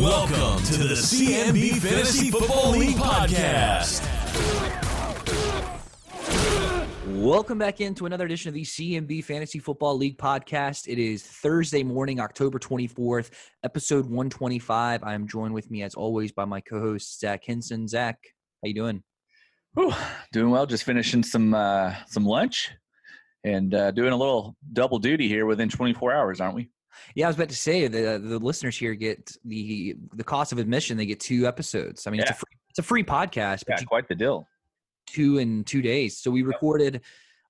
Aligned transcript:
Welcome 0.00 0.64
to 0.64 0.78
the 0.78 0.94
CMB 0.94 1.72
Fantasy 1.72 2.30
Football 2.30 2.70
League 2.70 2.96
podcast. 2.96 4.00
Welcome 7.06 7.58
back 7.58 7.82
into 7.82 8.06
another 8.06 8.24
edition 8.24 8.48
of 8.48 8.54
the 8.54 8.62
CMB 8.62 9.22
Fantasy 9.24 9.58
Football 9.58 9.98
League 9.98 10.16
podcast. 10.16 10.88
It 10.88 10.98
is 10.98 11.22
Thursday 11.22 11.82
morning, 11.82 12.18
October 12.18 12.58
24th, 12.58 13.28
episode 13.62 14.06
125. 14.06 15.04
I'm 15.04 15.28
joined 15.28 15.52
with 15.52 15.70
me, 15.70 15.82
as 15.82 15.94
always, 15.94 16.32
by 16.32 16.46
my 16.46 16.62
co-host 16.62 17.20
Zach 17.20 17.44
Henson. 17.44 17.86
Zach, 17.86 18.16
how 18.62 18.68
you 18.68 18.74
doing? 18.74 19.02
Whew, 19.74 19.92
doing 20.32 20.48
well. 20.48 20.64
Just 20.64 20.84
finishing 20.84 21.22
some 21.22 21.52
uh, 21.52 21.94
some 22.06 22.24
lunch 22.24 22.70
and 23.44 23.74
uh, 23.74 23.90
doing 23.90 24.14
a 24.14 24.16
little 24.16 24.56
double 24.72 24.98
duty 24.98 25.28
here 25.28 25.44
within 25.44 25.68
24 25.68 26.14
hours, 26.14 26.40
aren't 26.40 26.54
we? 26.54 26.70
Yeah, 27.14 27.26
I 27.26 27.28
was 27.28 27.36
about 27.36 27.48
to 27.50 27.56
say 27.56 27.86
the 27.88 28.18
the 28.22 28.38
listeners 28.38 28.76
here 28.76 28.94
get 28.94 29.36
the 29.44 29.94
the 30.14 30.24
cost 30.24 30.52
of 30.52 30.58
admission. 30.58 30.96
They 30.96 31.06
get 31.06 31.20
two 31.20 31.46
episodes. 31.46 32.06
I 32.06 32.10
mean, 32.10 32.20
it's 32.20 32.30
a 32.30 32.34
Yeah. 32.34 32.38
free, 32.38 32.58
it's 32.70 32.78
a 32.78 32.82
free 32.82 33.04
podcast, 33.04 33.64
but 33.66 33.80
Yeah, 33.80 33.84
quite 33.84 34.08
the 34.08 34.14
deal. 34.14 34.46
two 35.06 35.38
in 35.38 35.64
two 35.64 35.82
days. 35.82 36.18
So 36.18 36.30
we 36.30 36.42
recorded 36.42 37.00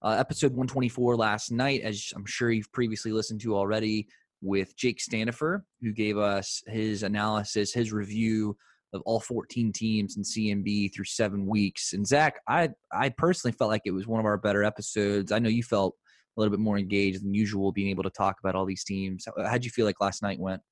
uh, 0.02 0.16
episode 0.18 0.52
124 0.52 1.14
last 1.16 1.50
night, 1.52 1.82
as 1.82 2.10
I'm 2.16 2.24
sure 2.24 2.50
you've 2.50 2.72
previously 2.72 3.12
listened 3.12 3.42
to 3.42 3.54
already, 3.54 4.08
with 4.40 4.74
Jake 4.76 4.98
Stanifer, 4.98 5.60
who 5.82 5.92
gave 5.92 6.16
us 6.16 6.62
his 6.66 7.02
analysis, 7.02 7.74
his 7.74 7.92
review 7.92 8.56
of 8.94 9.02
all 9.02 9.20
14 9.20 9.72
teams 9.72 10.16
in 10.16 10.22
CMB 10.24 10.94
through 10.94 11.04
seven 11.04 11.46
weeks. 11.46 11.92
And 11.92 12.06
Zach, 12.06 12.40
I 12.48 12.70
I 12.90 13.10
personally 13.10 13.52
felt 13.52 13.70
like 13.70 13.82
it 13.84 13.90
was 13.90 14.06
one 14.06 14.20
of 14.20 14.26
our 14.26 14.38
better 14.38 14.64
episodes. 14.64 15.30
I 15.32 15.38
know 15.38 15.50
you 15.50 15.62
felt 15.62 15.94
a 16.40 16.42
little 16.42 16.56
bit 16.56 16.62
more 16.62 16.78
engaged 16.78 17.22
than 17.22 17.34
usual, 17.34 17.70
being 17.70 17.88
able 17.90 18.02
to 18.02 18.10
talk 18.10 18.36
about 18.40 18.54
all 18.54 18.64
these 18.64 18.84
teams. 18.84 19.26
How- 19.26 19.44
How'd 19.46 19.64
you 19.64 19.70
feel 19.70 19.86
like 19.86 20.00
last 20.00 20.22
night 20.22 20.38
went? 20.38 20.62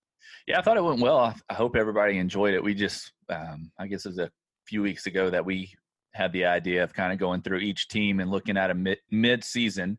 Yeah, 0.46 0.58
I 0.58 0.62
thought 0.62 0.76
it 0.76 0.84
went 0.84 1.00
well. 1.00 1.34
I, 1.48 1.54
hope 1.54 1.76
everybody 1.76 2.18
enjoyed 2.18 2.54
it. 2.54 2.62
We 2.62 2.74
just, 2.74 3.12
um, 3.28 3.70
I 3.78 3.86
guess 3.86 4.04
it 4.06 4.10
was 4.10 4.18
a 4.18 4.30
few 4.66 4.82
weeks 4.82 5.06
ago 5.06 5.30
that 5.30 5.44
we 5.44 5.70
had 6.14 6.32
the 6.32 6.46
idea 6.46 6.82
of 6.82 6.92
kind 6.92 7.12
of 7.12 7.18
going 7.18 7.42
through 7.42 7.58
each 7.58 7.88
team 7.88 8.20
and 8.20 8.30
looking 8.30 8.56
at 8.56 8.70
a 8.70 8.96
mid 9.10 9.44
season 9.44 9.98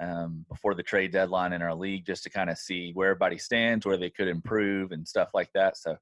um, 0.00 0.44
before 0.48 0.74
the 0.74 0.82
trade 0.82 1.12
deadline 1.12 1.52
in 1.52 1.62
our 1.62 1.74
league, 1.74 2.06
just 2.06 2.22
to 2.24 2.30
kind 2.30 2.50
of 2.50 2.58
see 2.58 2.92
where 2.94 3.10
everybody 3.10 3.38
stands, 3.38 3.84
where 3.84 3.96
they 3.96 4.10
could 4.10 4.28
improve, 4.28 4.92
and 4.92 5.06
stuff 5.06 5.30
like 5.34 5.50
that. 5.54 5.76
So, 5.76 5.96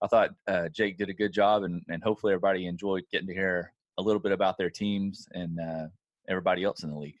I 0.00 0.06
thought 0.06 0.30
uh, 0.46 0.68
Jake 0.68 0.96
did 0.96 1.08
a 1.08 1.14
good 1.14 1.32
job, 1.32 1.64
and, 1.64 1.82
and 1.88 2.02
hopefully 2.02 2.32
everybody 2.32 2.66
enjoyed 2.66 3.02
getting 3.10 3.28
to 3.28 3.34
hear 3.34 3.72
a 3.98 4.02
little 4.02 4.20
bit 4.20 4.32
about 4.32 4.56
their 4.56 4.70
teams 4.70 5.26
and 5.32 5.58
uh, 5.58 5.86
everybody 6.28 6.62
else 6.62 6.84
in 6.84 6.90
the 6.90 6.98
league. 6.98 7.18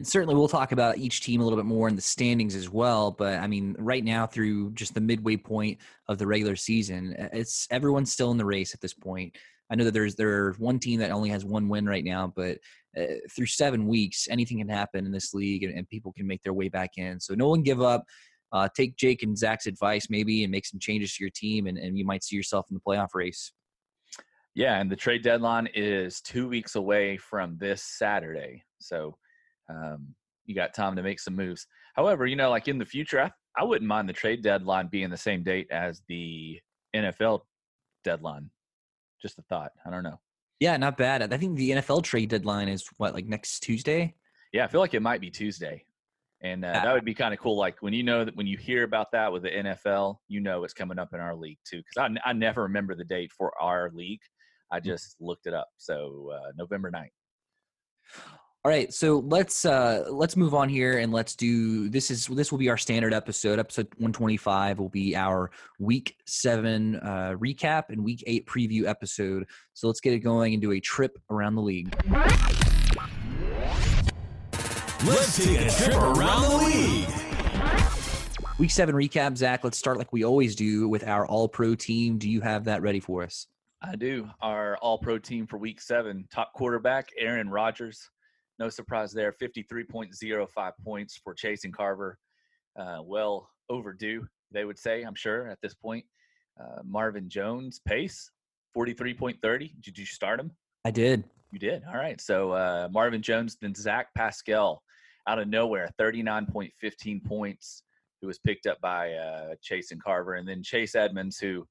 And 0.00 0.08
certainly 0.08 0.34
we'll 0.34 0.48
talk 0.48 0.72
about 0.72 0.96
each 0.96 1.20
team 1.20 1.42
a 1.42 1.44
little 1.44 1.58
bit 1.58 1.66
more 1.66 1.86
in 1.86 1.94
the 1.94 2.00
standings 2.00 2.54
as 2.54 2.70
well. 2.70 3.10
But 3.10 3.34
I 3.34 3.46
mean, 3.46 3.76
right 3.78 4.02
now 4.02 4.26
through 4.26 4.70
just 4.70 4.94
the 4.94 5.00
midway 5.02 5.36
point 5.36 5.76
of 6.08 6.16
the 6.16 6.26
regular 6.26 6.56
season, 6.56 7.14
it's 7.34 7.68
everyone's 7.70 8.10
still 8.10 8.30
in 8.30 8.38
the 8.38 8.46
race 8.46 8.72
at 8.72 8.80
this 8.80 8.94
point. 8.94 9.36
I 9.70 9.74
know 9.74 9.84
that 9.84 9.92
there's 9.92 10.14
there's 10.14 10.58
one 10.58 10.78
team 10.78 11.00
that 11.00 11.10
only 11.10 11.28
has 11.28 11.44
one 11.44 11.68
win 11.68 11.84
right 11.84 12.02
now, 12.02 12.32
but 12.34 12.56
uh, 12.98 13.16
through 13.30 13.44
seven 13.44 13.86
weeks, 13.86 14.26
anything 14.30 14.56
can 14.56 14.70
happen 14.70 15.04
in 15.04 15.12
this 15.12 15.34
league, 15.34 15.64
and, 15.64 15.76
and 15.76 15.86
people 15.86 16.14
can 16.14 16.26
make 16.26 16.42
their 16.42 16.54
way 16.54 16.70
back 16.70 16.92
in. 16.96 17.20
So 17.20 17.34
no 17.34 17.50
one 17.50 17.62
give 17.62 17.82
up. 17.82 18.06
Uh, 18.52 18.70
take 18.74 18.96
Jake 18.96 19.22
and 19.22 19.36
Zach's 19.36 19.66
advice 19.66 20.06
maybe, 20.08 20.44
and 20.44 20.50
make 20.50 20.64
some 20.64 20.80
changes 20.80 21.14
to 21.16 21.24
your 21.24 21.30
team, 21.30 21.66
and, 21.66 21.76
and 21.76 21.98
you 21.98 22.06
might 22.06 22.24
see 22.24 22.36
yourself 22.36 22.68
in 22.70 22.74
the 22.74 22.80
playoff 22.80 23.08
race. 23.12 23.52
Yeah, 24.54 24.80
and 24.80 24.90
the 24.90 24.96
trade 24.96 25.22
deadline 25.22 25.68
is 25.74 26.22
two 26.22 26.48
weeks 26.48 26.74
away 26.74 27.18
from 27.18 27.58
this 27.58 27.82
Saturday. 27.82 28.64
So 28.78 29.18
um, 29.70 30.14
you 30.46 30.54
got 30.54 30.74
time 30.74 30.96
to 30.96 31.02
make 31.02 31.20
some 31.20 31.36
moves. 31.36 31.66
However, 31.94 32.26
you 32.26 32.36
know, 32.36 32.50
like 32.50 32.68
in 32.68 32.78
the 32.78 32.84
future, 32.84 33.20
I, 33.20 33.30
I 33.56 33.64
wouldn't 33.64 33.88
mind 33.88 34.08
the 34.08 34.12
trade 34.12 34.42
deadline 34.42 34.88
being 34.88 35.10
the 35.10 35.16
same 35.16 35.42
date 35.42 35.68
as 35.70 36.02
the 36.08 36.58
NFL 36.94 37.40
deadline. 38.04 38.50
Just 39.22 39.38
a 39.38 39.42
thought. 39.42 39.72
I 39.86 39.90
don't 39.90 40.02
know. 40.02 40.18
Yeah, 40.60 40.76
not 40.76 40.96
bad. 40.96 41.32
I 41.32 41.36
think 41.36 41.56
the 41.56 41.70
NFL 41.70 42.02
trade 42.02 42.30
deadline 42.30 42.68
is 42.68 42.84
what 42.98 43.14
like 43.14 43.26
next 43.26 43.60
Tuesday. 43.60 44.14
Yeah, 44.52 44.64
I 44.64 44.66
feel 44.66 44.80
like 44.80 44.94
it 44.94 45.00
might 45.00 45.20
be 45.20 45.30
Tuesday. 45.30 45.84
And 46.42 46.64
uh, 46.64 46.68
Yeah. 46.74 46.84
that 46.84 46.94
would 46.94 47.04
be 47.04 47.14
kind 47.14 47.32
of 47.34 47.40
cool. 47.40 47.56
Like 47.56 47.76
when 47.80 47.92
you 47.92 48.02
know 48.02 48.24
that 48.24 48.34
when 48.36 48.46
you 48.46 48.56
hear 48.56 48.84
about 48.84 49.12
that 49.12 49.32
with 49.32 49.42
the 49.42 49.50
NFL, 49.50 50.16
you 50.28 50.40
know 50.40 50.64
it's 50.64 50.74
coming 50.74 50.98
up 50.98 51.10
in 51.12 51.20
our 51.20 51.34
league 51.36 51.58
too. 51.64 51.82
Because 51.94 52.10
I, 52.24 52.30
I 52.30 52.32
never 52.32 52.62
remember 52.62 52.94
the 52.94 53.04
date 53.04 53.30
for 53.32 53.52
our 53.60 53.90
league. 53.94 54.20
I 54.72 54.80
just 54.80 55.16
looked 55.20 55.46
it 55.46 55.54
up. 55.54 55.68
So 55.76 56.30
uh, 56.34 56.52
November 56.56 56.90
9th. 56.90 57.08
All 58.62 58.70
right, 58.70 58.92
so 58.92 59.20
let's 59.20 59.64
uh 59.64 60.04
let's 60.10 60.36
move 60.36 60.52
on 60.52 60.68
here 60.68 60.98
and 60.98 61.10
let's 61.10 61.34
do 61.34 61.88
this 61.88 62.10
is 62.10 62.26
this 62.26 62.50
will 62.52 62.58
be 62.58 62.68
our 62.68 62.76
standard 62.76 63.14
episode. 63.14 63.58
Episode 63.58 63.86
125 63.94 64.78
will 64.78 64.90
be 64.90 65.16
our 65.16 65.50
week 65.78 66.18
7 66.26 66.96
uh 66.96 67.36
recap 67.38 67.84
and 67.88 68.04
week 68.04 68.22
8 68.26 68.46
preview 68.46 68.86
episode. 68.86 69.46
So 69.72 69.86
let's 69.86 70.02
get 70.02 70.12
it 70.12 70.18
going 70.18 70.52
and 70.52 70.60
do 70.60 70.72
a 70.72 70.80
trip 70.80 71.18
around 71.30 71.54
the 71.54 71.62
league. 71.62 71.90
Let's 75.06 75.42
take 75.42 75.60
a 75.62 75.70
trip 75.70 75.96
around 75.96 76.42
the 76.42 76.56
league. 76.66 77.08
Week 78.58 78.70
7 78.70 78.94
recap, 78.94 79.38
Zach, 79.38 79.64
let's 79.64 79.78
start 79.78 79.96
like 79.96 80.12
we 80.12 80.22
always 80.22 80.54
do 80.54 80.86
with 80.86 81.08
our 81.08 81.26
all-pro 81.26 81.76
team. 81.76 82.18
Do 82.18 82.28
you 82.28 82.42
have 82.42 82.64
that 82.64 82.82
ready 82.82 83.00
for 83.00 83.22
us? 83.22 83.46
I 83.80 83.96
do. 83.96 84.28
Our 84.42 84.76
all 84.82 84.98
pro 84.98 85.18
team 85.18 85.46
for 85.46 85.56
week 85.56 85.80
seven, 85.80 86.28
top 86.30 86.52
quarterback, 86.52 87.08
Aaron 87.18 87.48
Rodgers. 87.48 88.10
No 88.60 88.68
surprise 88.68 89.10
there. 89.12 89.32
53.05 89.32 90.72
points 90.84 91.18
for 91.24 91.32
Chase 91.32 91.64
and 91.64 91.74
Carver. 91.74 92.18
Uh, 92.78 92.98
well 93.02 93.48
overdue, 93.70 94.26
they 94.52 94.66
would 94.66 94.78
say, 94.78 95.02
I'm 95.02 95.14
sure, 95.14 95.48
at 95.48 95.58
this 95.62 95.74
point. 95.74 96.04
Uh, 96.60 96.82
Marvin 96.84 97.28
Jones, 97.30 97.80
pace, 97.88 98.30
43.30. 98.76 99.70
Did 99.80 99.96
you 99.96 100.04
start 100.04 100.38
him? 100.38 100.52
I 100.84 100.90
did. 100.90 101.24
You 101.52 101.58
did. 101.58 101.82
All 101.88 101.96
right. 101.96 102.20
So 102.20 102.52
uh, 102.52 102.88
Marvin 102.92 103.22
Jones, 103.22 103.56
then 103.62 103.74
Zach 103.74 104.08
Pascal 104.14 104.82
out 105.26 105.38
of 105.38 105.48
nowhere, 105.48 105.88
39.15 105.98 107.24
points, 107.24 107.82
who 108.20 108.26
was 108.26 108.38
picked 108.38 108.66
up 108.66 108.78
by 108.82 109.14
uh, 109.14 109.54
Chase 109.62 109.90
and 109.90 110.02
Carver. 110.02 110.34
And 110.34 110.46
then 110.46 110.62
Chase 110.62 110.94
Edmonds, 110.94 111.38
who 111.38 111.66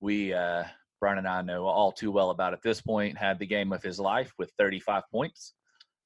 we, 0.00 0.34
uh, 0.34 0.64
Brian 1.00 1.16
and 1.16 1.26
I 1.26 1.40
know 1.40 1.64
all 1.64 1.92
too 1.92 2.10
well 2.10 2.28
about 2.28 2.52
at 2.52 2.62
this 2.62 2.82
point, 2.82 3.16
had 3.16 3.38
the 3.38 3.46
game 3.46 3.72
of 3.72 3.82
his 3.82 3.98
life 3.98 4.32
with 4.38 4.52
35 4.58 5.02
points. 5.10 5.54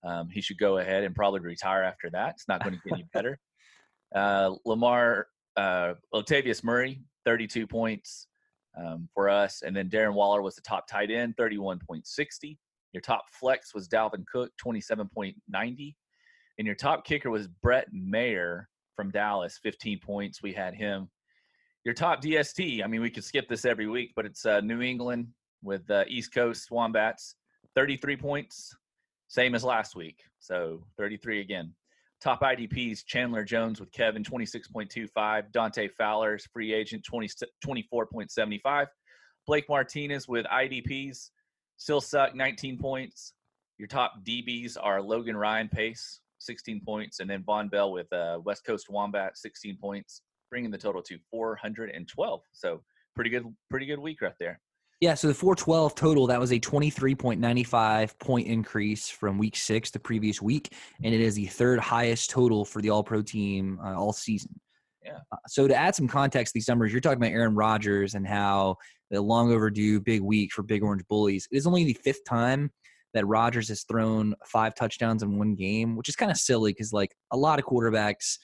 Um, 0.04 0.28
he 0.30 0.40
should 0.40 0.58
go 0.58 0.78
ahead 0.78 1.04
and 1.04 1.14
probably 1.14 1.40
retire 1.40 1.82
after 1.82 2.10
that. 2.10 2.34
It's 2.36 2.48
not 2.48 2.62
going 2.62 2.74
to 2.74 2.80
get 2.84 2.94
any 2.94 3.06
better. 3.12 3.38
Uh, 4.12 4.56
Lamar, 4.64 5.28
uh, 5.56 5.94
Latavius 6.12 6.64
Murray, 6.64 7.00
32 7.24 7.64
points 7.64 8.26
um, 8.76 9.08
for 9.14 9.28
us. 9.28 9.62
And 9.62 9.76
then 9.76 9.88
Darren 9.88 10.14
Waller 10.14 10.42
was 10.42 10.56
the 10.56 10.62
top 10.62 10.88
tight 10.88 11.12
end, 11.12 11.36
31.60. 11.36 12.58
Your 12.92 13.00
top 13.00 13.26
flex 13.32 13.74
was 13.74 13.88
Dalvin 13.88 14.26
Cook, 14.26 14.50
27.90. 14.64 15.94
And 16.58 16.66
your 16.66 16.74
top 16.74 17.04
kicker 17.04 17.30
was 17.30 17.46
Brett 17.46 17.86
Maher 17.92 18.68
from 18.96 19.10
Dallas, 19.10 19.58
15 19.62 20.00
points. 20.00 20.42
We 20.42 20.52
had 20.52 20.74
him. 20.74 21.08
Your 21.84 21.94
top 21.94 22.22
DST, 22.22 22.84
I 22.84 22.86
mean, 22.86 23.00
we 23.00 23.10
could 23.10 23.24
skip 23.24 23.48
this 23.48 23.64
every 23.64 23.86
week, 23.86 24.12
but 24.14 24.26
it's 24.26 24.44
uh, 24.44 24.60
New 24.60 24.82
England 24.82 25.28
with 25.62 25.88
uh, 25.90 26.04
East 26.08 26.34
Coast 26.34 26.70
Wombats, 26.70 27.36
33 27.74 28.16
points, 28.16 28.76
same 29.30 29.54
as 29.54 29.62
last 29.62 29.94
week. 29.94 30.24
So 30.40 30.82
33 30.98 31.40
again. 31.40 31.72
Top 32.20 32.40
IDPs, 32.42 33.06
Chandler 33.06 33.44
Jones 33.44 33.78
with 33.80 33.92
Kevin, 33.92 34.24
26.25. 34.24 35.52
Dante 35.52 35.88
Fowler's 35.96 36.46
free 36.52 36.74
agent, 36.74 37.04
20, 37.04 37.28
24.75. 37.64 38.86
Blake 39.46 39.68
Martinez 39.68 40.26
with 40.28 40.44
IDPs, 40.46 41.30
still 41.76 42.00
suck, 42.00 42.34
19 42.34 42.76
points. 42.76 43.32
Your 43.78 43.86
top 43.86 44.14
DBs 44.26 44.76
are 44.78 45.00
Logan 45.00 45.36
Ryan 45.36 45.68
Pace, 45.68 46.20
16 46.38 46.82
points, 46.84 47.20
and 47.20 47.30
then 47.30 47.44
Vonn 47.44 47.70
Bell 47.70 47.92
with 47.92 48.12
uh, 48.12 48.40
West 48.44 48.64
Coast 48.66 48.90
Wombat, 48.90 49.38
16 49.38 49.78
points, 49.80 50.22
bringing 50.50 50.72
the 50.72 50.76
total 50.76 51.02
to 51.02 51.18
412. 51.30 52.42
So 52.52 52.82
pretty 53.14 53.30
good, 53.30 53.44
pretty 53.70 53.86
good 53.86 54.00
week 54.00 54.20
right 54.22 54.34
there. 54.40 54.60
Yeah, 55.00 55.14
so 55.14 55.28
the 55.28 55.34
412 55.34 55.94
total, 55.94 56.26
that 56.26 56.38
was 56.38 56.52
a 56.52 56.60
23.95 56.60 58.18
point 58.18 58.46
increase 58.46 59.08
from 59.08 59.38
week 59.38 59.56
six 59.56 59.90
the 59.90 59.98
previous 59.98 60.42
week. 60.42 60.74
And 61.02 61.14
it 61.14 61.22
is 61.22 61.34
the 61.34 61.46
third 61.46 61.80
highest 61.80 62.28
total 62.28 62.66
for 62.66 62.82
the 62.82 62.90
All 62.90 63.02
Pro 63.02 63.22
team 63.22 63.80
uh, 63.82 63.98
all 63.98 64.12
season. 64.12 64.60
Yeah. 65.02 65.18
Uh, 65.32 65.36
so 65.48 65.66
to 65.66 65.74
add 65.74 65.94
some 65.94 66.06
context 66.06 66.52
to 66.52 66.58
these 66.58 66.68
numbers, 66.68 66.92
you're 66.92 67.00
talking 67.00 67.16
about 67.16 67.32
Aaron 67.32 67.54
Rodgers 67.54 68.14
and 68.14 68.26
how 68.26 68.76
the 69.10 69.22
long 69.22 69.50
overdue 69.52 70.00
big 70.00 70.20
week 70.20 70.52
for 70.52 70.62
Big 70.62 70.82
Orange 70.82 71.06
Bullies. 71.08 71.48
It 71.50 71.56
is 71.56 71.66
only 71.66 71.84
the 71.84 71.94
fifth 71.94 72.24
time 72.26 72.70
that 73.14 73.26
Rodgers 73.26 73.68
has 73.68 73.84
thrown 73.84 74.34
five 74.46 74.74
touchdowns 74.74 75.22
in 75.22 75.38
one 75.38 75.54
game, 75.54 75.96
which 75.96 76.10
is 76.10 76.16
kind 76.16 76.30
of 76.30 76.36
silly 76.36 76.72
because, 76.72 76.92
like, 76.92 77.14
a 77.32 77.36
lot 77.36 77.58
of 77.58 77.64
quarterbacks 77.64 78.36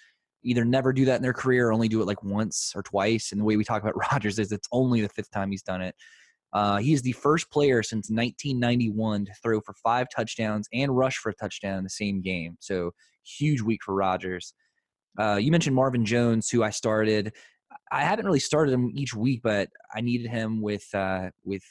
either 0.42 0.64
never 0.64 0.92
do 0.92 1.04
that 1.04 1.16
in 1.16 1.22
their 1.22 1.32
career 1.32 1.68
or 1.68 1.72
only 1.72 1.88
do 1.88 2.00
it 2.00 2.06
like 2.06 2.22
once 2.22 2.72
or 2.74 2.82
twice. 2.82 3.32
And 3.32 3.40
the 3.40 3.44
way 3.44 3.56
we 3.56 3.64
talk 3.64 3.82
about 3.82 3.96
Rodgers 4.12 4.38
is 4.38 4.52
it's 4.52 4.68
only 4.72 5.02
the 5.02 5.08
fifth 5.08 5.30
time 5.30 5.50
he's 5.50 5.62
done 5.62 5.82
it. 5.82 5.94
Uh, 6.56 6.78
he 6.78 6.94
is 6.94 7.02
the 7.02 7.12
first 7.12 7.50
player 7.50 7.82
since 7.82 8.08
1991 8.08 9.26
to 9.26 9.32
throw 9.42 9.60
for 9.60 9.74
five 9.74 10.06
touchdowns 10.08 10.66
and 10.72 10.96
rush 10.96 11.18
for 11.18 11.28
a 11.28 11.34
touchdown 11.34 11.76
in 11.76 11.84
the 11.84 11.90
same 11.90 12.22
game. 12.22 12.56
So 12.60 12.92
huge 13.26 13.60
week 13.60 13.82
for 13.84 13.94
Rodgers. 13.94 14.54
Uh, 15.18 15.34
you 15.34 15.50
mentioned 15.50 15.76
Marvin 15.76 16.06
Jones, 16.06 16.48
who 16.48 16.62
I 16.62 16.70
started. 16.70 17.34
I 17.92 18.04
haven't 18.04 18.24
really 18.24 18.40
started 18.40 18.72
him 18.72 18.90
each 18.94 19.14
week, 19.14 19.42
but 19.42 19.68
I 19.94 20.00
needed 20.00 20.30
him 20.30 20.62
with 20.62 20.86
uh, 20.94 21.28
with 21.44 21.62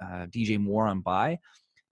uh, 0.00 0.26
DJ 0.26 0.56
Moore 0.56 0.86
on 0.86 1.00
bye. 1.00 1.40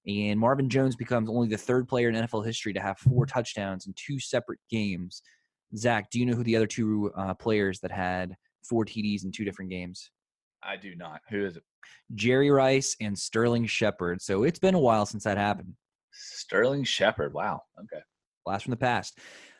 And 0.06 0.38
Marvin 0.38 0.68
Jones 0.68 0.94
becomes 0.94 1.28
only 1.28 1.48
the 1.48 1.58
third 1.58 1.88
player 1.88 2.08
in 2.08 2.14
NFL 2.14 2.46
history 2.46 2.72
to 2.74 2.80
have 2.80 2.96
four 2.98 3.26
touchdowns 3.26 3.88
in 3.88 3.94
two 3.96 4.20
separate 4.20 4.60
games. 4.70 5.20
Zach, 5.76 6.10
do 6.12 6.20
you 6.20 6.26
know 6.26 6.36
who 6.36 6.44
the 6.44 6.54
other 6.54 6.68
two 6.68 7.10
uh, 7.16 7.34
players 7.34 7.80
that 7.80 7.90
had 7.90 8.36
four 8.62 8.84
TDs 8.84 9.24
in 9.24 9.32
two 9.32 9.44
different 9.44 9.72
games? 9.72 10.12
I 10.62 10.76
do 10.76 10.94
not. 10.94 11.22
Who 11.30 11.44
is 11.44 11.56
it? 11.56 11.64
Jerry 12.14 12.50
Rice 12.50 12.96
and 13.00 13.18
Sterling 13.18 13.66
Shepard. 13.66 14.22
So 14.22 14.44
it's 14.44 14.58
been 14.58 14.74
a 14.74 14.80
while 14.80 15.06
since 15.06 15.24
that 15.24 15.38
happened. 15.38 15.74
Sterling 16.12 16.84
Shepard. 16.84 17.32
Wow. 17.32 17.62
Okay. 17.78 18.02
Blast 18.44 18.64
from 18.64 18.70
the 18.70 18.76
past. 18.76 19.18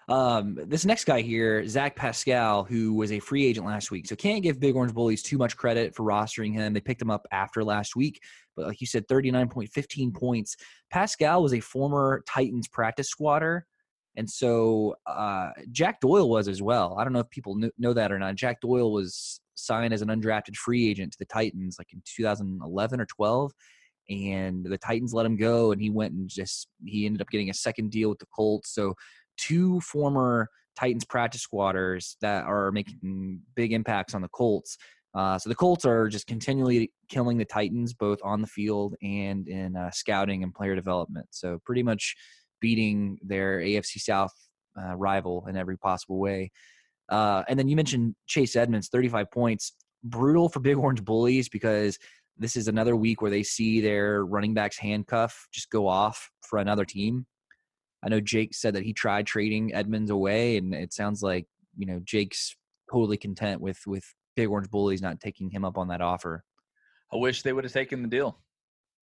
Um, 0.08 0.56
this 0.66 0.84
next 0.84 1.04
guy 1.04 1.20
here, 1.20 1.66
Zach 1.66 1.96
Pascal, 1.96 2.62
who 2.62 2.94
was 2.94 3.10
a 3.10 3.18
free 3.18 3.44
agent 3.44 3.66
last 3.66 3.90
week. 3.90 4.06
So 4.06 4.14
can't 4.14 4.42
give 4.42 4.60
Big 4.60 4.76
Orange 4.76 4.94
Bullies 4.94 5.22
too 5.22 5.36
much 5.36 5.56
credit 5.56 5.96
for 5.96 6.04
rostering 6.04 6.52
him. 6.52 6.72
They 6.72 6.80
picked 6.80 7.02
him 7.02 7.10
up 7.10 7.26
after 7.32 7.64
last 7.64 7.96
week, 7.96 8.22
but 8.54 8.66
like 8.66 8.80
you 8.80 8.86
said, 8.86 9.08
39.15 9.08 10.14
points. 10.14 10.56
Pascal 10.92 11.42
was 11.42 11.54
a 11.54 11.60
former 11.60 12.22
Titans 12.28 12.68
practice 12.68 13.08
squatter. 13.08 13.66
And 14.16 14.28
so 14.28 14.96
uh, 15.06 15.50
Jack 15.70 16.00
Doyle 16.00 16.28
was 16.28 16.48
as 16.48 16.62
well. 16.62 16.96
I 16.98 17.04
don't 17.04 17.12
know 17.12 17.20
if 17.20 17.30
people 17.30 17.58
know 17.78 17.92
that 17.92 18.12
or 18.12 18.18
not. 18.18 18.34
Jack 18.34 18.60
Doyle 18.60 18.92
was 18.92 19.40
signed 19.54 19.92
as 19.92 20.02
an 20.02 20.08
undrafted 20.08 20.56
free 20.56 20.88
agent 20.88 21.12
to 21.12 21.18
the 21.18 21.26
Titans 21.26 21.76
like 21.78 21.92
in 21.92 22.02
2011 22.04 23.00
or 23.00 23.06
12 23.06 23.52
and 24.08 24.64
the 24.64 24.78
Titans 24.78 25.12
let 25.12 25.26
him 25.26 25.36
go, 25.36 25.72
and 25.72 25.80
he 25.80 25.90
went 25.90 26.14
and 26.14 26.28
just 26.28 26.68
he 26.84 27.06
ended 27.06 27.20
up 27.20 27.30
getting 27.30 27.50
a 27.50 27.54
second 27.54 27.90
deal 27.90 28.08
with 28.08 28.18
the 28.18 28.26
Colts. 28.34 28.72
So 28.74 28.94
two 29.36 29.80
former 29.80 30.48
Titans 30.78 31.04
practice 31.04 31.42
squatters 31.42 32.16
that 32.20 32.44
are 32.44 32.70
making 32.70 33.40
big 33.54 33.72
impacts 33.72 34.14
on 34.14 34.22
the 34.22 34.28
Colts. 34.28 34.76
Uh, 35.14 35.38
so 35.38 35.48
the 35.48 35.54
Colts 35.54 35.86
are 35.86 36.08
just 36.08 36.26
continually 36.26 36.92
killing 37.08 37.38
the 37.38 37.44
Titans, 37.44 37.94
both 37.94 38.18
on 38.22 38.42
the 38.42 38.46
field 38.46 38.94
and 39.02 39.48
in 39.48 39.74
uh, 39.74 39.90
scouting 39.90 40.42
and 40.42 40.54
player 40.54 40.74
development. 40.74 41.26
So 41.30 41.58
pretty 41.64 41.82
much 41.82 42.14
beating 42.60 43.18
their 43.22 43.58
AFC 43.58 44.00
South 44.00 44.32
uh, 44.78 44.94
rival 44.94 45.46
in 45.48 45.56
every 45.56 45.76
possible 45.76 46.18
way. 46.18 46.50
Uh, 47.08 47.42
and 47.48 47.58
then 47.58 47.68
you 47.68 47.76
mentioned 47.76 48.14
Chase 48.26 48.56
Edmonds, 48.56 48.88
35 48.88 49.30
points. 49.30 49.72
Brutal 50.02 50.48
for 50.48 50.60
Big 50.60 50.76
Orange 50.76 51.04
Bullies 51.04 51.48
because 51.48 51.98
this 52.38 52.56
is 52.56 52.68
another 52.68 52.96
week 52.96 53.22
where 53.22 53.30
they 53.30 53.42
see 53.42 53.80
their 53.80 54.24
running 54.24 54.54
back's 54.54 54.78
handcuff 54.78 55.48
just 55.52 55.70
go 55.70 55.88
off 55.88 56.30
for 56.42 56.58
another 56.58 56.84
team. 56.84 57.26
I 58.04 58.08
know 58.08 58.20
Jake 58.20 58.54
said 58.54 58.74
that 58.74 58.84
he 58.84 58.92
tried 58.92 59.26
trading 59.26 59.74
Edmonds 59.74 60.10
away, 60.10 60.58
and 60.58 60.74
it 60.74 60.92
sounds 60.92 61.22
like 61.22 61.46
you 61.76 61.86
know 61.86 62.00
Jake's 62.04 62.54
totally 62.90 63.16
content 63.16 63.60
with 63.60 63.78
with 63.86 64.04
Big 64.36 64.48
Orange 64.48 64.70
Bullies 64.70 65.02
not 65.02 65.18
taking 65.18 65.50
him 65.50 65.64
up 65.64 65.78
on 65.78 65.88
that 65.88 66.02
offer. 66.02 66.44
I 67.12 67.16
wish 67.16 67.42
they 67.42 67.52
would 67.52 67.64
have 67.64 67.72
taken 67.72 68.02
the 68.02 68.08
deal. 68.08 68.38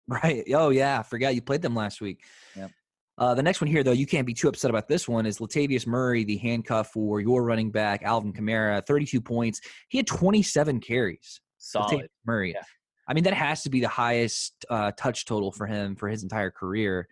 Right. 0.08 0.44
Oh 0.54 0.70
yeah, 0.70 1.00
I 1.00 1.02
forgot 1.02 1.34
you 1.34 1.42
played 1.42 1.62
them 1.62 1.74
last 1.74 2.00
week. 2.00 2.20
Yep. 2.54 2.70
Uh, 3.18 3.34
the 3.34 3.42
next 3.42 3.60
one 3.60 3.68
here, 3.68 3.82
though, 3.82 3.92
you 3.92 4.06
can't 4.06 4.26
be 4.26 4.34
too 4.34 4.48
upset 4.48 4.70
about 4.70 4.88
this 4.88 5.08
one. 5.08 5.24
Is 5.24 5.38
Latavius 5.38 5.86
Murray, 5.86 6.24
the 6.24 6.36
handcuff 6.36 6.92
for 6.92 7.20
your 7.20 7.44
running 7.44 7.70
back, 7.70 8.02
Alvin 8.02 8.32
Kamara, 8.32 8.84
32 8.86 9.20
points. 9.20 9.60
He 9.88 9.98
had 9.98 10.06
27 10.06 10.80
carries. 10.80 11.40
Solid. 11.58 11.92
Latavius 11.92 12.08
Murray. 12.26 12.52
Yeah. 12.54 12.62
I 13.08 13.14
mean, 13.14 13.24
that 13.24 13.34
has 13.34 13.62
to 13.62 13.70
be 13.70 13.80
the 13.80 13.88
highest 13.88 14.66
uh, 14.68 14.92
touch 14.98 15.24
total 15.24 15.52
for 15.52 15.66
him 15.66 15.96
for 15.96 16.08
his 16.08 16.22
entire 16.22 16.50
career. 16.50 17.08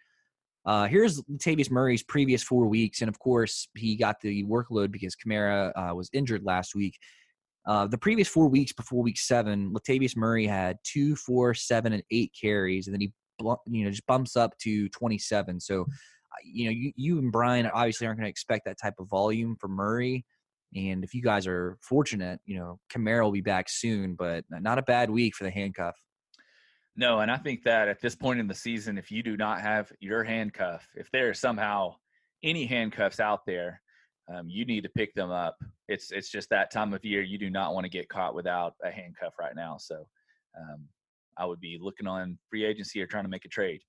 Uh, 0.66 0.86
here's 0.86 1.20
Latavius 1.22 1.70
Murray's 1.70 2.02
previous 2.02 2.42
four 2.42 2.66
weeks, 2.66 3.00
and 3.00 3.08
of 3.08 3.18
course, 3.18 3.68
he 3.76 3.96
got 3.96 4.20
the 4.20 4.44
workload 4.44 4.90
because 4.90 5.14
Kamara 5.14 5.72
uh, 5.76 5.94
was 5.94 6.10
injured 6.12 6.42
last 6.42 6.74
week. 6.74 6.98
Uh, 7.66 7.86
the 7.86 7.98
previous 7.98 8.28
four 8.28 8.48
weeks 8.48 8.72
before 8.72 9.02
week 9.02 9.18
seven, 9.18 9.72
Latavius 9.72 10.16
Murray 10.16 10.46
had 10.46 10.78
two, 10.82 11.16
four, 11.16 11.54
seven, 11.54 11.92
and 11.92 12.02
eight 12.10 12.32
carries, 12.38 12.86
and 12.86 12.94
then 12.94 13.00
he 13.00 13.12
you 13.40 13.84
know 13.84 13.90
just 13.90 14.06
bumps 14.06 14.36
up 14.36 14.56
to 14.58 14.88
27. 14.90 15.60
So, 15.60 15.82
uh, 15.82 15.84
you 16.44 16.66
know, 16.66 16.70
you, 16.70 16.92
you 16.96 17.18
and 17.18 17.32
Brian 17.32 17.66
obviously 17.66 18.06
aren't 18.06 18.18
going 18.18 18.26
to 18.26 18.30
expect 18.30 18.64
that 18.66 18.78
type 18.80 18.94
of 18.98 19.08
volume 19.08 19.56
from 19.60 19.72
Murray. 19.72 20.24
And 20.74 21.04
if 21.04 21.14
you 21.14 21.22
guys 21.22 21.46
are 21.46 21.76
fortunate, 21.80 22.40
you 22.44 22.58
know, 22.58 22.78
Kamara 22.92 23.22
will 23.22 23.32
be 23.32 23.40
back 23.40 23.66
soon, 23.68 24.16
but 24.16 24.44
not 24.50 24.78
a 24.78 24.82
bad 24.82 25.08
week 25.08 25.34
for 25.36 25.44
the 25.44 25.50
handcuff. 25.50 25.94
No, 26.96 27.20
and 27.20 27.30
I 27.30 27.36
think 27.36 27.64
that 27.64 27.88
at 27.88 28.00
this 28.00 28.14
point 28.14 28.40
in 28.40 28.46
the 28.46 28.54
season, 28.54 28.98
if 28.98 29.10
you 29.10 29.22
do 29.22 29.36
not 29.36 29.60
have 29.60 29.90
your 30.00 30.22
handcuff, 30.22 30.86
if 30.94 31.10
there 31.10 31.30
is 31.30 31.40
somehow 31.40 31.96
any 32.42 32.66
handcuffs 32.66 33.18
out 33.18 33.40
there, 33.46 33.80
um, 34.32 34.48
you 34.48 34.64
need 34.64 34.82
to 34.84 34.88
pick 34.90 35.12
them 35.14 35.30
up. 35.30 35.56
It's 35.88 36.12
it's 36.12 36.30
just 36.30 36.48
that 36.50 36.70
time 36.70 36.94
of 36.94 37.04
year. 37.04 37.22
You 37.22 37.36
do 37.36 37.50
not 37.50 37.74
want 37.74 37.84
to 37.84 37.90
get 37.90 38.08
caught 38.08 38.34
without 38.34 38.74
a 38.82 38.90
handcuff 38.90 39.34
right 39.38 39.54
now. 39.56 39.76
So 39.78 40.06
um, 40.58 40.86
I 41.36 41.46
would 41.46 41.60
be 41.60 41.78
looking 41.80 42.06
on 42.06 42.38
free 42.48 42.64
agency 42.64 43.02
or 43.02 43.06
trying 43.06 43.24
to 43.24 43.30
make 43.30 43.44
a 43.44 43.48
trade. 43.48 43.80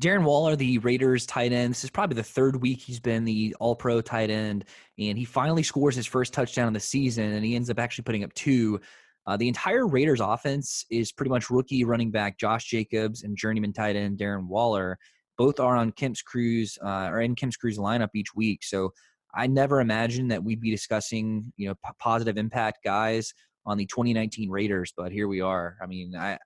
Darren 0.00 0.24
Waller, 0.24 0.56
the 0.56 0.78
Raiders 0.78 1.26
tight 1.26 1.52
end, 1.52 1.72
this 1.72 1.84
is 1.84 1.90
probably 1.90 2.16
the 2.16 2.22
third 2.22 2.56
week 2.56 2.80
he's 2.80 3.00
been 3.00 3.24
the 3.24 3.54
all 3.60 3.76
pro 3.76 4.00
tight 4.00 4.30
end, 4.30 4.64
and 4.98 5.18
he 5.18 5.26
finally 5.26 5.62
scores 5.62 5.94
his 5.94 6.06
first 6.06 6.32
touchdown 6.32 6.68
of 6.68 6.74
the 6.74 6.80
season, 6.80 7.32
and 7.32 7.44
he 7.44 7.54
ends 7.54 7.68
up 7.68 7.78
actually 7.78 8.04
putting 8.04 8.24
up 8.24 8.32
two. 8.32 8.80
Uh, 9.26 9.36
the 9.36 9.46
entire 9.46 9.86
Raiders 9.86 10.20
offense 10.20 10.86
is 10.90 11.12
pretty 11.12 11.28
much 11.28 11.50
rookie 11.50 11.84
running 11.84 12.10
back 12.10 12.38
Josh 12.38 12.64
Jacobs 12.64 13.24
and 13.24 13.36
journeyman 13.36 13.74
tight 13.74 13.94
end 13.94 14.18
Darren 14.18 14.46
Waller. 14.46 14.98
Both 15.36 15.60
are 15.60 15.76
on 15.76 15.92
Kemp's 15.92 16.22
Crew's 16.22 16.78
uh, 16.82 17.08
or 17.10 17.20
in 17.20 17.34
Kemp's 17.34 17.58
Crew's 17.58 17.78
lineup 17.78 18.08
each 18.14 18.34
week. 18.34 18.64
So 18.64 18.92
I 19.34 19.46
never 19.46 19.80
imagined 19.80 20.30
that 20.30 20.42
we'd 20.42 20.62
be 20.62 20.70
discussing 20.70 21.52
you 21.58 21.68
know 21.68 21.74
p- 21.74 21.92
positive 21.98 22.38
impact 22.38 22.78
guys 22.82 23.34
on 23.66 23.76
the 23.76 23.86
2019 23.86 24.50
Raiders, 24.50 24.92
but 24.96 25.12
here 25.12 25.28
we 25.28 25.40
are. 25.40 25.76
I 25.82 25.86
mean, 25.86 26.14
I 26.16 26.38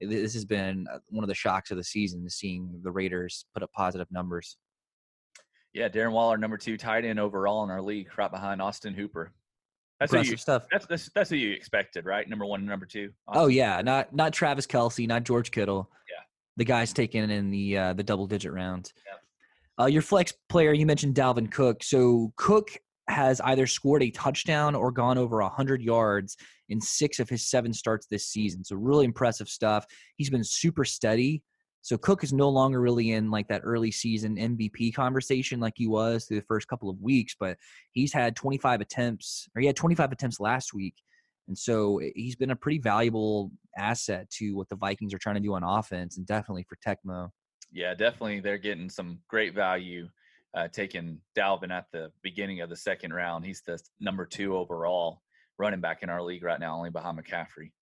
this 0.00 0.34
has 0.34 0.44
been 0.44 0.86
uh, 0.92 0.98
one 1.08 1.24
of 1.24 1.28
the 1.28 1.34
shocks 1.34 1.70
of 1.70 1.76
the 1.76 1.84
season, 1.84 2.28
seeing 2.30 2.80
the 2.82 2.90
Raiders 2.90 3.46
put 3.52 3.62
up 3.62 3.72
positive 3.72 4.06
numbers. 4.10 4.56
Yeah, 5.72 5.88
Darren 5.88 6.12
Waller, 6.12 6.38
number 6.38 6.56
two 6.56 6.76
tight 6.76 7.04
end 7.04 7.18
overall 7.18 7.64
in 7.64 7.70
our 7.70 7.82
league, 7.82 8.08
right 8.16 8.30
behind 8.30 8.62
Austin 8.62 8.94
Hooper. 8.94 9.32
That's 10.00 10.12
Impressive 10.12 10.32
you, 10.32 10.36
stuff. 10.36 10.66
That's, 10.70 10.86
that's 10.86 11.10
that's 11.14 11.30
who 11.30 11.36
you 11.36 11.52
expected, 11.52 12.04
right? 12.04 12.28
Number 12.28 12.46
one, 12.46 12.64
number 12.64 12.86
two. 12.86 13.10
Austin. 13.26 13.42
Oh 13.42 13.46
yeah, 13.48 13.82
not 13.82 14.14
not 14.14 14.32
Travis 14.32 14.66
Kelce, 14.66 15.08
not 15.08 15.24
George 15.24 15.50
Kittle. 15.50 15.90
Yeah, 16.08 16.22
the 16.56 16.64
guys 16.64 16.92
taken 16.92 17.30
in 17.30 17.50
the 17.50 17.76
uh, 17.76 17.92
the 17.94 18.04
double 18.04 18.26
digit 18.26 18.52
round. 18.52 18.92
Yeah. 19.06 19.84
Uh, 19.84 19.86
your 19.86 20.02
flex 20.02 20.32
player, 20.48 20.72
you 20.72 20.86
mentioned 20.86 21.14
Dalvin 21.14 21.50
Cook. 21.50 21.82
So 21.82 22.32
Cook 22.36 22.70
has 23.08 23.40
either 23.40 23.66
scored 23.66 24.02
a 24.02 24.10
touchdown 24.10 24.74
or 24.74 24.90
gone 24.90 25.18
over 25.18 25.40
100 25.40 25.82
yards 25.82 26.36
in 26.68 26.80
six 26.80 27.18
of 27.18 27.28
his 27.28 27.48
seven 27.48 27.72
starts 27.72 28.06
this 28.06 28.28
season. 28.28 28.64
So, 28.64 28.76
really 28.76 29.04
impressive 29.04 29.48
stuff. 29.48 29.86
He's 30.16 30.30
been 30.30 30.44
super 30.44 30.84
steady. 30.84 31.42
So, 31.82 31.96
Cook 31.96 32.24
is 32.24 32.32
no 32.32 32.48
longer 32.48 32.80
really 32.80 33.12
in 33.12 33.30
like 33.30 33.48
that 33.48 33.62
early 33.64 33.90
season 33.90 34.36
MVP 34.36 34.94
conversation 34.94 35.60
like 35.60 35.74
he 35.76 35.86
was 35.86 36.24
through 36.24 36.40
the 36.40 36.46
first 36.46 36.68
couple 36.68 36.90
of 36.90 37.00
weeks, 37.00 37.34
but 37.38 37.56
he's 37.92 38.12
had 38.12 38.36
25 38.36 38.80
attempts, 38.80 39.48
or 39.54 39.60
he 39.60 39.66
had 39.66 39.76
25 39.76 40.12
attempts 40.12 40.40
last 40.40 40.74
week. 40.74 40.94
And 41.48 41.56
so, 41.56 41.98
eh, 41.98 42.10
he's 42.14 42.36
been 42.36 42.50
a 42.50 42.56
pretty 42.56 42.78
valuable 42.78 43.50
asset 43.76 44.28
to 44.30 44.56
what 44.56 44.68
the 44.68 44.76
Vikings 44.76 45.14
are 45.14 45.18
trying 45.18 45.36
to 45.36 45.40
do 45.40 45.54
on 45.54 45.62
offense 45.62 46.16
and 46.16 46.26
definitely 46.26 46.66
for 46.68 46.76
Tecmo. 46.86 47.30
Yeah, 47.72 47.94
definitely. 47.94 48.40
They're 48.40 48.58
getting 48.58 48.88
some 48.88 49.18
great 49.28 49.54
value 49.54 50.08
uh, 50.54 50.68
taking 50.68 51.20
Dalvin 51.36 51.70
at 51.70 51.86
the 51.92 52.10
beginning 52.22 52.60
of 52.60 52.70
the 52.70 52.76
second 52.76 53.12
round. 53.12 53.44
He's 53.44 53.62
the 53.62 53.78
number 54.00 54.24
two 54.24 54.56
overall 54.56 55.22
running 55.58 55.80
back 55.80 56.02
in 56.02 56.10
our 56.10 56.22
league 56.22 56.44
right 56.44 56.60
now, 56.60 56.76
only 56.76 56.90
behind 56.90 57.18
McCaffrey. 57.18 57.72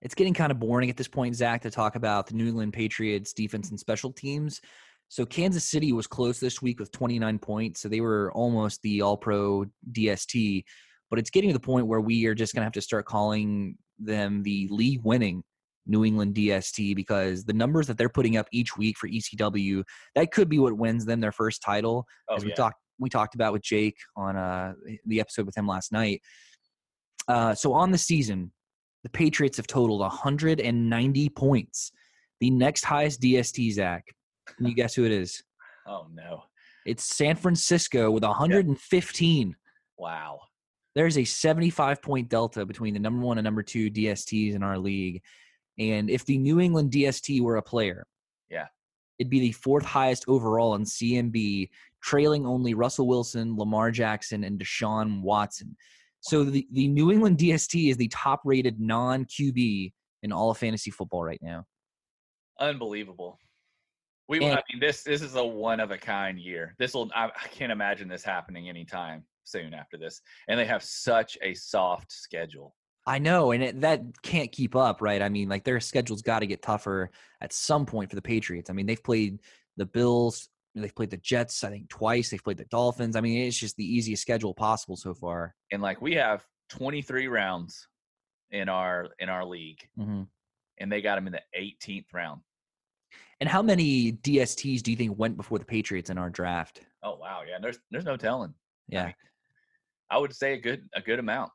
It's 0.00 0.14
getting 0.14 0.34
kind 0.34 0.52
of 0.52 0.60
boring 0.60 0.90
at 0.90 0.96
this 0.96 1.08
point, 1.08 1.34
Zach, 1.34 1.62
to 1.62 1.70
talk 1.70 1.96
about 1.96 2.26
the 2.26 2.34
New 2.34 2.46
England 2.46 2.72
Patriots 2.72 3.32
defense 3.32 3.70
and 3.70 3.80
special 3.80 4.12
teams. 4.12 4.60
So 5.08 5.24
Kansas 5.24 5.64
City 5.64 5.92
was 5.92 6.06
close 6.06 6.38
this 6.38 6.62
week 6.62 6.78
with 6.78 6.92
29 6.92 7.38
points, 7.38 7.80
so 7.80 7.88
they 7.88 8.00
were 8.00 8.30
almost 8.32 8.80
the 8.82 9.00
All-Pro 9.00 9.64
DST. 9.92 10.62
But 11.10 11.18
it's 11.18 11.30
getting 11.30 11.50
to 11.50 11.54
the 11.54 11.60
point 11.60 11.86
where 11.86 12.00
we 12.00 12.26
are 12.26 12.34
just 12.34 12.54
going 12.54 12.60
to 12.60 12.66
have 12.66 12.72
to 12.74 12.82
start 12.82 13.06
calling 13.06 13.76
them 13.98 14.42
the 14.42 14.68
league-winning 14.70 15.42
New 15.88 16.04
England 16.04 16.34
DST 16.34 16.94
because 16.94 17.44
the 17.44 17.54
numbers 17.54 17.86
that 17.86 17.96
they're 17.96 18.10
putting 18.10 18.36
up 18.36 18.46
each 18.52 18.76
week 18.76 18.98
for 18.98 19.08
ECW 19.08 19.82
that 20.14 20.30
could 20.30 20.48
be 20.48 20.58
what 20.58 20.76
wins 20.76 21.06
them 21.06 21.20
their 21.20 21.32
first 21.32 21.62
title. 21.62 22.04
Oh, 22.28 22.36
as 22.36 22.44
we 22.44 22.50
yeah. 22.50 22.56
talked 22.56 22.76
we 23.00 23.08
talked 23.08 23.34
about 23.34 23.52
with 23.52 23.62
Jake 23.62 23.96
on 24.16 24.36
uh, 24.36 24.74
the 25.06 25.20
episode 25.20 25.46
with 25.46 25.56
him 25.56 25.66
last 25.66 25.92
night. 25.92 26.20
Uh, 27.26 27.54
so 27.54 27.72
on 27.72 27.90
the 27.90 27.98
season, 27.98 28.52
the 29.02 29.10
Patriots 29.10 29.56
have 29.56 29.66
totaled 29.66 30.00
190 30.00 31.28
points. 31.30 31.92
The 32.40 32.50
next 32.50 32.84
highest 32.84 33.20
DST, 33.20 33.72
Zach. 33.72 34.04
Can 34.56 34.66
you 34.66 34.74
guess 34.74 34.94
who 34.94 35.04
it 35.04 35.12
is? 35.12 35.42
Oh 35.90 36.06
no! 36.12 36.42
It's 36.84 37.02
San 37.16 37.34
Francisco 37.34 38.10
with 38.10 38.22
115. 38.22 39.56
Wow. 39.96 40.40
There's 40.94 41.16
a 41.16 41.24
75 41.24 42.02
point 42.02 42.28
delta 42.28 42.66
between 42.66 42.92
the 42.92 43.00
number 43.00 43.24
one 43.24 43.38
and 43.38 43.44
number 43.46 43.62
two 43.62 43.90
DSTs 43.90 44.54
in 44.54 44.62
our 44.62 44.76
league. 44.78 45.22
And 45.78 46.10
if 46.10 46.26
the 46.26 46.36
New 46.36 46.60
England 46.60 46.90
DST 46.92 47.40
were 47.40 47.56
a 47.56 47.62
player, 47.62 48.06
Yeah. 48.50 48.66
it'd 49.18 49.30
be 49.30 49.40
the 49.40 49.52
fourth 49.52 49.86
highest 49.86 50.26
overall 50.28 50.74
in 50.74 50.82
CMB, 50.84 51.70
trailing 52.02 52.44
only 52.44 52.74
Russell 52.74 53.06
Wilson, 53.06 53.56
Lamar 53.56 53.90
Jackson, 53.90 54.44
and 54.44 54.60
Deshaun 54.60 55.22
Watson. 55.22 55.74
So 56.20 56.44
the, 56.44 56.66
the 56.72 56.88
New 56.88 57.10
England 57.10 57.38
DST 57.38 57.90
is 57.90 57.96
the 57.96 58.08
top 58.08 58.40
rated 58.44 58.80
non 58.80 59.24
QB 59.24 59.92
in 60.22 60.32
all 60.32 60.50
of 60.50 60.58
fantasy 60.58 60.90
football 60.90 61.22
right 61.22 61.40
now. 61.42 61.64
Unbelievable. 62.60 63.38
We, 64.28 64.44
And- 64.44 64.58
I 64.58 64.62
mean, 64.70 64.80
this 64.80 65.02
this 65.02 65.22
is 65.22 65.36
a 65.36 65.44
one 65.44 65.80
of 65.80 65.90
a 65.90 65.98
kind 65.98 66.38
year. 66.38 66.74
This 66.78 66.94
will, 66.94 67.10
I, 67.14 67.26
I 67.26 67.48
can't 67.48 67.72
imagine 67.72 68.08
this 68.08 68.22
happening 68.24 68.68
anytime 68.68 69.24
soon 69.44 69.72
after 69.72 69.96
this. 69.96 70.20
And 70.48 70.58
they 70.58 70.66
have 70.66 70.82
such 70.82 71.38
a 71.40 71.54
soft 71.54 72.12
schedule. 72.12 72.74
I 73.06 73.18
know, 73.18 73.52
and 73.52 73.62
it, 73.62 73.80
that 73.80 74.02
can't 74.22 74.52
keep 74.52 74.76
up, 74.76 75.00
right? 75.00 75.22
I 75.22 75.30
mean, 75.30 75.48
like 75.48 75.64
their 75.64 75.80
schedule's 75.80 76.20
got 76.20 76.40
to 76.40 76.46
get 76.46 76.60
tougher 76.60 77.10
at 77.40 77.54
some 77.54 77.86
point 77.86 78.10
for 78.10 78.16
the 78.16 78.22
Patriots. 78.22 78.68
I 78.68 78.74
mean, 78.74 78.84
they've 78.84 79.02
played 79.02 79.38
the 79.78 79.86
Bills, 79.86 80.50
they've 80.74 80.94
played 80.94 81.10
the 81.10 81.16
Jets, 81.18 81.64
I 81.64 81.70
think 81.70 81.88
twice. 81.88 82.30
They've 82.30 82.42
played 82.42 82.58
the 82.58 82.64
Dolphins. 82.66 83.16
I 83.16 83.20
mean, 83.20 83.46
it's 83.46 83.58
just 83.58 83.76
the 83.76 83.84
easiest 83.84 84.22
schedule 84.22 84.54
possible 84.54 84.96
so 84.96 85.14
far. 85.14 85.54
And 85.72 85.82
like 85.82 86.00
we 86.00 86.14
have 86.14 86.44
23 86.70 87.28
rounds 87.28 87.88
in 88.50 88.68
our 88.68 89.08
in 89.18 89.28
our 89.28 89.44
league, 89.44 89.88
hmm 89.96 90.22
and 90.80 90.92
they 90.92 91.02
got 91.02 91.16
them 91.16 91.26
in 91.26 91.32
the 91.32 91.42
18th 91.58 92.06
round. 92.14 92.40
And 93.40 93.48
how 93.48 93.62
many 93.62 94.12
DSTs 94.12 94.82
do 94.82 94.90
you 94.90 94.96
think 94.96 95.18
went 95.18 95.36
before 95.36 95.58
the 95.58 95.64
Patriots 95.64 96.10
in 96.10 96.18
our 96.18 96.30
draft? 96.30 96.82
Oh 97.02 97.16
wow, 97.16 97.42
yeah. 97.48 97.58
There's 97.60 97.78
there's 97.90 98.04
no 98.04 98.16
telling. 98.16 98.54
Yeah. 98.88 99.12
I 100.10 100.18
would 100.18 100.34
say 100.34 100.54
a 100.54 100.56
good 100.56 100.88
a 100.94 101.00
good 101.00 101.18
amount. 101.18 101.50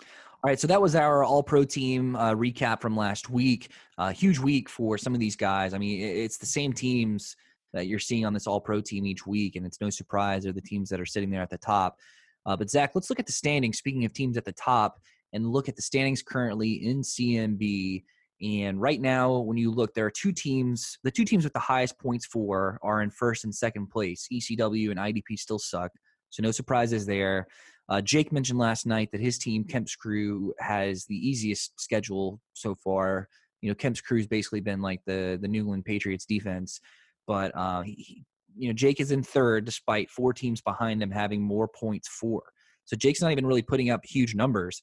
All 0.00 0.50
right, 0.50 0.60
so 0.60 0.66
that 0.66 0.82
was 0.82 0.94
our 0.94 1.24
All 1.24 1.42
Pro 1.42 1.64
team 1.64 2.16
uh, 2.16 2.34
recap 2.34 2.82
from 2.82 2.94
last 2.94 3.30
week. 3.30 3.70
Uh, 3.96 4.10
huge 4.10 4.38
week 4.38 4.68
for 4.68 4.98
some 4.98 5.14
of 5.14 5.20
these 5.20 5.36
guys. 5.36 5.72
I 5.72 5.78
mean, 5.78 6.02
it's 6.02 6.36
the 6.36 6.44
same 6.44 6.74
teams 6.74 7.34
that 7.74 7.86
you're 7.86 7.98
seeing 7.98 8.24
on 8.24 8.32
this 8.32 8.46
All 8.46 8.60
Pro 8.60 8.80
team 8.80 9.04
each 9.04 9.26
week, 9.26 9.56
and 9.56 9.66
it's 9.66 9.80
no 9.80 9.90
surprise 9.90 10.44
they're 10.44 10.52
the 10.52 10.62
teams 10.62 10.88
that 10.88 11.00
are 11.00 11.06
sitting 11.06 11.30
there 11.30 11.42
at 11.42 11.50
the 11.50 11.58
top. 11.58 11.98
Uh, 12.46 12.56
but 12.56 12.70
Zach, 12.70 12.92
let's 12.94 13.10
look 13.10 13.20
at 13.20 13.26
the 13.26 13.32
standings. 13.32 13.78
Speaking 13.78 14.06
of 14.06 14.12
teams 14.14 14.38
at 14.38 14.46
the 14.46 14.52
top, 14.52 14.98
and 15.34 15.52
look 15.52 15.68
at 15.68 15.76
the 15.76 15.82
standings 15.82 16.22
currently 16.22 16.86
in 16.86 17.02
CMB. 17.02 18.04
And 18.40 18.80
right 18.80 19.00
now, 19.00 19.38
when 19.38 19.56
you 19.56 19.70
look, 19.70 19.92
there 19.94 20.06
are 20.06 20.10
two 20.10 20.32
teams. 20.32 20.98
The 21.02 21.10
two 21.10 21.24
teams 21.24 21.44
with 21.44 21.52
the 21.52 21.58
highest 21.58 21.98
points 21.98 22.24
for 22.24 22.78
are 22.82 23.02
in 23.02 23.10
first 23.10 23.44
and 23.44 23.54
second 23.54 23.88
place. 23.88 24.26
ECW 24.32 24.90
and 24.90 24.98
IDP 24.98 25.38
still 25.38 25.58
suck, 25.58 25.90
so 26.30 26.42
no 26.42 26.50
surprises 26.50 27.04
there. 27.04 27.46
Uh, 27.88 28.00
Jake 28.00 28.32
mentioned 28.32 28.58
last 28.58 28.86
night 28.86 29.10
that 29.12 29.20
his 29.20 29.38
team, 29.38 29.64
Kemp's 29.64 29.94
Crew, 29.94 30.54
has 30.58 31.04
the 31.04 31.16
easiest 31.16 31.78
schedule 31.78 32.40
so 32.54 32.74
far. 32.74 33.28
You 33.60 33.70
know, 33.70 33.74
Kemp's 33.74 34.00
Crew's 34.00 34.26
basically 34.26 34.60
been 34.60 34.80
like 34.80 35.00
the 35.04 35.38
the 35.40 35.48
New 35.48 35.60
England 35.60 35.84
Patriots 35.84 36.26
defense, 36.26 36.80
but 37.26 37.52
uh, 37.56 37.82
he, 37.82 38.24
you 38.56 38.68
know 38.68 38.74
Jake 38.74 39.00
is 39.00 39.10
in 39.10 39.22
third 39.22 39.64
despite 39.64 40.10
four 40.10 40.32
teams 40.32 40.60
behind 40.60 41.02
him 41.02 41.10
having 41.10 41.42
more 41.42 41.68
points 41.68 42.08
for. 42.08 42.42
So 42.84 42.96
Jake's 42.96 43.22
not 43.22 43.32
even 43.32 43.46
really 43.46 43.62
putting 43.62 43.90
up 43.90 44.04
huge 44.04 44.34
numbers. 44.34 44.82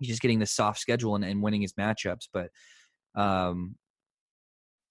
He's 0.00 0.08
just 0.08 0.22
getting 0.22 0.38
the 0.38 0.46
soft 0.46 0.78
schedule 0.78 1.14
and, 1.14 1.24
and 1.24 1.42
winning 1.42 1.62
his 1.62 1.74
matchups. 1.74 2.28
But 2.32 2.50
um, 3.14 3.76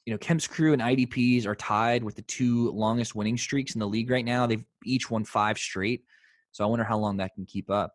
you 0.06 0.14
know, 0.14 0.18
Kemp's 0.18 0.48
Crew 0.48 0.74
and 0.74 0.82
IDPs 0.82 1.46
are 1.46 1.56
tied 1.56 2.04
with 2.04 2.16
the 2.16 2.22
two 2.24 2.72
longest 2.72 3.16
winning 3.16 3.38
streaks 3.38 3.74
in 3.74 3.80
the 3.80 3.88
league 3.88 4.10
right 4.10 4.26
now. 4.26 4.46
They've 4.46 4.66
each 4.86 5.10
won 5.10 5.24
five 5.24 5.58
straight. 5.58 6.04
So 6.52 6.64
I 6.64 6.68
wonder 6.68 6.84
how 6.84 6.98
long 6.98 7.18
that 7.18 7.34
can 7.34 7.46
keep 7.46 7.70
up. 7.70 7.94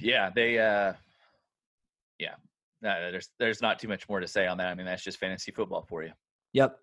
Yeah, 0.00 0.30
they 0.34 0.58
uh 0.58 0.94
yeah. 2.18 2.34
Uh, 2.84 3.10
there's 3.10 3.28
there's 3.38 3.60
not 3.60 3.78
too 3.78 3.88
much 3.88 4.08
more 4.08 4.20
to 4.20 4.26
say 4.26 4.46
on 4.46 4.58
that. 4.58 4.68
I 4.68 4.74
mean, 4.74 4.86
that's 4.86 5.02
just 5.02 5.18
fantasy 5.18 5.52
football 5.52 5.84
for 5.88 6.02
you. 6.02 6.12
Yep. 6.56 6.78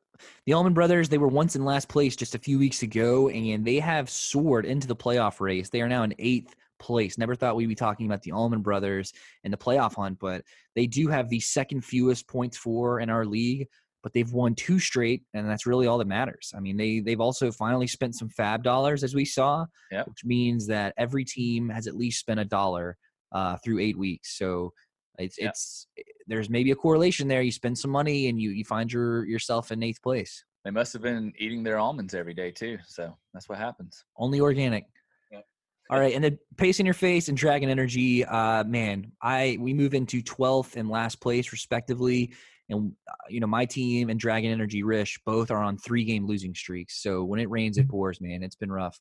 The 0.45 0.53
Allman 0.53 0.73
Brothers, 0.75 1.09
they 1.09 1.17
were 1.17 1.27
once 1.27 1.55
in 1.55 1.65
last 1.65 1.89
place 1.89 2.15
just 2.15 2.35
a 2.35 2.39
few 2.39 2.59
weeks 2.59 2.83
ago, 2.83 3.29
and 3.29 3.65
they 3.65 3.79
have 3.79 4.07
soared 4.09 4.65
into 4.65 4.87
the 4.87 4.95
playoff 4.95 5.41
race. 5.41 5.69
They 5.69 5.81
are 5.81 5.89
now 5.89 6.03
in 6.03 6.13
eighth 6.19 6.55
place. 6.79 7.17
Never 7.17 7.33
thought 7.33 7.55
we'd 7.55 7.65
be 7.65 7.75
talking 7.75 8.05
about 8.05 8.21
the 8.21 8.31
Allman 8.33 8.61
Brothers 8.61 9.13
in 9.43 9.49
the 9.49 9.57
playoff 9.57 9.95
hunt, 9.95 10.19
but 10.19 10.43
they 10.75 10.85
do 10.85 11.07
have 11.07 11.27
the 11.27 11.39
second 11.39 11.83
fewest 11.83 12.27
points 12.27 12.55
for 12.55 12.99
in 12.99 13.09
our 13.09 13.25
league, 13.25 13.67
but 14.03 14.13
they've 14.13 14.31
won 14.31 14.53
two 14.53 14.77
straight, 14.77 15.23
and 15.33 15.49
that's 15.49 15.65
really 15.65 15.87
all 15.87 15.97
that 15.97 16.07
matters. 16.07 16.53
I 16.55 16.59
mean, 16.59 16.77
they 16.77 16.99
they've 16.99 17.21
also 17.21 17.51
finally 17.51 17.87
spent 17.87 18.15
some 18.15 18.29
fab 18.29 18.63
dollars, 18.63 19.03
as 19.03 19.15
we 19.15 19.25
saw, 19.25 19.65
Yep. 19.91 20.07
which 20.07 20.23
means 20.23 20.67
that 20.67 20.93
every 20.97 21.25
team 21.25 21.69
has 21.69 21.87
at 21.87 21.95
least 21.95 22.19
spent 22.19 22.39
a 22.39 22.45
dollar 22.45 22.95
uh, 23.31 23.57
through 23.63 23.79
eight 23.79 23.97
weeks. 23.97 24.37
So 24.37 24.73
it's 25.20 25.38
Yep. 25.39 25.50
it's 25.51 25.88
there's 26.27 26.50
maybe 26.50 26.72
a 26.72 26.75
correlation 26.75 27.27
there. 27.27 27.41
You 27.41 27.51
spend 27.51 27.77
some 27.77 27.91
money 27.91 28.27
and 28.27 28.41
you 28.41 28.51
you 28.51 28.65
find 28.65 28.91
your 28.91 29.25
yourself 29.25 29.72
in 29.72 29.84
eighth 29.84 30.01
place. 30.01 30.43
They 30.65 30.72
must 30.72 30.93
have 30.93 31.01
been 31.01 31.34
eating 31.38 31.63
their 31.63 31.77
almonds 31.77 32.13
every 32.13 32.34
day 32.34 32.51
too. 32.51 32.77
So 32.88 33.17
that's 33.34 33.50
what 33.50 33.58
happens. 33.58 34.05
Only 34.17 34.39
organic. 34.39 34.86
Yep. 35.32 35.46
All 35.89 36.00
right, 36.00 36.15
and 36.15 36.24
then 36.24 36.39
pace 36.58 36.79
in 36.79 36.86
your 36.86 36.93
face 36.93 37.27
and 37.27 37.38
Dragon 37.38 37.70
Energy. 37.70 38.24
Uh, 38.25 38.63
man, 38.63 39.12
I 39.22 39.58
we 39.60 39.74
move 39.74 39.93
into 39.93 40.22
twelfth 40.22 40.77
and 40.77 40.89
last 40.89 41.20
place 41.22 41.51
respectively, 41.51 42.34
and 42.70 42.93
uh, 43.10 43.13
you 43.29 43.39
know 43.39 43.48
my 43.48 43.65
team 43.65 44.10
and 44.10 44.20
Dragon 44.20 44.51
Energy 44.51 44.84
Rish 44.84 45.20
both 45.25 45.51
are 45.51 45.62
on 45.62 45.77
three 45.77 46.05
game 46.05 46.25
losing 46.25 46.55
streaks. 46.55 47.01
So 47.03 47.24
when 47.24 47.39
it 47.39 47.50
rains, 47.50 47.77
it 47.77 47.89
pours. 47.89 48.22
Man, 48.22 48.41
it's 48.41 48.55
been 48.55 48.72
rough. 48.72 49.00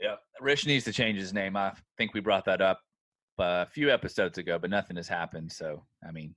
Yeah. 0.00 0.16
Rich 0.40 0.66
needs 0.66 0.86
to 0.86 0.92
change 0.94 1.18
his 1.18 1.34
name. 1.34 1.56
I 1.56 1.74
think 1.98 2.14
we 2.14 2.20
brought 2.20 2.46
that 2.46 2.62
up 2.62 2.80
a 3.40 3.68
few 3.72 3.90
episodes 3.90 4.38
ago, 4.38 4.58
but 4.58 4.70
nothing 4.70 4.96
has 4.96 5.08
happened. 5.08 5.52
So 5.52 5.84
I 6.06 6.12
mean, 6.12 6.34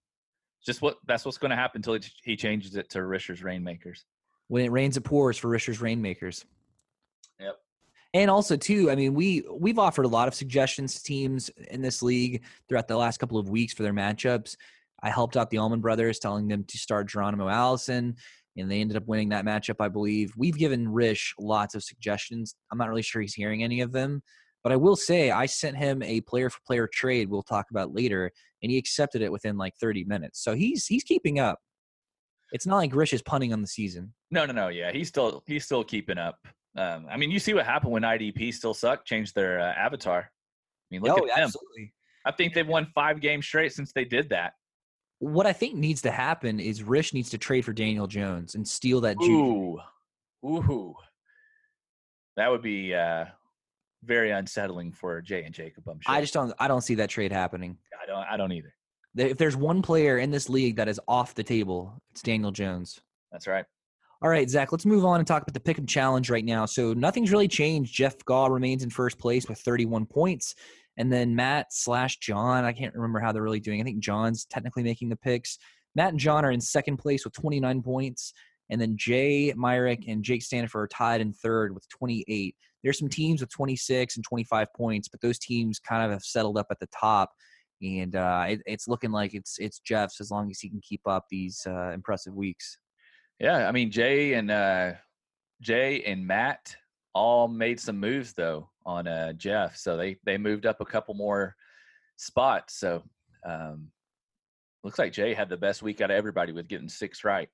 just 0.66 0.82
what 0.82 0.98
that's 1.08 1.26
what's 1.26 1.38
going 1.38 1.52
to 1.52 1.56
happen 1.58 1.80
until 1.80 1.94
he, 1.94 2.02
he 2.24 2.36
changes 2.36 2.76
it 2.76 2.90
to 2.92 3.04
Risher's 3.04 3.44
Rainmakers. 3.44 4.06
When 4.48 4.66
it 4.66 4.72
rains, 4.72 4.98
it 4.98 5.04
pours 5.04 5.38
for 5.38 5.50
Risher's 5.50 5.82
Rainmakers. 5.82 6.46
Yep. 7.40 7.58
And 8.14 8.30
also 8.30 8.56
too, 8.56 8.92
I 8.92 8.96
mean, 8.96 9.14
we 9.14 9.44
we've 9.52 9.80
offered 9.80 10.06
a 10.06 10.10
lot 10.10 10.28
of 10.28 10.36
suggestions 10.36 10.96
to 10.96 11.04
teams 11.04 11.50
in 11.72 11.82
this 11.82 12.02
league 12.02 12.44
throughout 12.68 12.88
the 12.88 12.98
last 12.98 13.18
couple 13.18 13.38
of 13.38 13.50
weeks 13.50 13.74
for 13.74 13.84
their 13.84 13.94
matchups. 13.94 14.56
I 15.02 15.10
helped 15.10 15.36
out 15.36 15.50
the 15.50 15.58
Allman 15.58 15.82
Brothers, 15.82 16.20
telling 16.20 16.48
them 16.48 16.64
to 16.64 16.78
start 16.78 17.10
Geronimo 17.10 17.50
Allison, 17.50 18.16
and 18.56 18.72
they 18.72 18.80
ended 18.80 18.96
up 18.96 19.08
winning 19.08 19.30
that 19.30 19.46
matchup, 19.46 19.82
I 19.82 19.90
believe. 19.90 20.32
We've 20.38 20.58
given 20.58 20.88
Rish 20.88 21.34
lots 21.38 21.76
of 21.76 21.84
suggestions. 21.84 22.56
I'm 22.72 22.78
not 22.78 22.88
really 22.88 23.02
sure 23.02 23.22
he's 23.22 23.34
hearing 23.34 23.64
any 23.64 23.82
of 23.82 23.92
them, 23.92 24.22
but 24.64 24.72
I 24.72 24.78
will 24.78 24.96
say 24.96 25.30
I 25.30 25.46
sent 25.46 25.78
him 25.78 26.02
a 26.02 26.22
player 26.22 26.50
for 26.50 26.60
player 26.66 26.88
trade 26.92 27.30
we'll 27.30 27.44
talk 27.44 27.68
about 27.70 27.94
later, 27.94 28.32
and 28.62 28.72
he 28.72 28.78
accepted 28.78 29.22
it 29.22 29.32
within 29.32 29.58
like 29.58 29.76
30 29.80 30.06
minutes. 30.06 30.42
So 30.44 30.56
he's 30.56 30.86
he's 30.86 31.04
keeping 31.04 31.40
up. 31.40 31.60
It's 32.54 32.66
not 32.66 32.78
like 32.78 32.96
Rish 32.96 33.14
is 33.14 33.22
punting 33.22 33.52
on 33.52 33.62
the 33.62 33.68
season. 33.68 34.14
No, 34.32 34.46
no, 34.46 34.54
no. 34.54 34.68
Yeah, 34.70 34.92
he's 34.92 35.10
still 35.10 35.44
he's 35.46 35.66
still 35.66 35.84
keeping 35.84 36.18
up. 36.18 36.38
Um, 36.78 37.06
I 37.10 37.18
mean, 37.18 37.30
you 37.30 37.40
see 37.40 37.54
what 37.54 37.66
happened 37.66 37.92
when 37.92 38.04
IDP 38.04 38.54
still 38.54 38.74
suck, 38.74 39.06
changed 39.06 39.36
their 39.36 39.60
uh, 39.60 39.74
avatar. 39.74 40.20
I 40.22 40.88
mean, 40.90 41.02
look 41.02 41.20
oh, 41.20 41.28
at 41.28 41.36
them. 41.36 41.44
absolutely. 41.44 41.94
I 42.26 42.32
think 42.32 42.54
they've 42.54 42.68
won 42.68 42.88
five 42.96 43.20
games 43.20 43.46
straight 43.46 43.74
since 43.74 43.92
they 43.92 44.06
did 44.06 44.30
that. 44.30 44.54
What 45.20 45.46
I 45.46 45.54
think 45.54 45.76
needs 45.76 46.02
to 46.04 46.12
happen 46.12 46.60
is 46.60 46.84
Rish 46.84 47.14
needs 47.14 47.30
to 47.32 47.38
trade 47.38 47.64
for 47.64 47.74
Daniel 47.74 48.08
Jones 48.08 48.56
and 48.56 48.68
steal 48.68 49.02
that 49.02 49.20
juju. 49.20 49.34
Ooh, 49.34 49.80
ooh, 50.46 50.96
that 52.36 52.50
would 52.50 52.62
be 52.62 52.94
uh, 52.94 53.26
very 54.06 54.32
unsettling 54.32 54.92
for 54.92 55.22
Jay 55.22 55.44
and 55.44 55.54
Jacob. 55.54 55.88
I'm 55.88 56.00
sure. 56.00 56.14
I 56.14 56.22
just 56.22 56.34
don't 56.34 56.54
I 56.60 56.68
don't 56.68 56.82
see 56.82 56.96
that 56.96 57.10
trade 57.10 57.32
happening. 57.32 57.78
I 58.02 58.06
don't, 58.06 58.26
I 58.32 58.38
don't 58.38 58.52
either. 58.52 58.74
If 59.16 59.38
there's 59.38 59.56
one 59.56 59.82
player 59.82 60.18
in 60.18 60.32
this 60.32 60.50
league 60.50 60.78
that 60.78 60.88
is 60.88 61.00
off 61.08 61.36
the 61.36 61.44
table, 61.44 62.02
it's 62.12 62.22
Daniel 62.22 62.52
Jones. 62.52 63.00
That's 63.32 63.48
right. 63.48 63.66
All 64.24 64.30
right, 64.30 64.50
Zach, 64.50 64.72
let's 64.72 64.86
move 64.86 65.04
on 65.04 65.20
and 65.20 65.28
talk 65.28 65.44
about 65.44 65.54
the 65.54 65.60
Pick'em 65.60 65.88
Challenge 65.88 66.30
right 66.30 66.46
now. 66.46 66.66
So 66.66 66.94
nothing's 66.94 67.32
really 67.32 67.48
changed. 67.48 67.94
Jeff 67.94 68.16
Gaw 68.24 68.48
remains 68.48 68.84
in 68.84 68.90
first 68.90 69.20
place 69.20 69.48
with 69.50 69.60
31 69.60 70.06
points. 70.06 70.56
And 70.98 71.12
then 71.12 71.36
Matt 71.36 71.74
slash 71.74 72.18
John, 72.20 72.64
I 72.64 72.72
can't 72.72 72.96
remember 72.96 73.20
how 73.20 73.32
they're 73.32 73.44
really 73.44 73.60
doing. 73.60 73.82
I 73.82 73.84
think 73.84 74.00
John's 74.00 74.46
technically 74.46 74.84
making 74.84 75.10
the 75.10 75.16
picks. 75.18 75.58
Matt 75.96 76.10
and 76.10 76.20
John 76.20 76.46
are 76.46 76.52
in 76.52 76.62
second 76.62 76.98
place 76.98 77.26
with 77.26 77.34
29 77.34 77.82
points. 77.82 78.34
And 78.74 78.82
then 78.82 78.98
Jay 78.98 79.54
Myrick 79.56 80.06
and 80.08 80.24
Jake 80.24 80.42
Stanifer 80.42 80.78
are 80.78 80.88
tied 80.88 81.22
in 81.22 81.32
third 81.32 81.76
with 81.76 81.88
28. 81.90 82.56
There's 82.82 82.98
some 82.98 83.08
teams 83.08 83.40
with 83.40 83.52
26 83.52 84.16
and 84.16 84.26
25 84.26 84.68
points, 84.76 85.08
but 85.08 85.22
those 85.22 85.38
teams 85.38 85.78
kind 85.78 86.04
of 86.04 86.10
have 86.10 86.24
settled 86.24 86.58
up 86.58 86.66
at 86.72 86.80
the 86.80 86.88
top. 86.88 87.30
And 87.84 88.16
uh, 88.16 88.46
it, 88.50 88.62
it's 88.66 88.88
looking 88.88 89.12
like 89.12 89.36
it's 89.36 89.60
it's 89.60 89.78
Jeff's 89.78 90.20
as 90.20 90.32
long 90.32 90.50
as 90.50 90.60
he 90.60 90.70
can 90.70 90.82
keep 90.82 91.02
up 91.06 91.26
these 91.30 91.62
uh, 91.68 91.92
impressive 91.92 92.34
weeks. 92.34 92.80
Yeah, 93.40 93.68
I 93.68 93.72
mean 93.72 93.92
Jay 93.92 94.34
and 94.34 94.50
uh, 94.50 94.94
Jay 95.62 96.02
and 96.02 96.26
Matt 96.26 96.76
all 97.14 97.48
made 97.48 97.80
some 97.80 98.00
moves 98.00 98.34
though 98.34 98.72
on 98.88 99.08
uh, 99.08 99.34
Jeff, 99.34 99.78
so 99.78 99.98
they 99.98 100.18
they 100.24 100.40
moved 100.40 100.66
up 100.66 100.82
a 100.82 100.86
couple 100.86 101.14
more 101.14 101.56
spots. 102.18 102.80
So 102.80 103.04
um, 103.46 103.90
looks 104.84 104.98
like 104.98 105.14
Jay 105.14 105.36
had 105.36 105.50
the 105.50 105.58
best 105.58 105.84
week 105.84 106.02
out 106.02 106.10
of 106.10 106.18
everybody 106.18 106.54
with 106.54 106.68
getting 106.68 106.90
six 106.90 107.24
right. 107.24 107.50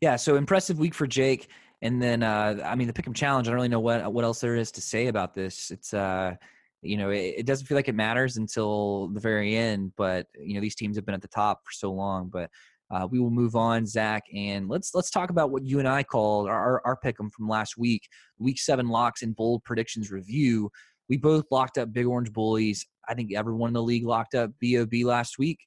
Yeah, 0.00 0.16
so 0.16 0.36
impressive 0.36 0.78
week 0.78 0.94
for 0.94 1.06
Jake. 1.06 1.48
And 1.82 2.00
then 2.02 2.22
uh 2.22 2.62
I 2.64 2.74
mean 2.74 2.86
the 2.86 2.92
Pick'em 2.92 3.14
Challenge, 3.14 3.46
I 3.46 3.50
don't 3.50 3.56
really 3.56 3.68
know 3.68 3.80
what 3.80 4.12
what 4.12 4.24
else 4.24 4.40
there 4.40 4.56
is 4.56 4.70
to 4.72 4.80
say 4.80 5.08
about 5.08 5.34
this. 5.34 5.70
It's 5.70 5.92
uh 5.94 6.34
you 6.82 6.98
know, 6.98 7.10
it, 7.10 7.34
it 7.38 7.46
doesn't 7.46 7.66
feel 7.66 7.76
like 7.76 7.88
it 7.88 7.94
matters 7.94 8.36
until 8.36 9.08
the 9.08 9.20
very 9.20 9.56
end, 9.56 9.92
but 9.96 10.26
you 10.38 10.54
know, 10.54 10.60
these 10.60 10.74
teams 10.74 10.96
have 10.96 11.06
been 11.06 11.14
at 11.14 11.22
the 11.22 11.28
top 11.28 11.62
for 11.64 11.72
so 11.72 11.90
long. 11.90 12.28
But 12.28 12.50
uh, 12.90 13.08
we 13.10 13.18
will 13.18 13.30
move 13.30 13.56
on, 13.56 13.86
Zach, 13.86 14.22
and 14.34 14.68
let's 14.68 14.94
let's 14.94 15.10
talk 15.10 15.30
about 15.30 15.50
what 15.50 15.64
you 15.64 15.78
and 15.78 15.88
I 15.88 16.02
called 16.02 16.48
our 16.48 16.82
our 16.84 16.98
pick'em 17.02 17.32
from 17.32 17.48
last 17.48 17.76
week, 17.78 18.02
week 18.38 18.58
seven 18.60 18.88
locks 18.88 19.22
and 19.22 19.34
bold 19.34 19.64
predictions 19.64 20.10
review. 20.10 20.70
We 21.08 21.16
both 21.16 21.44
locked 21.50 21.78
up 21.78 21.92
Big 21.92 22.06
Orange 22.06 22.32
Bullies. 22.32 22.86
I 23.08 23.14
think 23.14 23.32
everyone 23.34 23.68
in 23.68 23.74
the 23.74 23.82
league 23.82 24.06
locked 24.06 24.34
up 24.34 24.50
Bob 24.60 24.92
last 24.92 25.38
week, 25.38 25.58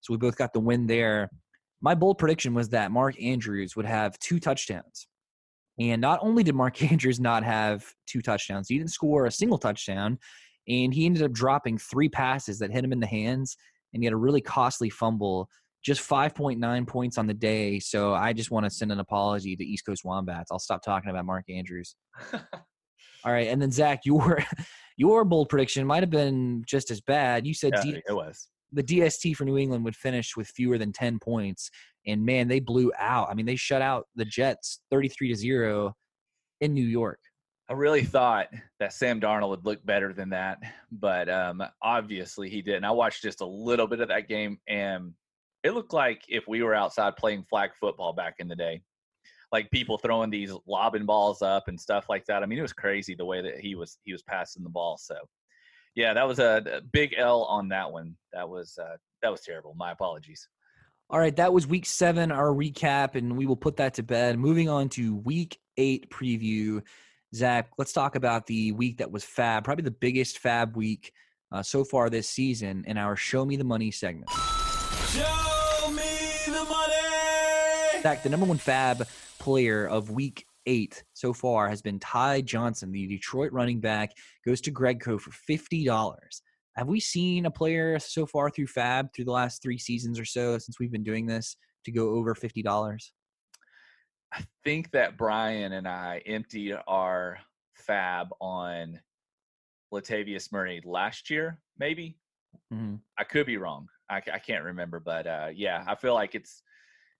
so 0.00 0.12
we 0.12 0.18
both 0.18 0.36
got 0.36 0.52
the 0.52 0.60
win 0.60 0.86
there. 0.86 1.30
My 1.84 1.94
bold 1.94 2.16
prediction 2.16 2.54
was 2.54 2.70
that 2.70 2.90
Mark 2.90 3.14
Andrews 3.22 3.76
would 3.76 3.84
have 3.84 4.18
two 4.18 4.40
touchdowns. 4.40 5.06
And 5.78 6.00
not 6.00 6.18
only 6.22 6.42
did 6.42 6.54
Mark 6.54 6.82
Andrews 6.90 7.20
not 7.20 7.44
have 7.44 7.84
two 8.06 8.22
touchdowns, 8.22 8.68
he 8.68 8.78
didn't 8.78 8.92
score 8.92 9.26
a 9.26 9.30
single 9.30 9.58
touchdown, 9.58 10.18
and 10.66 10.94
he 10.94 11.04
ended 11.04 11.22
up 11.22 11.32
dropping 11.32 11.76
three 11.76 12.08
passes 12.08 12.58
that 12.60 12.70
hit 12.70 12.84
him 12.84 12.92
in 12.92 13.00
the 13.00 13.06
hands, 13.06 13.58
and 13.92 14.02
he 14.02 14.06
had 14.06 14.14
a 14.14 14.16
really 14.16 14.40
costly 14.40 14.88
fumble. 14.88 15.46
Just 15.84 16.08
5.9 16.08 16.88
points 16.88 17.18
on 17.18 17.26
the 17.26 17.34
day. 17.34 17.78
So 17.78 18.14
I 18.14 18.32
just 18.32 18.50
want 18.50 18.64
to 18.64 18.70
send 18.70 18.90
an 18.90 19.00
apology 19.00 19.54
to 19.54 19.62
East 19.62 19.84
Coast 19.84 20.06
Wombats. 20.06 20.50
I'll 20.50 20.58
stop 20.58 20.82
talking 20.82 21.10
about 21.10 21.26
Mark 21.26 21.44
Andrews. 21.50 21.94
All 22.32 23.32
right, 23.32 23.48
and 23.48 23.60
then 23.60 23.70
Zach, 23.70 24.00
your 24.06 24.42
your 24.96 25.26
bold 25.26 25.50
prediction 25.50 25.86
might 25.86 26.02
have 26.02 26.08
been 26.08 26.62
just 26.66 26.90
as 26.90 27.02
bad. 27.02 27.46
You 27.46 27.52
said 27.52 27.74
Yeah, 27.74 27.82
D- 27.82 28.02
it 28.08 28.14
was. 28.14 28.48
The 28.74 28.82
DST 28.82 29.36
for 29.36 29.44
New 29.44 29.56
England 29.56 29.84
would 29.84 29.96
finish 29.96 30.36
with 30.36 30.48
fewer 30.48 30.78
than 30.78 30.92
10 30.92 31.18
points. 31.18 31.70
And 32.06 32.24
man, 32.24 32.48
they 32.48 32.60
blew 32.60 32.92
out. 32.98 33.28
I 33.30 33.34
mean, 33.34 33.46
they 33.46 33.56
shut 33.56 33.82
out 33.82 34.06
the 34.14 34.24
Jets 34.24 34.80
33 34.90 35.28
to 35.28 35.34
0 35.36 35.94
in 36.60 36.74
New 36.74 36.86
York. 36.86 37.20
I 37.68 37.72
really 37.72 38.04
thought 38.04 38.48
that 38.78 38.92
Sam 38.92 39.20
Darnold 39.20 39.48
would 39.48 39.64
look 39.64 39.84
better 39.86 40.12
than 40.12 40.28
that, 40.30 40.58
but 40.92 41.30
um, 41.30 41.62
obviously 41.80 42.50
he 42.50 42.60
didn't. 42.60 42.84
I 42.84 42.90
watched 42.90 43.22
just 43.22 43.40
a 43.40 43.46
little 43.46 43.86
bit 43.86 44.00
of 44.00 44.08
that 44.08 44.28
game, 44.28 44.58
and 44.68 45.14
it 45.62 45.72
looked 45.72 45.94
like 45.94 46.22
if 46.28 46.46
we 46.46 46.62
were 46.62 46.74
outside 46.74 47.16
playing 47.16 47.44
flag 47.44 47.70
football 47.80 48.12
back 48.12 48.34
in 48.38 48.48
the 48.48 48.56
day, 48.56 48.82
like 49.50 49.70
people 49.70 49.96
throwing 49.96 50.28
these 50.28 50.52
lobbing 50.66 51.06
balls 51.06 51.40
up 51.40 51.68
and 51.68 51.80
stuff 51.80 52.06
like 52.10 52.26
that. 52.26 52.42
I 52.42 52.46
mean, 52.46 52.58
it 52.58 52.62
was 52.62 52.72
crazy 52.74 53.14
the 53.14 53.24
way 53.24 53.40
that 53.40 53.58
he 53.60 53.74
was 53.74 53.98
he 54.04 54.12
was 54.12 54.22
passing 54.22 54.62
the 54.62 54.68
ball. 54.68 54.98
So, 54.98 55.14
yeah, 55.94 56.14
that 56.14 56.26
was 56.26 56.38
a, 56.38 56.62
a 56.72 56.80
big 56.80 57.14
L 57.16 57.44
on 57.44 57.68
that 57.68 57.90
one. 57.92 58.16
That 58.32 58.48
was 58.48 58.78
uh, 58.78 58.96
that 59.22 59.30
was 59.30 59.40
terrible. 59.42 59.74
My 59.76 59.92
apologies. 59.92 60.48
All 61.10 61.18
right, 61.18 61.36
that 61.36 61.52
was 61.52 61.66
week 61.66 61.86
seven, 61.86 62.32
our 62.32 62.48
recap, 62.48 63.14
and 63.14 63.36
we 63.36 63.46
will 63.46 63.56
put 63.56 63.76
that 63.76 63.94
to 63.94 64.02
bed. 64.02 64.38
Moving 64.38 64.68
on 64.68 64.88
to 64.90 65.16
week 65.16 65.58
eight 65.76 66.10
preview. 66.10 66.82
Zach, 67.34 67.70
let's 67.78 67.92
talk 67.92 68.16
about 68.16 68.46
the 68.46 68.72
week 68.72 68.98
that 68.98 69.10
was 69.10 69.24
fab, 69.24 69.64
probably 69.64 69.82
the 69.82 69.90
biggest 69.90 70.38
fab 70.38 70.76
week 70.76 71.12
uh, 71.52 71.62
so 71.62 71.84
far 71.84 72.08
this 72.08 72.28
season 72.28 72.84
in 72.86 72.96
our 72.96 73.16
Show 73.16 73.44
Me 73.44 73.56
the 73.56 73.64
Money 73.64 73.90
segment. 73.90 74.30
Show 74.30 75.90
me 75.90 76.02
the 76.46 76.64
money. 76.64 78.02
Zach, 78.02 78.22
the 78.22 78.28
number 78.30 78.46
one 78.46 78.58
fab 78.58 79.06
player 79.38 79.86
of 79.86 80.10
week 80.10 80.46
eight 80.66 81.04
so 81.12 81.32
far 81.32 81.68
has 81.68 81.82
been 81.82 81.98
Ty 81.98 82.42
Johnson, 82.42 82.92
the 82.92 83.06
Detroit 83.06 83.52
running 83.52 83.80
back, 83.80 84.12
goes 84.46 84.60
to 84.62 84.72
Gregco 84.72 85.20
for 85.20 85.30
$50. 85.30 86.18
Have 86.76 86.88
we 86.88 87.00
seen 87.00 87.46
a 87.46 87.50
player 87.50 87.98
so 87.98 88.26
far 88.26 88.50
through 88.50 88.66
fab 88.66 89.08
through 89.14 89.26
the 89.26 89.32
last 89.32 89.62
three 89.62 89.78
seasons 89.78 90.18
or 90.18 90.24
so 90.24 90.58
since 90.58 90.78
we've 90.80 90.90
been 90.90 91.04
doing 91.04 91.26
this 91.26 91.56
to 91.84 91.92
go 91.92 92.10
over 92.10 92.34
$50? 92.34 92.96
I 94.32 94.44
think 94.64 94.90
that 94.90 95.16
Brian 95.16 95.72
and 95.72 95.86
I 95.86 96.20
emptied 96.26 96.76
our 96.88 97.38
fab 97.76 98.28
on 98.40 98.98
Latavius 99.92 100.50
Murray 100.50 100.82
last 100.84 101.30
year, 101.30 101.60
maybe. 101.78 102.18
Mhm. 102.72 103.00
I 103.18 103.24
could 103.24 103.46
be 103.46 103.56
wrong. 103.56 103.86
I, 104.10 104.16
I 104.16 104.38
can't 104.38 104.64
remember, 104.64 104.98
but 104.98 105.26
uh, 105.26 105.50
yeah, 105.54 105.84
I 105.86 105.94
feel 105.94 106.14
like 106.14 106.34
it's 106.34 106.62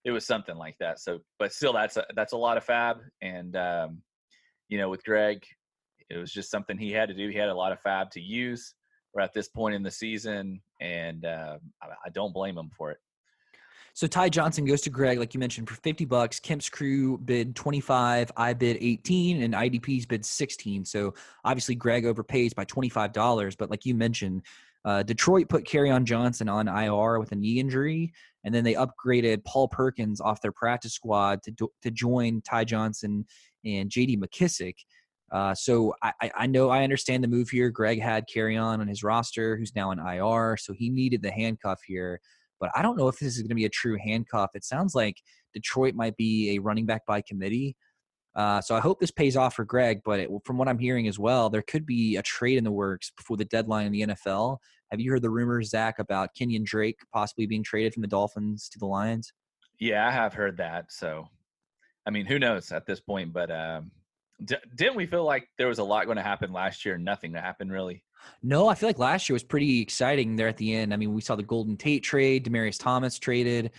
it 0.04 0.10
was 0.10 0.26
something 0.26 0.56
like 0.56 0.76
that. 0.80 1.00
So, 1.00 1.18
but 1.38 1.52
still, 1.52 1.72
that's 1.72 1.96
a, 1.96 2.04
that's 2.14 2.32
a 2.32 2.36
lot 2.36 2.56
of 2.56 2.64
fab, 2.64 2.98
and 3.22 3.56
um, 3.56 4.02
you 4.68 4.78
know, 4.78 4.88
with 4.88 5.04
Greg, 5.04 5.44
it 6.10 6.16
was 6.16 6.32
just 6.32 6.50
something 6.50 6.78
he 6.78 6.92
had 6.92 7.08
to 7.08 7.14
do. 7.14 7.28
He 7.28 7.38
had 7.38 7.48
a 7.48 7.54
lot 7.54 7.72
of 7.72 7.80
fab 7.80 8.10
to 8.12 8.20
use. 8.20 8.74
We're 9.12 9.22
at 9.22 9.32
this 9.32 9.48
point 9.48 9.74
in 9.74 9.82
the 9.82 9.90
season, 9.90 10.60
and 10.80 11.24
uh, 11.24 11.58
I, 11.82 11.86
I 12.06 12.08
don't 12.12 12.34
blame 12.34 12.58
him 12.58 12.70
for 12.76 12.90
it. 12.90 12.98
So 13.96 14.08
Ty 14.08 14.30
Johnson 14.30 14.64
goes 14.64 14.80
to 14.82 14.90
Greg, 14.90 15.20
like 15.20 15.34
you 15.34 15.40
mentioned, 15.40 15.68
for 15.68 15.76
50 15.76 16.04
bucks. 16.06 16.40
Kemp's 16.40 16.68
crew 16.68 17.16
bid 17.18 17.54
25, 17.54 18.32
I 18.36 18.52
bid 18.52 18.76
18, 18.80 19.42
and 19.44 19.54
IDP's 19.54 20.04
bid 20.04 20.24
16. 20.24 20.84
So 20.84 21.14
obviously 21.44 21.76
Greg 21.76 22.04
overpays 22.04 22.52
by 22.56 22.64
$25. 22.64 23.56
But 23.56 23.70
like 23.70 23.86
you 23.86 23.94
mentioned, 23.94 24.42
uh, 24.84 25.04
Detroit 25.04 25.48
put 25.48 25.72
on 25.76 26.04
Johnson 26.04 26.48
on 26.48 26.66
IR 26.66 27.20
with 27.20 27.30
a 27.30 27.36
knee 27.36 27.60
injury, 27.60 28.12
and 28.44 28.54
then 28.54 28.64
they 28.64 28.74
upgraded 28.74 29.44
Paul 29.44 29.68
Perkins 29.68 30.20
off 30.20 30.40
their 30.40 30.52
practice 30.52 30.92
squad 30.94 31.42
to 31.44 31.70
to 31.82 31.90
join 31.90 32.42
Ty 32.42 32.64
Johnson 32.64 33.26
and 33.64 33.90
J.D. 33.90 34.18
McKissic. 34.18 34.74
Uh, 35.32 35.54
so 35.54 35.94
I, 36.02 36.30
I- 36.36 36.46
know 36.46 36.68
I 36.68 36.84
understand 36.84 37.24
the 37.24 37.28
move 37.28 37.48
here. 37.48 37.70
Greg 37.70 38.00
had 38.00 38.26
Kerryon 38.32 38.78
on 38.78 38.86
his 38.86 39.02
roster, 39.02 39.56
who's 39.56 39.74
now 39.74 39.90
in 39.90 39.98
IR, 39.98 40.56
so 40.56 40.72
he 40.72 40.90
needed 40.90 41.22
the 41.22 41.30
handcuff 41.32 41.80
here 41.86 42.20
but 42.64 42.70
I 42.74 42.80
don't 42.80 42.96
know 42.96 43.08
if 43.08 43.18
this 43.18 43.34
is 43.34 43.42
going 43.42 43.50
to 43.50 43.54
be 43.54 43.66
a 43.66 43.70
true 43.70 43.98
handcuff. 44.02 44.52
It 44.54 44.64
sounds 44.64 44.94
like 44.94 45.20
Detroit 45.52 45.94
might 45.94 46.16
be 46.16 46.56
a 46.56 46.60
running 46.60 46.86
back 46.86 47.04
by 47.06 47.20
committee. 47.20 47.76
Uh, 48.34 48.60
so 48.60 48.74
I 48.74 48.80
hope 48.80 48.98
this 48.98 49.10
pays 49.10 49.36
off 49.36 49.54
for 49.54 49.66
Greg. 49.66 50.00
But 50.02 50.20
it, 50.20 50.30
from 50.46 50.56
what 50.56 50.66
I'm 50.66 50.78
hearing 50.78 51.06
as 51.06 51.18
well, 51.18 51.50
there 51.50 51.60
could 51.60 51.84
be 51.84 52.16
a 52.16 52.22
trade 52.22 52.56
in 52.56 52.64
the 52.64 52.72
works 52.72 53.12
before 53.16 53.36
the 53.36 53.44
deadline 53.44 53.86
in 53.86 53.92
the 53.92 54.14
NFL. 54.14 54.56
Have 54.94 55.00
you 55.00 55.10
heard 55.10 55.22
the 55.22 55.30
rumors, 55.30 55.70
Zach, 55.70 55.98
about 55.98 56.36
Kenyan 56.38 56.62
Drake 56.62 57.00
possibly 57.12 57.46
being 57.46 57.64
traded 57.64 57.92
from 57.92 58.02
the 58.02 58.06
Dolphins 58.06 58.68
to 58.68 58.78
the 58.78 58.86
Lions? 58.86 59.32
Yeah, 59.80 60.06
I 60.06 60.12
have 60.12 60.34
heard 60.34 60.58
that. 60.58 60.92
So, 60.92 61.26
I 62.06 62.10
mean, 62.10 62.26
who 62.26 62.38
knows 62.38 62.70
at 62.70 62.86
this 62.86 63.00
point? 63.00 63.32
But 63.32 63.50
um, 63.50 63.90
d- 64.44 64.54
didn't 64.76 64.94
we 64.94 65.06
feel 65.06 65.24
like 65.24 65.48
there 65.58 65.66
was 65.66 65.80
a 65.80 65.82
lot 65.82 66.04
going 66.04 66.16
to 66.16 66.22
happen 66.22 66.52
last 66.52 66.84
year? 66.84 66.94
and 66.94 67.04
Nothing 67.04 67.34
happened 67.34 67.72
really. 67.72 68.04
No, 68.40 68.68
I 68.68 68.76
feel 68.76 68.88
like 68.88 69.00
last 69.00 69.28
year 69.28 69.34
was 69.34 69.42
pretty 69.42 69.80
exciting 69.80 70.36
there 70.36 70.46
at 70.46 70.58
the 70.58 70.72
end. 70.72 70.94
I 70.94 70.96
mean, 70.96 71.12
we 71.12 71.22
saw 71.22 71.34
the 71.34 71.42
Golden 71.42 71.76
Tate 71.76 72.04
trade, 72.04 72.44
Demaryius 72.46 72.78
Thomas 72.78 73.18
traded. 73.18 73.72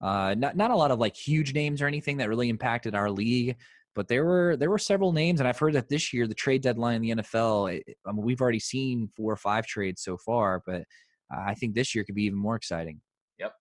Uh, 0.00 0.34
not 0.38 0.56
not 0.56 0.70
a 0.70 0.76
lot 0.76 0.90
of 0.90 0.98
like 0.98 1.14
huge 1.14 1.52
names 1.52 1.82
or 1.82 1.86
anything 1.86 2.16
that 2.16 2.30
really 2.30 2.48
impacted 2.48 2.94
our 2.94 3.10
league, 3.10 3.56
but 3.94 4.08
there 4.08 4.24
were 4.24 4.56
there 4.56 4.70
were 4.70 4.78
several 4.78 5.12
names, 5.12 5.40
and 5.40 5.48
I've 5.48 5.58
heard 5.58 5.74
that 5.74 5.88
this 5.88 6.12
year 6.12 6.26
the 6.26 6.34
trade 6.34 6.62
deadline 6.62 6.96
in 6.96 7.02
the 7.02 7.22
NFL. 7.22 7.66
it- 7.66 7.96
I 8.06 8.12
mean, 8.12 8.24
we've 8.24 8.40
already 8.40 8.60
seen 8.60 9.08
four 9.16 9.32
or 9.32 9.36
five 9.36 9.66
trades 9.66 10.02
so 10.02 10.16
far, 10.16 10.62
but 10.66 10.84
I 11.30 11.54
think 11.54 11.74
this 11.74 11.94
year 11.94 12.04
could 12.04 12.14
be 12.14 12.24
even 12.24 12.38
more 12.38 12.56
exciting. 12.56 13.00
Yep. 13.38 13.54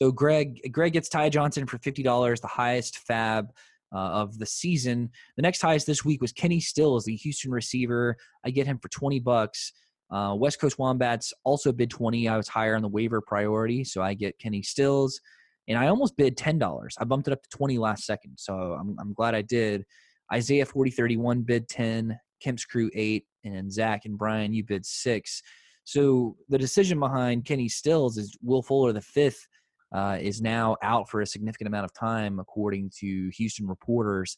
So 0.00 0.12
Greg 0.12 0.60
Greg 0.72 0.92
gets 0.92 1.08
Ty 1.08 1.30
Johnson 1.30 1.66
for 1.66 1.78
fifty 1.78 2.02
dollars, 2.02 2.40
the 2.40 2.46
highest 2.46 2.98
fab 2.98 3.52
uh, 3.94 3.98
of 3.98 4.38
the 4.38 4.46
season. 4.46 5.10
The 5.36 5.42
next 5.42 5.62
highest 5.62 5.86
this 5.86 6.04
week 6.04 6.20
was 6.20 6.32
Kenny 6.32 6.60
Stills, 6.60 7.04
the 7.04 7.14
Houston 7.16 7.52
receiver. 7.52 8.16
I 8.44 8.50
get 8.50 8.66
him 8.66 8.78
for 8.78 8.88
20 8.88 9.20
bucks. 9.20 9.72
Uh, 10.10 10.34
West 10.36 10.60
Coast 10.60 10.78
Wombats 10.78 11.32
also 11.44 11.70
bid 11.72 11.90
20. 11.90 12.28
I 12.28 12.36
was 12.36 12.48
higher 12.48 12.74
on 12.74 12.82
the 12.82 12.88
waiver 12.88 13.20
priority, 13.20 13.84
so 13.84 14.02
I 14.02 14.14
get 14.14 14.38
Kenny 14.38 14.62
Stills. 14.62 15.20
And 15.68 15.78
I 15.78 15.88
almost 15.88 16.16
bid 16.16 16.36
$10. 16.36 16.88
I 16.98 17.04
bumped 17.04 17.28
it 17.28 17.32
up 17.32 17.42
to 17.42 17.48
20 17.50 17.78
last 17.78 18.04
second, 18.04 18.36
so 18.36 18.54
I'm, 18.54 18.96
I'm 19.00 19.14
glad 19.14 19.34
I 19.34 19.42
did. 19.42 19.84
Isaiah 20.32 20.66
4031 20.66 21.42
bid 21.42 21.68
10, 21.68 22.18
Kemp's 22.42 22.64
crew 22.64 22.90
8, 22.94 23.24
and 23.44 23.72
Zach 23.72 24.04
and 24.04 24.18
Brian, 24.18 24.52
you 24.52 24.64
bid 24.64 24.84
6. 24.84 25.42
So 25.84 26.36
the 26.48 26.58
decision 26.58 26.98
behind 26.98 27.44
Kenny 27.44 27.68
Stills 27.68 28.18
is 28.18 28.36
Will 28.42 28.62
Fuller, 28.62 28.92
the 28.92 29.00
fifth, 29.00 29.46
uh, 29.94 30.18
is 30.20 30.42
now 30.42 30.76
out 30.82 31.08
for 31.08 31.20
a 31.20 31.26
significant 31.26 31.68
amount 31.68 31.84
of 31.84 31.94
time, 31.94 32.40
according 32.40 32.90
to 33.00 33.30
Houston 33.36 33.66
reporters. 33.66 34.36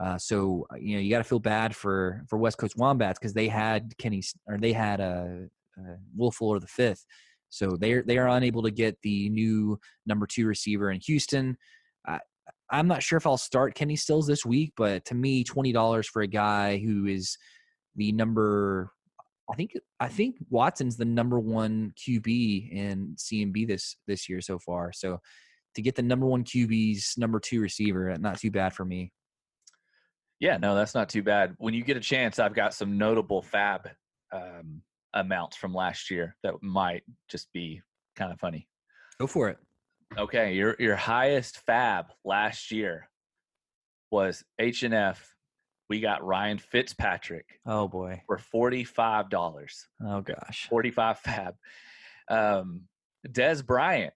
Uh, 0.00 0.16
so 0.16 0.64
you 0.80 0.94
know 0.94 1.00
you 1.00 1.10
got 1.10 1.18
to 1.18 1.24
feel 1.24 1.40
bad 1.40 1.74
for 1.74 2.22
for 2.28 2.38
West 2.38 2.56
Coast 2.56 2.76
Wombats 2.76 3.18
because 3.18 3.34
they 3.34 3.48
had 3.48 3.96
Kenny 3.98 4.22
or 4.46 4.56
they 4.56 4.72
had 4.72 5.00
a 5.00 5.48
uh, 5.76 5.82
uh, 5.82 5.96
Will 6.16 6.30
Fuller 6.30 6.60
the 6.60 6.68
fifth, 6.68 7.04
so 7.50 7.76
they're 7.78 8.02
they 8.02 8.18
are 8.18 8.28
unable 8.28 8.62
to 8.62 8.70
get 8.70 8.98
the 9.02 9.28
new 9.30 9.78
number 10.06 10.26
two 10.26 10.46
receiver 10.46 10.90
in 10.90 11.00
Houston. 11.00 11.56
I, 12.06 12.20
I'm 12.70 12.86
not 12.88 13.02
sure 13.02 13.16
if 13.16 13.26
I'll 13.26 13.38
start 13.38 13.74
Kenny 13.74 13.96
Stills 13.96 14.26
this 14.26 14.44
week, 14.44 14.72
but 14.76 15.04
to 15.06 15.14
me, 15.14 15.44
twenty 15.44 15.72
dollars 15.72 16.08
for 16.08 16.22
a 16.22 16.26
guy 16.26 16.78
who 16.78 17.06
is 17.06 17.36
the 17.96 18.12
number. 18.12 18.90
I 19.50 19.54
think 19.54 19.72
I 19.98 20.08
think 20.08 20.36
Watson's 20.50 20.96
the 20.96 21.06
number 21.06 21.40
one 21.40 21.92
QB 21.96 22.70
in 22.72 23.16
CMB 23.16 23.66
this 23.66 23.96
this 24.06 24.28
year 24.28 24.40
so 24.40 24.58
far. 24.58 24.92
So 24.92 25.18
to 25.74 25.82
get 25.82 25.94
the 25.94 26.02
number 26.02 26.26
one 26.26 26.44
QB's 26.44 27.14
number 27.16 27.40
two 27.40 27.60
receiver, 27.60 28.14
not 28.18 28.38
too 28.38 28.50
bad 28.50 28.74
for 28.74 28.84
me. 28.84 29.12
Yeah, 30.40 30.56
no, 30.56 30.74
that's 30.74 30.94
not 30.94 31.08
too 31.08 31.22
bad. 31.22 31.54
When 31.58 31.74
you 31.74 31.82
get 31.82 31.96
a 31.96 32.00
chance, 32.00 32.38
I've 32.38 32.54
got 32.54 32.74
some 32.74 32.96
notable 32.96 33.42
fab 33.42 33.88
um, 34.32 34.82
amounts 35.14 35.56
from 35.56 35.74
last 35.74 36.10
year 36.10 36.36
that 36.42 36.54
might 36.62 37.02
just 37.28 37.52
be 37.52 37.80
kind 38.16 38.32
of 38.32 38.38
funny. 38.40 38.68
Go 39.18 39.26
for 39.26 39.48
it. 39.48 39.58
Okay, 40.16 40.54
your 40.54 40.74
your 40.78 40.96
highest 40.96 41.58
fab 41.66 42.06
last 42.24 42.70
year 42.70 43.08
was 44.10 44.42
H 44.58 44.82
and 44.82 44.94
F. 44.94 45.34
We 45.90 46.00
got 46.00 46.24
Ryan 46.24 46.58
Fitzpatrick 46.58 47.46
Oh 47.66 47.88
boy. 47.88 48.22
for 48.26 48.38
forty 48.38 48.84
five 48.84 49.28
dollars. 49.30 49.86
Oh 50.04 50.20
gosh. 50.20 50.66
Forty 50.68 50.90
five 50.90 51.18
fab. 51.18 51.54
Um, 52.30 52.82
Dez 53.26 53.64
Bryant 53.64 54.12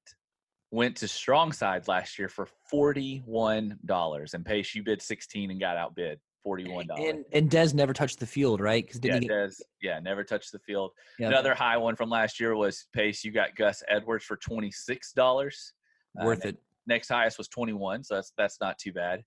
went 0.70 0.96
to 0.98 1.08
strong 1.08 1.52
sides 1.52 1.88
last 1.88 2.18
year 2.18 2.28
for 2.30 2.46
$41 2.72 4.34
and 4.34 4.44
pace 4.44 4.74
you 4.74 4.82
bid 4.82 5.02
16 5.02 5.50
and 5.50 5.60
got 5.60 5.76
outbid 5.76 6.18
$41 6.46 6.86
And 6.98 7.24
and 7.32 7.50
Dez 7.50 7.74
never 7.74 7.92
touched 7.92 8.18
the 8.20 8.26
field, 8.26 8.60
right? 8.60 8.84
Because 8.84 9.00
yeah, 9.02 9.18
get, 9.18 9.30
Dez, 9.30 9.60
yeah 9.80 9.98
never 10.00 10.24
touched 10.24 10.52
the 10.52 10.58
field. 10.58 10.92
Yeah, 11.18 11.28
another 11.28 11.54
high 11.54 11.76
one 11.76 11.96
from 11.96 12.10
last 12.10 12.40
year 12.40 12.54
was 12.56 12.86
pace 12.92 13.24
you 13.24 13.30
got 13.32 13.54
gus 13.56 13.82
edwards 13.88 14.24
for 14.24 14.36
$26 14.36 15.72
Uh, 16.20 16.24
worth 16.24 16.44
it. 16.44 16.56
next 16.86 17.08
highest 17.08 17.38
was 17.38 17.48
21 17.48 18.04
so 18.04 18.14
that's 18.16 18.32
that's 18.36 18.58
not 18.60 18.78
too 18.78 18.92
bad. 18.92 19.22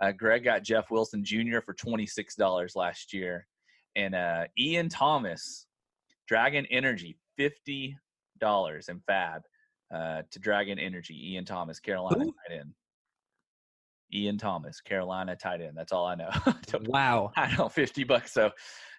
Uh, 0.00 0.12
greg 0.12 0.44
got 0.44 0.62
jeff 0.62 0.90
wilson 0.90 1.24
jr 1.24 1.60
for 1.64 1.74
$26 1.74 2.76
last 2.76 3.12
year. 3.12 3.46
And 3.96 4.14
uh, 4.14 4.44
ian 4.58 4.88
thomas 4.88 5.66
dragon 6.28 6.66
energy 6.70 7.18
$50 7.38 7.94
in 8.88 9.00
fab 9.06 9.42
uh, 9.94 10.22
to 10.30 10.38
dragon 10.38 10.78
energy 10.78 11.32
ian 11.32 11.44
thomas 11.44 11.78
carolina 11.80 12.24
tight 12.24 12.56
end 12.60 12.72
ian 14.14 14.38
thomas 14.38 14.80
carolina 14.80 15.34
tight 15.36 15.60
end 15.60 15.76
that's 15.76 15.92
all 15.92 16.06
i 16.06 16.14
know 16.14 16.30
Wow. 16.86 17.30
i 17.36 17.54
know 17.56 17.68
50 17.68 18.04
bucks 18.04 18.32
so 18.32 18.50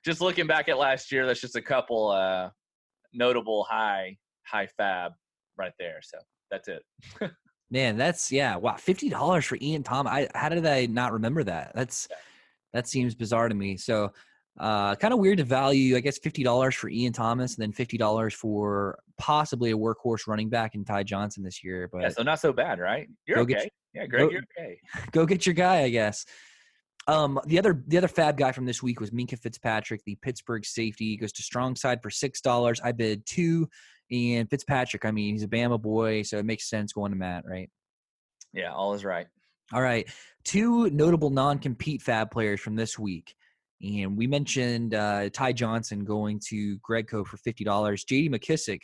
just 0.06 0.22
looking 0.22 0.48
back 0.48 0.70
at 0.70 0.78
last 0.78 1.12
year 1.12 1.26
that's 1.26 1.42
just 1.42 1.56
a 1.56 1.62
couple 1.62 2.10
uh, 2.10 2.50
notable 3.14 3.64
high 3.64 4.18
high 4.46 4.68
fab 4.68 5.14
right 5.58 5.74
there 5.80 6.00
so 6.02 6.18
that's 6.52 6.68
it 6.68 6.84
Man, 7.74 7.98
that's 7.98 8.32
yeah. 8.32 8.56
Wow, 8.56 8.76
fifty 8.76 9.10
dollars 9.10 9.46
for 9.46 9.58
Ian 9.60 9.82
Thomas. 9.82 10.12
I 10.12 10.28
how 10.36 10.48
did 10.48 10.64
I 10.64 10.86
not 10.86 11.12
remember 11.12 11.44
that? 11.46 11.72
That's 11.74 12.08
that 12.72 12.88
seems 12.88 13.16
bizarre 13.16 13.50
to 13.50 13.56
me. 13.56 13.78
So, 13.78 14.12
uh, 14.60 14.96
kind 14.96 15.14
of 15.14 15.20
weird 15.20 15.40
to 15.40 15.44
value. 15.44 15.96
I 15.96 16.00
guess 16.00 16.18
fifty 16.20 16.44
dollars 16.44 16.76
for 16.76 16.90
Ian 16.90 17.14
Thomas, 17.14 17.56
and 17.56 17.64
then 17.64 17.72
fifty 17.72 17.98
dollars 17.98 18.34
for 18.34 19.00
possibly 19.18 19.72
a 19.72 19.78
workhorse 19.78 20.28
running 20.28 20.50
back 20.50 20.76
in 20.76 20.86
Ty 20.86 21.04
Johnson 21.04 21.44
this 21.44 21.64
year. 21.64 21.90
But 21.92 22.02
Yeah, 22.02 22.10
so 22.10 22.24
not 22.24 22.40
so 22.40 22.54
bad, 22.54 22.80
right? 22.80 23.08
You're 23.26 23.40
okay. 23.40 23.70
Yeah, 23.94 24.06
Greg, 24.06 24.24
go- 24.24 24.30
you're 24.32 24.44
okay. 24.60 24.80
go 25.12 25.26
get 25.26 25.46
your 25.46 25.56
guy, 25.56 25.82
I 25.82 25.90
guess. 25.90 26.26
Um, 27.08 27.40
the 27.46 27.60
other 27.60 27.84
the 27.88 27.98
other 27.98 28.08
fab 28.08 28.38
guy 28.38 28.52
from 28.52 28.66
this 28.66 28.82
week 28.82 29.00
was 29.00 29.12
Minkah 29.12 29.40
Fitzpatrick, 29.40 30.02
the 30.06 30.16
Pittsburgh 30.16 30.66
safety. 30.66 31.10
He 31.10 31.18
goes 31.18 31.34
to 31.34 31.44
strong 31.44 31.76
side 31.76 32.02
for 32.02 32.10
six 32.10 32.40
dollars. 32.40 32.80
I 32.82 32.92
bid 32.92 33.26
two, 33.26 33.68
and 34.12 34.50
Fitzpatrick. 34.50 35.04
I 35.04 35.12
mean, 35.12 35.34
he's 35.34 35.44
a 35.44 35.48
Bama 35.48 35.82
boy, 35.82 36.22
so 36.22 36.38
it 36.38 36.46
makes 36.46 36.70
sense 36.70 36.94
going 36.94 37.12
to 37.12 37.18
Matt, 37.18 37.44
right? 37.46 37.70
Yeah, 38.54 38.72
all 38.72 38.94
is 38.94 39.04
right. 39.04 39.28
All 39.74 39.82
right, 39.82 40.08
two 40.44 40.90
notable 40.92 41.30
non-compete 41.30 42.02
fab 42.02 42.30
players 42.30 42.60
from 42.60 42.76
this 42.76 43.00
week, 43.00 43.34
and 43.84 44.18
we 44.18 44.28
mentioned 44.28 44.96
uh, 44.96 45.30
Ty 45.30 45.54
Johnson 45.54 46.06
going 46.06 46.40
to 46.48 46.78
Gregco 46.80 47.26
for 47.26 47.38
fifty 47.38 47.64
dollars. 47.64 48.04
J.D. 48.06 48.30
McKissic, 48.30 48.80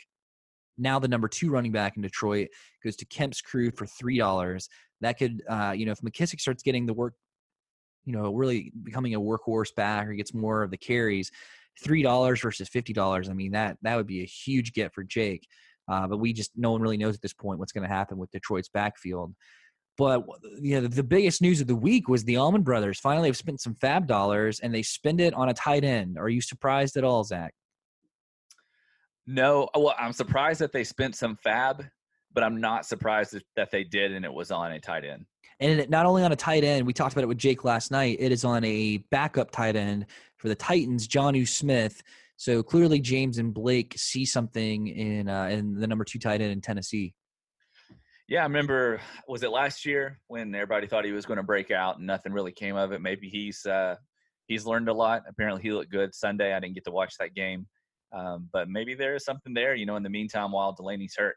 now 0.76 0.98
the 0.98 1.08
number 1.08 1.26
two 1.26 1.50
running 1.50 1.72
back 1.72 1.96
in 1.96 2.02
Detroit, 2.02 2.48
goes 2.84 2.96
to 2.96 3.06
Kemp's 3.06 3.40
Crew 3.40 3.70
for 3.70 3.86
three 3.86 4.18
dollars. 4.18 4.68
That 5.00 5.18
could, 5.18 5.42
uh, 5.48 5.72
you 5.74 5.86
know, 5.86 5.92
if 5.92 6.00
McKissic 6.00 6.40
starts 6.40 6.62
getting 6.62 6.84
the 6.84 6.92
work, 6.92 7.14
you 8.04 8.12
know, 8.12 8.34
really 8.34 8.72
becoming 8.82 9.14
a 9.14 9.20
workhorse 9.20 9.74
back 9.74 10.06
or 10.06 10.12
gets 10.12 10.34
more 10.34 10.62
of 10.62 10.70
the 10.70 10.76
carries, 10.76 11.30
three 11.82 12.02
dollars 12.02 12.40
versus 12.40 12.68
fifty 12.68 12.92
dollars. 12.92 13.30
I 13.30 13.32
mean, 13.32 13.52
that 13.52 13.78
that 13.82 13.96
would 13.96 14.06
be 14.06 14.20
a 14.20 14.26
huge 14.26 14.74
get 14.74 14.92
for 14.92 15.02
Jake. 15.02 15.46
Uh, 15.90 16.06
but 16.06 16.18
we 16.18 16.32
just 16.32 16.50
no 16.56 16.72
one 16.72 16.82
really 16.82 16.98
knows 16.98 17.14
at 17.14 17.22
this 17.22 17.32
point 17.32 17.58
what's 17.58 17.72
going 17.72 17.88
to 17.88 17.94
happen 17.94 18.18
with 18.18 18.30
Detroit's 18.30 18.68
backfield. 18.68 19.34
But 20.00 20.24
you 20.62 20.80
know, 20.80 20.86
the 20.86 21.02
biggest 21.02 21.42
news 21.42 21.60
of 21.60 21.66
the 21.66 21.76
week 21.76 22.08
was 22.08 22.24
the 22.24 22.38
Allman 22.38 22.62
Brothers 22.62 22.98
finally 22.98 23.28
have 23.28 23.36
spent 23.36 23.60
some 23.60 23.74
fab 23.74 24.06
dollars 24.06 24.58
and 24.60 24.74
they 24.74 24.80
spend 24.80 25.20
it 25.20 25.34
on 25.34 25.50
a 25.50 25.52
tight 25.52 25.84
end. 25.84 26.16
Are 26.16 26.30
you 26.30 26.40
surprised 26.40 26.96
at 26.96 27.04
all, 27.04 27.22
Zach? 27.22 27.52
No, 29.26 29.68
well, 29.74 29.94
I'm 29.98 30.14
surprised 30.14 30.62
that 30.62 30.72
they 30.72 30.84
spent 30.84 31.16
some 31.16 31.36
fab, 31.36 31.84
but 32.32 32.42
I'm 32.42 32.62
not 32.62 32.86
surprised 32.86 33.36
that- 33.56 33.70
they 33.70 33.84
did 33.84 34.12
and 34.12 34.24
it 34.24 34.32
was 34.32 34.50
on 34.50 34.72
a 34.72 34.80
tight 34.80 35.04
end. 35.04 35.26
And 35.60 35.80
it, 35.80 35.90
not 35.90 36.06
only 36.06 36.22
on 36.22 36.32
a 36.32 36.36
tight 36.36 36.64
end, 36.64 36.86
we 36.86 36.94
talked 36.94 37.12
about 37.12 37.24
it 37.24 37.28
with 37.28 37.36
Jake 37.36 37.64
last 37.64 37.90
night. 37.90 38.16
It 38.20 38.32
is 38.32 38.42
on 38.42 38.64
a 38.64 38.96
backup 39.10 39.50
tight 39.50 39.76
end 39.76 40.06
for 40.38 40.48
the 40.48 40.54
Titans, 40.54 41.06
Jonnu 41.06 41.46
Smith. 41.46 42.02
So 42.38 42.62
clearly, 42.62 43.00
James 43.00 43.36
and 43.36 43.52
Blake 43.52 43.92
see 43.98 44.24
something 44.24 44.86
in 44.86 45.28
uh, 45.28 45.48
in 45.48 45.78
the 45.78 45.86
number 45.86 46.04
two 46.04 46.18
tight 46.18 46.40
end 46.40 46.52
in 46.52 46.62
Tennessee. 46.62 47.12
Yeah, 48.30 48.42
I 48.42 48.44
remember. 48.44 49.00
Was 49.26 49.42
it 49.42 49.50
last 49.50 49.84
year 49.84 50.20
when 50.28 50.54
everybody 50.54 50.86
thought 50.86 51.04
he 51.04 51.10
was 51.10 51.26
going 51.26 51.38
to 51.38 51.42
break 51.42 51.72
out 51.72 51.98
and 51.98 52.06
nothing 52.06 52.32
really 52.32 52.52
came 52.52 52.76
of 52.76 52.92
it? 52.92 53.02
Maybe 53.02 53.28
he's 53.28 53.66
uh, 53.66 53.96
he's 54.46 54.64
learned 54.64 54.88
a 54.88 54.92
lot. 54.92 55.24
Apparently, 55.28 55.60
he 55.60 55.72
looked 55.72 55.90
good 55.90 56.14
Sunday. 56.14 56.54
I 56.54 56.60
didn't 56.60 56.76
get 56.76 56.84
to 56.84 56.92
watch 56.92 57.16
that 57.18 57.34
game, 57.34 57.66
um, 58.12 58.48
but 58.52 58.68
maybe 58.68 58.94
there 58.94 59.16
is 59.16 59.24
something 59.24 59.52
there. 59.52 59.74
You 59.74 59.84
know, 59.84 59.96
in 59.96 60.04
the 60.04 60.10
meantime, 60.10 60.52
while 60.52 60.72
Delanie's 60.72 61.16
hurt. 61.18 61.34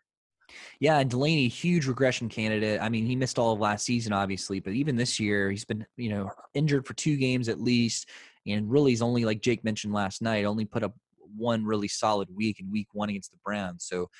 Yeah, 0.80 1.00
and 1.00 1.10
Delanie, 1.10 1.50
huge 1.50 1.88
regression 1.88 2.30
candidate. 2.30 2.80
I 2.80 2.90
mean, 2.90 3.08
he 3.08 3.16
missed 3.16 3.40
all 3.40 3.54
of 3.54 3.60
last 3.60 3.86
season, 3.86 4.14
obviously, 4.14 4.60
but 4.60 4.74
even 4.74 4.96
this 4.96 5.20
year, 5.20 5.50
he's 5.50 5.66
been 5.66 5.88
you 5.98 6.10
know 6.10 6.30
injured 6.54 6.86
for 6.86 6.94
two 6.94 7.18
games 7.18 7.50
at 7.50 7.60
least, 7.60 8.08
and 8.46 8.70
really, 8.70 8.92
he's 8.92 9.02
only 9.02 9.26
like 9.26 9.42
Jake 9.42 9.64
mentioned 9.64 9.94
last 9.96 10.22
night, 10.22 10.46
only 10.46 10.66
put 10.66 10.84
up 10.84 10.94
one 11.36 11.66
really 11.66 11.88
solid 11.88 12.30
week 12.36 12.60
in 12.60 12.70
Week 12.70 12.90
One 12.94 13.10
against 13.10 13.32
the 13.32 13.40
Browns. 13.44 13.88
So, 13.90 14.12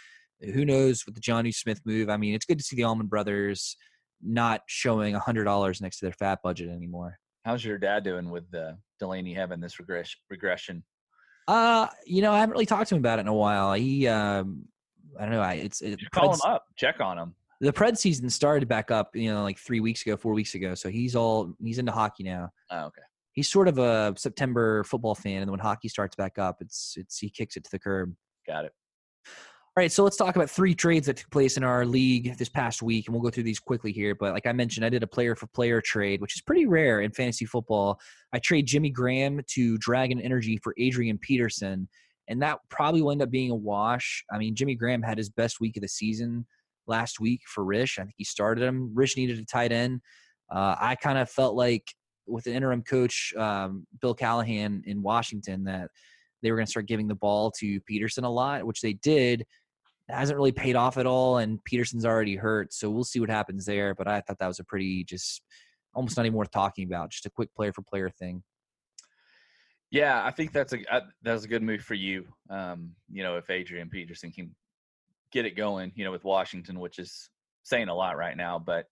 who 0.44 0.66
knows 0.66 1.06
with 1.06 1.16
the 1.16 1.22
Jonnu 1.22 1.54
Smith 1.54 1.82
move? 1.86 2.10
I 2.10 2.18
mean, 2.18 2.34
it's 2.34 2.46
good 2.46 2.58
to 2.58 2.64
see 2.64 2.76
the 2.76 2.84
Allman 2.84 3.08
Brothers 3.08 3.78
not 4.22 4.62
showing 4.68 5.16
a 5.16 5.20
hundred 5.20 5.44
dollars 5.46 5.82
next 5.82 6.00
to 6.00 6.06
their 6.06 6.14
fat 6.14 6.40
budget 6.44 6.70
anymore. 6.70 7.20
How's 7.46 7.64
your 7.64 7.78
dad 7.78 8.04
doing 8.04 8.30
with 8.30 8.46
uh, 8.54 8.74
Delanie 9.02 9.36
having 9.36 9.60
this 9.60 9.80
regress- 9.80 10.16
regression? 10.30 10.84
Uh, 11.48 11.88
you 12.06 12.22
know, 12.22 12.32
I 12.32 12.40
haven't 12.40 12.54
really 12.54 12.66
talked 12.66 12.88
to 12.90 12.96
him 12.96 13.00
about 13.02 13.20
it 13.20 13.24
in 13.24 13.28
a 13.28 13.34
while. 13.34 13.74
He, 13.74 14.08
um, 14.08 14.64
I 15.20 15.24
don't 15.24 15.32
know. 15.32 15.42
I 15.42 15.56
it's 15.56 15.82
it, 15.82 16.00
call 16.12 16.34
him 16.34 16.40
up, 16.46 16.64
check 16.78 17.02
on 17.02 17.18
him. 17.18 17.36
the 17.60 17.74
Pred 17.74 17.98
season 17.98 18.30
started 18.30 18.70
back 18.70 18.92
up, 18.92 19.14
you 19.14 19.34
know, 19.34 19.44
like 19.44 19.58
three 19.58 19.82
weeks 19.82 20.02
ago, 20.04 20.16
four 20.16 20.34
weeks 20.34 20.56
ago. 20.56 20.74
So 20.74 20.90
he's 20.90 21.16
all 21.16 21.54
he's 21.62 21.80
into 21.80 21.92
hockey 21.92 22.24
now. 22.24 22.50
Oh, 22.72 22.86
okay. 22.86 23.02
He's 23.34 23.50
sort 23.50 23.68
of 23.68 23.78
a 23.78 24.14
September 24.18 24.84
football 24.86 25.16
fan, 25.16 25.42
and 25.42 25.52
when 25.52 25.60
hockey 25.60 25.90
starts 25.90 26.16
back 26.16 26.38
up, 26.40 26.58
it's 26.62 26.94
it's 26.98 27.18
he 27.18 27.30
kicks 27.30 27.58
it 27.58 27.66
to 27.66 27.72
the 27.72 27.80
curb. 27.80 28.16
Got 28.48 28.66
it. 28.66 28.74
All 29.76 29.82
right, 29.82 29.92
so 29.92 30.04
let's 30.04 30.18
talk 30.18 30.36
about 30.36 30.52
three 30.52 30.76
trades 30.76 31.08
that 31.08 31.18
took 31.18 31.32
place 31.32 31.58
in 31.58 31.64
our 31.64 31.84
league 31.84 32.38
this 32.38 32.48
past 32.48 32.84
week, 32.84 33.08
and 33.08 33.16
we'll 33.16 33.24
go 33.24 33.32
through 33.32 33.42
these 33.42 33.60
quickly 33.60 33.92
here. 33.92 34.14
But 34.14 34.32
like 34.32 34.46
I 34.46 34.52
mentioned, 34.52 34.86
I 34.86 34.90
did 34.90 35.02
a 35.02 35.08
player 35.08 35.36
for 35.36 35.48
player 35.48 35.82
trade, 35.82 36.22
which 36.22 36.36
is 36.36 36.42
pretty 36.42 36.68
rare 36.68 37.02
in 37.02 37.12
fantasy 37.12 37.46
football. 37.46 38.00
I 38.34 38.38
trade 38.38 38.68
Jimmy 38.68 38.92
Graham 38.92 39.42
to 39.48 39.80
Dragon 39.80 40.22
Energy 40.22 40.60
for 40.62 40.76
Adrian 40.78 41.18
Peterson, 41.18 41.90
and 42.28 42.40
that 42.44 42.60
probably 42.70 43.02
will 43.02 43.14
end 43.14 43.24
up 43.24 43.32
being 43.32 43.50
a 43.50 43.56
wash. 43.56 44.24
I 44.32 44.38
mean, 44.38 44.54
Jimmy 44.54 44.76
Graham 44.76 45.02
had 45.02 45.18
his 45.18 45.32
best 45.32 45.60
week 45.60 45.76
of 45.76 45.82
the 45.82 45.90
season 45.90 46.46
last 46.86 47.20
week 47.20 47.42
for 47.48 47.66
Rish. 47.66 47.98
I 47.98 48.04
think 48.04 48.14
he 48.16 48.26
started 48.26 48.64
him. 48.64 48.92
Rish 48.94 49.18
needed 49.18 49.40
a 49.40 49.46
tight 49.46 49.72
end. 49.72 50.02
Uh, 50.52 50.76
I 50.80 50.94
kind 50.94 51.18
of 51.18 51.32
felt 51.32 51.56
like 51.56 51.96
with 52.28 52.44
the 52.44 52.54
interim 52.54 52.84
coach 52.84 53.34
um, 53.40 53.88
Bill 54.00 54.14
Callahan 54.14 54.84
in 54.86 55.02
Washington 55.02 55.64
that 55.64 55.90
they 56.44 56.52
were 56.52 56.58
going 56.58 56.68
to 56.68 56.72
start 56.72 56.88
giving 56.88 57.08
the 57.08 57.16
ball 57.16 57.50
to 57.60 57.80
Peterson 57.82 58.24
a 58.24 58.30
lot, 58.30 58.68
which 58.68 58.82
they 58.82 58.94
did. 58.94 59.46
Hasn't 60.10 60.38
really 60.38 60.52
paid 60.52 60.76
off 60.76 60.98
at 60.98 61.06
all, 61.06 61.38
and 61.38 61.64
Peterson's 61.64 62.06
already 62.06 62.36
hurt, 62.36 62.74
so 62.74 62.90
we'll 62.90 63.06
see 63.06 63.20
what 63.20 63.30
happens 63.30 63.66
there. 63.66 63.96
But 63.96 64.08
I 64.08 64.22
thought 64.22 64.38
that 64.40 64.48
was 64.48 64.60
a 64.60 64.64
pretty 64.64 65.04
just 65.04 65.42
almost 65.94 66.18
not 66.18 66.26
even 66.26 66.38
worth 66.38 66.52
talking 66.52 66.86
about, 66.86 67.12
just 67.12 67.26
a 67.26 67.30
quick 67.30 67.54
player 67.56 67.72
for 67.72 67.84
player 67.84 68.10
thing. 68.10 68.44
Yeah, 69.92 70.26
I 70.26 70.32
think 70.32 70.52
that's 70.52 70.74
a 70.74 70.80
uh, 70.94 71.02
that's 71.22 71.46
a 71.46 71.48
good 71.48 71.64
move 71.64 71.82
for 71.82 71.94
you. 71.94 72.26
Um, 72.50 72.92
you 73.10 73.24
know, 73.24 73.38
if 73.38 73.50
Adrian 73.50 73.90
Peterson 73.90 74.32
can 74.32 74.54
get 75.32 75.46
it 75.46 75.56
going, 75.56 75.92
you 75.96 76.04
know, 76.04 76.12
with 76.12 76.24
Washington, 76.24 76.80
which 76.80 77.00
is 77.00 77.30
saying 77.64 77.90
a 77.90 77.96
lot 77.96 78.18
right 78.18 78.36
now. 78.36 78.60
But 78.60 78.86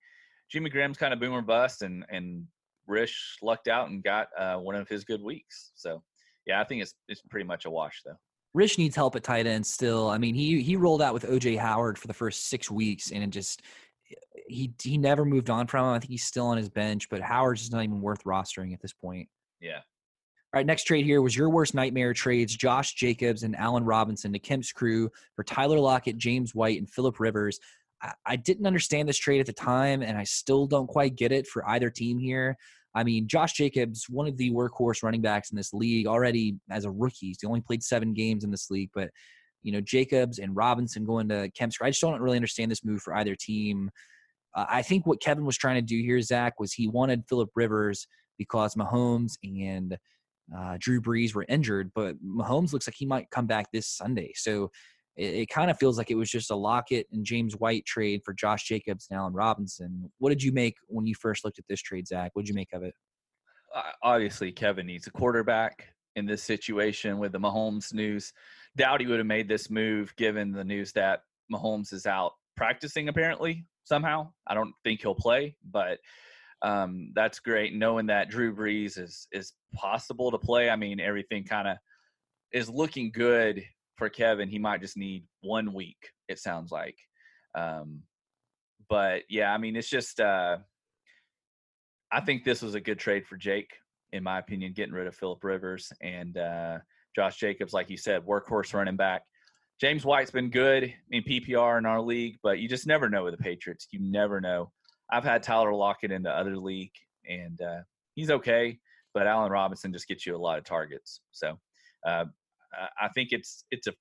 Jimmy 0.49 0.69
Graham's 0.69 0.97
kind 0.97 1.13
of 1.13 1.19
boomer 1.19 1.41
bust, 1.41 1.81
and 1.81 2.05
and 2.09 2.45
Rish 2.87 3.37
lucked 3.41 3.67
out 3.67 3.89
and 3.89 4.03
got 4.03 4.27
uh, 4.37 4.57
one 4.57 4.75
of 4.75 4.87
his 4.87 5.03
good 5.03 5.23
weeks. 5.23 5.71
So 5.75 6.03
yeah, 6.45 6.61
I 6.61 6.65
think 6.65 6.81
it's 6.81 6.93
it's 7.07 7.21
pretty 7.29 7.47
much 7.47 7.65
a 7.65 7.69
wash 7.69 8.01
though. 8.05 8.17
Rich 8.53 8.77
needs 8.77 8.95
help 8.95 9.15
at 9.15 9.23
tight 9.23 9.47
end 9.47 9.65
still. 9.65 10.09
I 10.09 10.17
mean, 10.17 10.35
he 10.35 10.61
he 10.61 10.75
rolled 10.75 11.01
out 11.01 11.13
with 11.13 11.23
OJ 11.23 11.57
Howard 11.57 11.97
for 11.97 12.07
the 12.07 12.13
first 12.13 12.49
six 12.49 12.69
weeks, 12.69 13.11
and 13.11 13.23
it 13.23 13.29
just 13.29 13.61
he 14.47 14.73
he 14.81 14.97
never 14.97 15.23
moved 15.25 15.49
on 15.49 15.67
from 15.67 15.85
him. 15.85 15.93
I 15.93 15.99
think 15.99 16.11
he's 16.11 16.25
still 16.25 16.47
on 16.47 16.57
his 16.57 16.69
bench, 16.69 17.09
but 17.09 17.21
Howard's 17.21 17.61
just 17.61 17.71
not 17.71 17.83
even 17.83 18.01
worth 18.01 18.23
rostering 18.23 18.73
at 18.73 18.81
this 18.81 18.93
point. 18.93 19.29
Yeah. 19.59 19.79
All 20.53 20.59
right, 20.59 20.65
next 20.65 20.83
trade 20.83 21.05
here 21.05 21.21
was 21.21 21.35
your 21.35 21.49
worst 21.49 21.73
nightmare 21.73 22.13
trades: 22.13 22.55
Josh 22.55 22.93
Jacobs 22.93 23.43
and 23.43 23.55
Allen 23.55 23.85
Robinson 23.85 24.33
to 24.33 24.39
Kemp's 24.39 24.73
crew 24.73 25.09
for 25.35 25.45
Tyler 25.45 25.79
Lockett, 25.79 26.17
James 26.17 26.53
White, 26.53 26.77
and 26.77 26.89
Philip 26.89 27.21
Rivers. 27.21 27.57
I, 28.01 28.11
I 28.25 28.35
didn't 28.35 28.67
understand 28.67 29.07
this 29.07 29.17
trade 29.17 29.39
at 29.39 29.45
the 29.45 29.53
time, 29.53 30.01
and 30.01 30.17
I 30.17 30.25
still 30.25 30.67
don't 30.67 30.87
quite 30.87 31.15
get 31.15 31.31
it 31.31 31.47
for 31.47 31.67
either 31.69 31.89
team 31.89 32.19
here. 32.19 32.57
I 32.93 33.03
mean, 33.03 33.27
Josh 33.27 33.53
Jacobs, 33.53 34.05
one 34.09 34.27
of 34.27 34.37
the 34.37 34.51
workhorse 34.51 35.03
running 35.03 35.21
backs 35.21 35.51
in 35.51 35.57
this 35.57 35.73
league, 35.73 36.07
already 36.07 36.57
as 36.69 36.85
a 36.85 36.91
rookie. 36.91 37.33
He 37.39 37.47
only 37.47 37.61
played 37.61 37.83
seven 37.83 38.13
games 38.13 38.43
in 38.43 38.51
this 38.51 38.69
league, 38.69 38.89
but 38.93 39.09
you 39.63 39.71
know, 39.71 39.81
Jacobs 39.81 40.39
and 40.39 40.55
Robinson 40.55 41.05
going 41.05 41.29
to 41.29 41.49
Kemp's. 41.51 41.77
I 41.81 41.89
just 41.89 42.01
don't 42.01 42.19
really 42.19 42.37
understand 42.37 42.71
this 42.71 42.83
move 42.83 43.01
for 43.01 43.15
either 43.15 43.35
team. 43.35 43.91
Uh, 44.55 44.65
I 44.67 44.81
think 44.81 45.05
what 45.05 45.21
Kevin 45.21 45.45
was 45.45 45.57
trying 45.57 45.75
to 45.75 45.81
do 45.81 46.01
here, 46.01 46.19
Zach, 46.21 46.59
was 46.59 46.73
he 46.73 46.87
wanted 46.87 47.23
Philip 47.29 47.49
Rivers 47.55 48.07
because 48.37 48.75
Mahomes 48.75 49.33
and 49.43 49.97
uh, 50.55 50.77
Drew 50.79 50.99
Brees 51.01 51.33
were 51.33 51.45
injured, 51.47 51.91
but 51.95 52.15
Mahomes 52.25 52.73
looks 52.73 52.87
like 52.87 52.95
he 52.97 53.05
might 53.05 53.29
come 53.29 53.45
back 53.45 53.67
this 53.71 53.87
Sunday. 53.87 54.31
So 54.35 54.71
it, 55.21 55.35
it 55.35 55.49
kind 55.49 55.69
of 55.69 55.77
feels 55.77 55.97
like 55.97 56.09
it 56.09 56.15
was 56.15 56.29
just 56.29 56.51
a 56.51 56.55
Lockett 56.55 57.07
and 57.11 57.23
James 57.23 57.55
White 57.55 57.85
trade 57.85 58.21
for 58.25 58.33
Josh 58.33 58.67
Jacobs 58.67 59.07
and 59.09 59.19
Allen 59.19 59.33
Robinson. 59.33 60.11
What 60.17 60.29
did 60.29 60.41
you 60.41 60.51
make 60.51 60.75
when 60.87 61.05
you 61.05 61.13
first 61.13 61.45
looked 61.45 61.59
at 61.59 61.65
this 61.69 61.81
trade, 61.81 62.07
Zach? 62.07 62.31
What 62.33 62.43
did 62.43 62.49
you 62.49 62.55
make 62.55 62.73
of 62.73 62.83
it? 62.83 62.95
Uh, 63.73 63.83
obviously, 64.03 64.51
Kevin 64.51 64.87
needs 64.87 65.07
a 65.07 65.11
quarterback 65.11 65.93
in 66.15 66.25
this 66.25 66.43
situation 66.43 67.19
with 67.19 67.31
the 67.31 67.39
Mahomes 67.39 67.93
news. 67.93 68.33
Doubt 68.75 68.99
he 68.99 69.07
would 69.07 69.19
have 69.19 69.27
made 69.27 69.47
this 69.47 69.69
move 69.69 70.13
given 70.15 70.51
the 70.51 70.63
news 70.63 70.91
that 70.93 71.21
Mahomes 71.53 71.93
is 71.93 72.05
out 72.05 72.33
practicing 72.57 73.07
apparently 73.07 73.65
somehow. 73.83 74.29
I 74.47 74.55
don't 74.55 74.73
think 74.83 75.01
he'll 75.01 75.15
play, 75.15 75.55
but 75.71 75.99
um, 76.63 77.11
that's 77.15 77.39
great 77.39 77.73
knowing 77.73 78.07
that 78.07 78.29
Drew 78.29 78.55
Brees 78.55 78.99
is 78.99 79.27
is 79.31 79.53
possible 79.73 80.31
to 80.31 80.37
play. 80.37 80.69
I 80.69 80.75
mean, 80.75 80.99
everything 80.99 81.43
kind 81.43 81.67
of 81.67 81.77
is 82.53 82.69
looking 82.69 83.11
good 83.11 83.63
for 84.01 84.09
Kevin. 84.09 84.49
He 84.49 84.57
might 84.57 84.81
just 84.81 84.97
need 84.97 85.25
one 85.41 85.73
week. 85.73 86.09
It 86.27 86.39
sounds 86.39 86.71
like, 86.71 86.97
um, 87.53 88.01
but 88.89 89.21
yeah, 89.29 89.53
I 89.53 89.59
mean, 89.59 89.75
it's 89.75 89.89
just. 89.89 90.19
Uh, 90.19 90.57
I 92.11 92.19
think 92.19 92.43
this 92.43 92.63
was 92.63 92.73
a 92.73 92.81
good 92.81 92.97
trade 92.97 93.27
for 93.27 93.37
Jake, 93.37 93.69
in 94.11 94.23
my 94.23 94.39
opinion, 94.39 94.73
getting 94.73 94.95
rid 94.95 95.05
of 95.05 95.15
Philip 95.15 95.43
Rivers 95.43 95.91
and 96.01 96.35
uh, 96.35 96.79
Josh 97.15 97.37
Jacobs, 97.37 97.73
like 97.73 97.91
you 97.91 97.95
said, 97.95 98.25
workhorse 98.25 98.73
running 98.73 98.95
back. 98.95 99.21
James 99.79 100.03
White's 100.03 100.31
been 100.31 100.49
good 100.49 100.91
in 101.11 101.21
PPR 101.21 101.77
in 101.77 101.85
our 101.85 102.01
league, 102.01 102.39
but 102.41 102.57
you 102.57 102.67
just 102.67 102.87
never 102.87 103.07
know 103.07 103.25
with 103.25 103.37
the 103.37 103.43
Patriots. 103.43 103.87
You 103.91 103.99
never 104.01 104.41
know. 104.41 104.71
I've 105.11 105.23
had 105.23 105.43
Tyler 105.43 105.75
Lockett 105.75 106.11
in 106.11 106.23
the 106.23 106.35
other 106.35 106.57
league, 106.57 106.91
and 107.29 107.61
uh, 107.61 107.81
he's 108.15 108.31
okay, 108.31 108.79
but 109.13 109.27
Allen 109.27 109.51
Robinson 109.51 109.93
just 109.93 110.07
gets 110.07 110.25
you 110.25 110.35
a 110.35 110.37
lot 110.37 110.57
of 110.57 110.63
targets. 110.63 111.21
So 111.31 111.59
uh, 112.05 112.25
I 112.99 113.09
think 113.09 113.29
it's 113.31 113.65
it's 113.71 113.87
a 113.87 113.93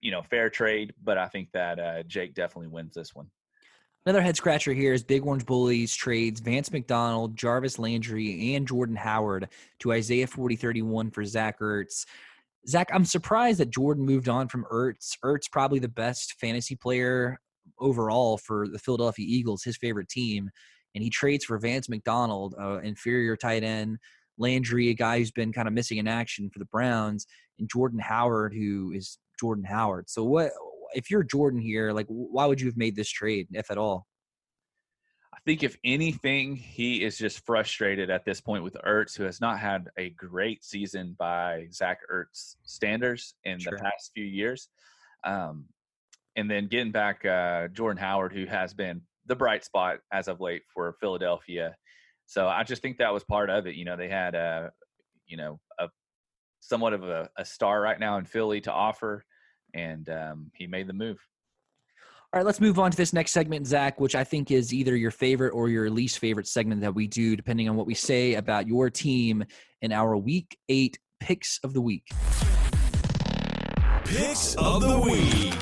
you 0.00 0.10
know 0.10 0.22
fair 0.22 0.50
trade, 0.50 0.94
but 1.02 1.18
I 1.18 1.28
think 1.28 1.48
that 1.52 1.78
uh, 1.78 2.02
Jake 2.04 2.34
definitely 2.34 2.68
wins 2.68 2.94
this 2.94 3.14
one. 3.14 3.30
Another 4.06 4.22
head 4.22 4.36
scratcher 4.36 4.72
here 4.72 4.92
is 4.92 5.02
Big 5.02 5.26
Orange 5.26 5.44
Bullies 5.44 5.94
trades 5.94 6.40
Vance 6.40 6.70
McDonald, 6.70 7.36
Jarvis 7.36 7.78
Landry, 7.78 8.54
and 8.54 8.66
Jordan 8.66 8.94
Howard 8.94 9.48
to 9.80 9.92
Isaiah 9.92 10.28
4031 10.28 11.10
for 11.10 11.24
Zach 11.24 11.58
Ertz. 11.58 12.06
Zach, 12.68 12.88
I'm 12.92 13.04
surprised 13.04 13.58
that 13.58 13.70
Jordan 13.70 14.04
moved 14.04 14.28
on 14.28 14.48
from 14.48 14.64
Ertz. 14.72 15.16
Ertz 15.24 15.50
probably 15.50 15.80
the 15.80 15.88
best 15.88 16.34
fantasy 16.40 16.76
player 16.76 17.40
overall 17.80 18.38
for 18.38 18.68
the 18.68 18.78
Philadelphia 18.78 19.26
Eagles, 19.28 19.64
his 19.64 19.76
favorite 19.76 20.08
team, 20.08 20.50
and 20.94 21.02
he 21.02 21.10
trades 21.10 21.44
for 21.44 21.58
Vance 21.58 21.88
McDonald, 21.88 22.54
uh, 22.60 22.78
inferior 22.78 23.36
tight 23.36 23.64
end, 23.64 23.98
Landry, 24.38 24.88
a 24.88 24.94
guy 24.94 25.18
who's 25.18 25.30
been 25.30 25.52
kind 25.52 25.68
of 25.68 25.74
missing 25.74 25.98
in 25.98 26.08
action 26.08 26.50
for 26.50 26.58
the 26.58 26.64
Browns, 26.66 27.26
and 27.58 27.68
Jordan 27.68 27.98
Howard, 27.98 28.52
who 28.54 28.92
is 28.92 29.18
Jordan 29.38 29.64
Howard. 29.64 30.08
So 30.08 30.24
what 30.24 30.52
if 30.94 31.10
you're 31.10 31.22
Jordan 31.22 31.60
here, 31.60 31.92
like 31.92 32.06
why 32.08 32.46
would 32.46 32.60
you 32.60 32.66
have 32.66 32.76
made 32.76 32.96
this 32.96 33.10
trade, 33.10 33.48
if 33.52 33.70
at 33.70 33.78
all? 33.78 34.06
I 35.34 35.38
think 35.44 35.62
if 35.62 35.76
anything, 35.84 36.56
he 36.56 37.04
is 37.04 37.18
just 37.18 37.44
frustrated 37.44 38.10
at 38.10 38.24
this 38.24 38.40
point 38.40 38.64
with 38.64 38.76
Ertz, 38.86 39.16
who 39.16 39.24
has 39.24 39.40
not 39.40 39.58
had 39.58 39.88
a 39.98 40.10
great 40.10 40.64
season 40.64 41.14
by 41.18 41.68
Zach 41.72 41.98
Ertz 42.12 42.56
standards 42.64 43.34
in 43.44 43.58
sure. 43.58 43.72
the 43.72 43.78
past 43.78 44.12
few 44.14 44.24
years. 44.24 44.68
Um, 45.24 45.66
and 46.36 46.50
then 46.50 46.68
getting 46.68 46.90
back 46.90 47.24
uh, 47.24 47.68
Jordan 47.68 48.02
Howard, 48.02 48.32
who 48.32 48.46
has 48.46 48.72
been 48.74 49.02
the 49.26 49.36
bright 49.36 49.64
spot 49.64 49.98
as 50.12 50.26
of 50.28 50.40
late 50.40 50.62
for 50.72 50.96
Philadelphia. 51.00 51.76
So 52.26 52.48
I 52.48 52.64
just 52.64 52.82
think 52.82 52.98
that 52.98 53.12
was 53.12 53.24
part 53.24 53.50
of 53.50 53.66
it. 53.66 53.76
You 53.76 53.84
know, 53.84 53.96
they 53.96 54.08
had 54.08 54.34
a, 54.34 54.70
you 55.26 55.36
know, 55.36 55.60
a 55.78 55.88
somewhat 56.60 56.92
of 56.92 57.04
a, 57.04 57.28
a 57.38 57.44
star 57.44 57.80
right 57.80 57.98
now 57.98 58.18
in 58.18 58.24
Philly 58.24 58.60
to 58.62 58.72
offer, 58.72 59.24
and 59.74 60.08
um, 60.10 60.50
he 60.54 60.66
made 60.66 60.88
the 60.88 60.92
move. 60.92 61.18
All 62.32 62.40
right, 62.40 62.46
let's 62.46 62.60
move 62.60 62.78
on 62.78 62.90
to 62.90 62.96
this 62.96 63.12
next 63.12 63.30
segment, 63.30 63.66
Zach, 63.66 64.00
which 64.00 64.16
I 64.16 64.24
think 64.24 64.50
is 64.50 64.74
either 64.74 64.96
your 64.96 65.12
favorite 65.12 65.50
or 65.50 65.68
your 65.68 65.88
least 65.88 66.18
favorite 66.18 66.48
segment 66.48 66.80
that 66.80 66.94
we 66.94 67.06
do, 67.06 67.36
depending 67.36 67.68
on 67.68 67.76
what 67.76 67.86
we 67.86 67.94
say 67.94 68.34
about 68.34 68.66
your 68.66 68.90
team 68.90 69.44
in 69.80 69.92
our 69.92 70.16
Week 70.16 70.58
Eight 70.68 70.98
picks 71.20 71.60
of 71.62 71.72
the 71.72 71.80
week. 71.80 72.08
Picks 74.04 74.54
of 74.56 74.82
the 74.82 74.98
week. 74.98 75.54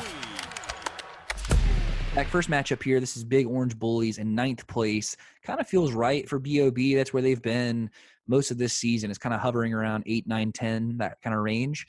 That 2.15 2.29
first 2.29 2.49
matchup 2.49 2.81
here, 2.81 3.01
this 3.01 3.17
is 3.17 3.25
Big 3.25 3.45
Orange 3.45 3.77
Bullies 3.77 4.19
in 4.19 4.37
ninth 4.37 4.65
place. 4.69 5.17
Kind 5.43 5.59
of 5.59 5.67
feels 5.67 5.91
right 5.91 6.29
for 6.29 6.39
BOB. 6.39 6.95
That's 6.95 7.13
where 7.13 7.25
they've 7.25 7.43
been 7.43 7.91
most 8.29 8.53
of 8.53 8.57
this 8.57 8.73
season. 8.73 9.11
It's 9.11 9.19
kind 9.19 9.35
of 9.35 9.41
hovering 9.41 9.75
around 9.75 10.05
8, 10.07 10.29
9, 10.29 10.53
10, 10.53 10.99
that 10.99 11.21
kind 11.25 11.35
of 11.35 11.43
range. 11.43 11.85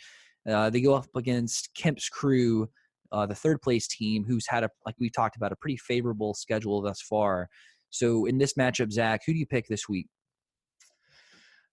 Uh, 0.49 0.71
they 0.71 0.81
go 0.81 0.95
up 0.95 1.05
against 1.15 1.69
Kemp's 1.75 2.09
crew, 2.09 2.67
uh, 3.11 3.27
the 3.27 3.35
third 3.35 3.61
place 3.61 3.87
team, 3.87 4.25
who's 4.25 4.47
had 4.47 4.63
a, 4.63 4.69
like 4.83 4.95
we 4.99 5.11
talked 5.11 5.35
about, 5.35 5.51
a 5.51 5.55
pretty 5.57 5.77
favorable 5.77 6.33
schedule 6.33 6.81
thus 6.81 7.01
far. 7.01 7.47
So 7.91 8.25
in 8.25 8.39
this 8.39 8.55
matchup, 8.55 8.91
Zach, 8.91 9.21
who 9.27 9.31
do 9.31 9.37
you 9.37 9.45
pick 9.45 9.67
this 9.67 9.87
week? 9.87 10.07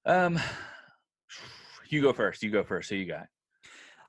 Um, 0.05 0.39
you 1.89 2.03
go 2.03 2.13
first. 2.13 2.43
You 2.43 2.51
go 2.51 2.65
first. 2.65 2.91
Who 2.91 2.97
you 2.97 3.07
got? 3.07 3.29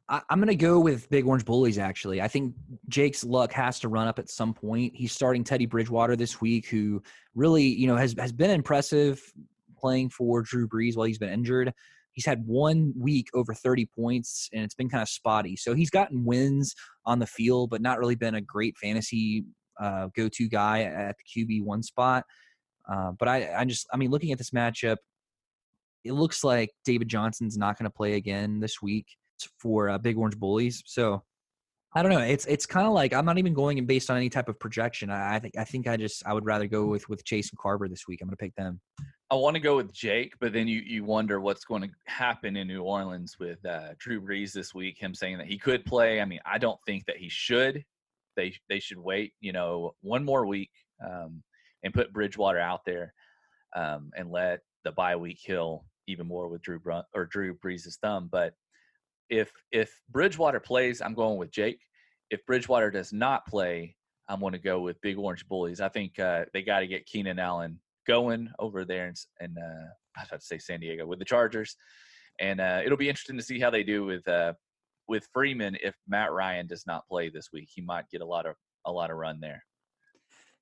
I, 0.10 0.22
am 0.30 0.40
going 0.40 0.48
to 0.48 0.56
go 0.56 0.80
with 0.80 1.10
Big 1.10 1.26
Orange 1.26 1.46
Bullies, 1.46 1.78
actually. 1.78 2.22
I 2.22 2.28
think 2.28 2.54
Jake's 2.90 3.24
luck 3.24 3.52
has 3.54 3.80
to 3.80 3.88
run 3.88 4.08
up 4.08 4.20
at 4.20 4.30
some 4.30 4.54
point. 4.54 4.94
He's 4.96 5.14
starting 5.14 5.44
Teddy 5.44 5.66
Bridgewater 5.66 6.16
this 6.16 6.42
week, 6.42 6.68
who 6.68 7.02
really, 7.36 7.64
you 7.64 7.88
know, 7.88 7.96
has, 7.96 8.14
has 8.20 8.32
been 8.32 8.52
impressive 8.52 9.22
playing 9.78 10.10
for 10.10 10.42
Drew 10.42 10.68
Brees 10.68 10.96
while 10.96 11.08
he's 11.08 11.18
been 11.18 11.32
injured. 11.32 11.74
He's 12.12 12.26
had 12.26 12.46
one 12.46 12.94
week 12.98 13.28
over 13.34 13.54
30 13.54 13.88
points, 13.98 14.50
and 14.54 14.64
it's 14.64 14.76
been 14.76 14.90
kind 14.90 15.02
of 15.02 15.10
spotty. 15.10 15.56
So 15.56 15.74
he's 15.74 15.90
gotten 15.90 16.26
wins 16.26 16.76
on 17.06 17.20
the 17.20 17.26
field, 17.26 17.70
but 17.70 17.82
not 17.82 17.98
really 17.98 18.16
been 18.16 18.36
a 18.36 18.42
great 18.42 18.78
fantasy 18.78 19.46
uh, 19.80 20.10
go 20.16 20.30
to 20.30 20.48
guy 20.48 20.84
at 20.84 21.16
the 21.18 21.46
QB 21.46 21.64
one 21.64 21.82
spot. 21.82 22.26
Uh, 22.92 23.12
but 23.18 23.28
I, 23.28 23.54
I 23.56 23.66
just, 23.66 23.88
I 23.92 23.98
mean, 23.98 24.12
looking 24.12 24.32
at 24.32 24.38
this 24.38 24.52
matchup, 24.52 24.98
it 26.04 26.12
looks 26.12 26.44
like 26.44 26.70
David 26.84 27.08
Johnson's 27.08 27.58
not 27.58 27.80
going 27.80 27.90
to 27.90 27.96
play 27.96 28.14
again 28.14 28.60
this 28.60 28.82
week 28.82 29.08
for 29.60 29.90
uh, 29.90 29.98
Big 29.98 30.18
Orange 30.18 30.38
Bullies. 30.38 30.84
So 30.86 31.24
I 31.96 32.02
don't 32.02 32.12
know. 32.12 32.20
It's 32.20 32.46
it's 32.46 32.66
kind 32.66 32.88
of 32.88 32.94
like 32.94 33.14
I'm 33.14 33.26
not 33.26 33.38
even 33.38 33.54
going 33.54 33.86
based 33.86 34.10
on 34.10 34.18
any 34.18 34.30
type 34.30 34.50
of 34.50 34.60
projection. 34.60 35.12
I, 35.12 35.36
I, 35.36 35.40
think 35.40 35.58
I 35.58 35.64
think 35.64 35.88
I 35.88 35.96
just 35.96 36.26
I 36.26 36.34
would 36.34 36.46
rather 36.46 36.66
go 36.66 36.86
with 36.86 37.08
with 37.08 37.24
Chase 37.24 37.52
and 37.52 37.60
Carver 37.60 37.88
this 37.88 38.08
week. 38.08 38.20
I'm 38.22 38.28
going 38.28 38.36
to 38.36 38.44
pick 38.44 38.56
them. 38.56 38.80
I 39.30 39.36
want 39.36 39.56
to 39.56 39.60
go 39.60 39.76
with 39.76 39.94
Jake, 39.94 40.34
but 40.40 40.54
then 40.54 40.68
you 40.68 40.82
you 40.82 41.04
wonder 41.04 41.40
what's 41.40 41.66
going 41.66 41.84
to 41.84 41.90
happen 42.08 42.56
in 42.56 42.68
New 42.68 42.82
Orleans 42.82 43.36
with 43.40 43.64
uh, 43.66 43.90
Drew 44.00 44.22
Brees 44.22 44.54
this 44.54 44.74
week. 44.74 44.98
Him 45.00 45.14
saying 45.14 45.38
that 45.38 45.48
he 45.48 45.58
could 45.58 45.86
play. 45.86 46.20
I 46.20 46.26
mean, 46.26 46.40
I 46.46 46.58
don't 46.58 46.80
think 46.88 47.06
that 47.06 47.18
he 47.18 47.30
should. 47.30 47.84
They 48.36 48.56
they 48.70 48.80
should 48.80 49.00
wait. 49.00 49.34
You 49.40 49.54
know, 49.54 49.94
one 50.02 50.24
more 50.24 50.48
week 50.48 50.72
um, 51.06 51.44
and 51.84 51.94
put 51.94 52.12
Bridgewater 52.12 52.60
out 52.60 52.82
there 52.86 53.14
um, 53.76 54.10
and 54.18 54.32
let 54.32 54.62
the 54.84 54.92
bye 54.92 55.16
week 55.16 55.40
kill 55.46 55.86
even 56.08 56.28
more 56.28 56.48
with 56.48 56.64
Drew 56.64 56.80
Brunt 56.80 57.06
or 57.14 57.26
Drew 57.26 57.56
Brees' 57.56 57.98
thumb. 58.02 58.30
But 58.32 58.54
if 59.30 59.52
if 59.72 60.00
Bridgewater 60.10 60.60
plays, 60.60 61.02
I'm 61.02 61.14
going 61.14 61.38
with 61.38 61.52
Jake. 61.52 61.80
If 62.30 62.46
Bridgewater 62.46 62.92
does 62.92 63.14
not 63.14 63.46
play, 63.46 63.96
I'm 64.28 64.40
going 64.40 64.54
to 64.54 64.60
go 64.60 64.82
with 64.82 65.02
Big 65.02 65.18
Orange 65.18 65.48
Bullies. 65.48 65.82
I 65.82 65.90
think 65.90 66.20
uh, 66.20 66.46
they 66.54 66.62
got 66.62 66.80
to 66.80 66.88
get 66.88 67.06
Keenan 67.06 67.40
Allen 67.40 67.80
going 68.08 68.50
over 68.60 68.86
there 68.86 69.08
and, 69.08 69.18
in 69.40 69.58
uh, 69.58 69.88
I 70.16 70.22
was 70.22 70.28
about 70.30 70.40
to 70.42 70.46
say 70.46 70.58
San 70.58 70.80
Diego 70.80 71.06
with 71.06 71.20
the 71.20 71.26
Chargers, 71.26 71.76
and 72.40 72.60
uh, 72.62 72.82
it'll 72.86 72.98
be 72.98 73.10
interesting 73.10 73.38
to 73.38 73.44
see 73.44 73.60
how 73.60 73.70
they 73.70 73.84
do 73.84 74.06
with 74.06 74.28
uh, 74.28 74.54
with 75.08 75.28
Freeman 75.34 75.78
if 75.82 75.96
Matt 76.08 76.32
Ryan 76.32 76.68
does 76.68 76.86
not 76.86 77.08
play 77.08 77.30
this 77.30 77.50
week. 77.52 77.70
He 77.74 77.82
might 77.82 78.10
get 78.10 78.22
a 78.22 78.26
lot 78.26 78.46
of 78.46 78.56
a 78.86 78.92
lot 78.92 79.12
of 79.12 79.18
run 79.18 79.40
there. 79.40 79.64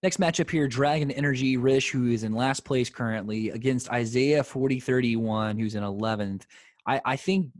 Next 0.03 0.19
matchup 0.19 0.49
here, 0.49 0.67
Dragon 0.67 1.11
Energy 1.11 1.57
Rish, 1.57 1.91
who 1.91 2.07
is 2.07 2.23
in 2.23 2.33
last 2.33 2.65
place 2.65 2.89
currently, 2.89 3.51
against 3.51 3.91
Isaiah 3.91 4.43
4031, 4.43 5.59
who's 5.59 5.75
in 5.75 5.83
11th. 5.83 6.43
I, 6.87 6.99
I 7.05 7.15
think 7.15 7.51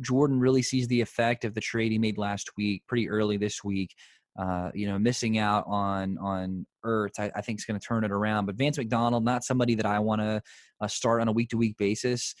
Jordan 0.00 0.40
really 0.40 0.62
sees 0.62 0.88
the 0.88 1.00
effect 1.00 1.44
of 1.44 1.54
the 1.54 1.60
trade 1.60 1.92
he 1.92 1.98
made 1.98 2.18
last 2.18 2.50
week, 2.56 2.82
pretty 2.86 3.08
early 3.08 3.36
this 3.36 3.62
week. 3.62 3.94
Uh, 4.38 4.70
you 4.74 4.86
know, 4.86 4.98
missing 4.98 5.36
out 5.36 5.64
on 5.66 6.16
on 6.18 6.66
Ertz, 6.86 7.18
I, 7.18 7.30
I 7.36 7.42
think 7.42 7.60
is 7.60 7.66
going 7.66 7.78
to 7.78 7.86
turn 7.86 8.02
it 8.02 8.10
around. 8.10 8.46
But 8.46 8.54
Vance 8.54 8.78
McDonald, 8.78 9.24
not 9.24 9.44
somebody 9.44 9.74
that 9.74 9.84
I 9.84 9.98
want 9.98 10.22
to 10.22 10.42
uh, 10.80 10.88
start 10.88 11.20
on 11.20 11.28
a 11.28 11.32
week 11.32 11.50
to 11.50 11.58
week 11.58 11.76
basis. 11.76 12.34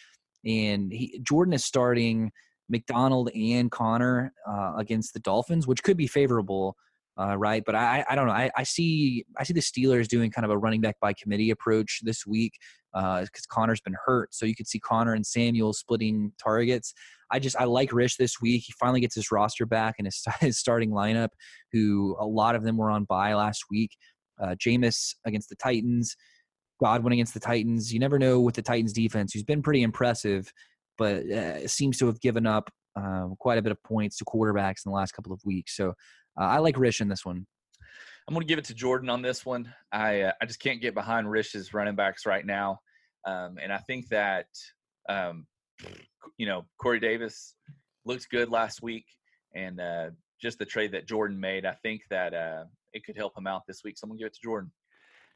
And 0.44 0.90
he, 0.90 1.20
Jordan 1.22 1.52
is 1.52 1.64
starting 1.64 2.32
McDonald 2.68 3.30
and 3.34 3.70
Conner 3.70 4.32
uh, 4.48 4.72
against 4.78 5.12
the 5.12 5.20
Dolphins, 5.20 5.66
which 5.66 5.82
could 5.82 5.98
be 5.98 6.06
favorable, 6.06 6.76
uh, 7.20 7.36
right? 7.36 7.62
But 7.64 7.74
I, 7.74 8.04
I 8.08 8.14
don't 8.14 8.26
know. 8.26 8.32
I, 8.32 8.50
I 8.56 8.62
see 8.62 9.24
I 9.36 9.44
see 9.44 9.52
the 9.52 9.60
Steelers 9.60 10.08
doing 10.08 10.30
kind 10.30 10.46
of 10.46 10.50
a 10.50 10.58
running 10.58 10.80
back 10.80 10.96
by 10.98 11.12
committee 11.12 11.50
approach 11.50 12.00
this 12.02 12.26
week 12.26 12.54
because 12.92 13.28
uh, 13.28 13.50
Conner's 13.50 13.80
been 13.80 13.96
hurt. 14.06 14.34
So 14.34 14.46
you 14.46 14.54
could 14.54 14.66
see 14.66 14.80
Conner 14.80 15.12
and 15.12 15.26
Samuel 15.26 15.72
splitting 15.74 16.32
targets. 16.42 16.94
I 17.32 17.38
just 17.38 17.56
I 17.58 17.64
like 17.64 17.92
Rich 17.92 18.18
this 18.18 18.40
week. 18.40 18.64
He 18.66 18.74
finally 18.78 19.00
gets 19.00 19.14
his 19.14 19.32
roster 19.32 19.66
back 19.66 19.94
and 19.98 20.06
his, 20.06 20.22
his 20.40 20.58
starting 20.58 20.90
lineup, 20.90 21.30
who 21.72 22.16
a 22.20 22.26
lot 22.26 22.54
of 22.54 22.62
them 22.62 22.76
were 22.76 22.90
on 22.90 23.04
bye 23.04 23.34
last 23.34 23.64
week. 23.70 23.90
Uh, 24.40 24.54
Jameis 24.54 25.14
against 25.24 25.48
the 25.48 25.56
Titans, 25.56 26.14
Godwin 26.80 27.12
against 27.12 27.34
the 27.34 27.40
Titans. 27.40 27.92
You 27.92 28.00
never 28.00 28.18
know 28.18 28.40
with 28.40 28.54
the 28.54 28.62
Titans 28.62 28.92
defense, 28.92 29.32
who's 29.32 29.44
been 29.44 29.62
pretty 29.62 29.82
impressive, 29.82 30.52
but 30.98 31.24
uh, 31.30 31.66
seems 31.66 31.98
to 31.98 32.06
have 32.06 32.20
given 32.20 32.46
up 32.46 32.70
um, 32.96 33.36
quite 33.38 33.58
a 33.58 33.62
bit 33.62 33.72
of 33.72 33.82
points 33.82 34.18
to 34.18 34.24
quarterbacks 34.24 34.84
in 34.84 34.90
the 34.90 34.96
last 34.96 35.12
couple 35.12 35.32
of 35.32 35.40
weeks. 35.44 35.76
So 35.76 35.90
uh, 36.40 36.44
I 36.44 36.58
like 36.58 36.78
Rish 36.78 37.00
in 37.00 37.08
this 37.08 37.24
one. 37.24 37.46
I'm 38.28 38.34
going 38.34 38.46
to 38.46 38.48
give 38.48 38.58
it 38.58 38.66
to 38.66 38.74
Jordan 38.74 39.08
on 39.08 39.22
this 39.22 39.44
one. 39.44 39.72
I 39.90 40.22
uh, 40.22 40.32
I 40.40 40.46
just 40.46 40.60
can't 40.60 40.80
get 40.80 40.94
behind 40.94 41.30
Rish's 41.30 41.74
running 41.74 41.96
backs 41.96 42.24
right 42.24 42.46
now, 42.46 42.78
um, 43.26 43.58
and 43.60 43.72
I 43.72 43.78
think 43.78 44.08
that 44.08 44.46
um, 45.08 45.46
you 46.38 46.46
know 46.46 46.64
Corey 46.80 47.00
Davis 47.00 47.54
looked 48.04 48.28
good 48.30 48.50
last 48.50 48.82
week, 48.82 49.04
and 49.54 49.80
uh, 49.80 50.10
just 50.40 50.58
the 50.58 50.64
trade 50.64 50.92
that 50.92 51.06
Jordan 51.06 51.38
made, 51.38 51.64
I 51.64 51.76
think 51.82 52.02
that 52.10 52.34
uh, 52.34 52.64
it 52.92 53.04
could 53.04 53.16
help 53.16 53.36
him 53.36 53.46
out 53.46 53.62
this 53.66 53.82
week. 53.84 53.96
So 53.96 54.04
I'm 54.04 54.10
going 54.10 54.18
to 54.18 54.22
give 54.22 54.26
it 54.28 54.34
to 54.34 54.40
Jordan. 54.42 54.72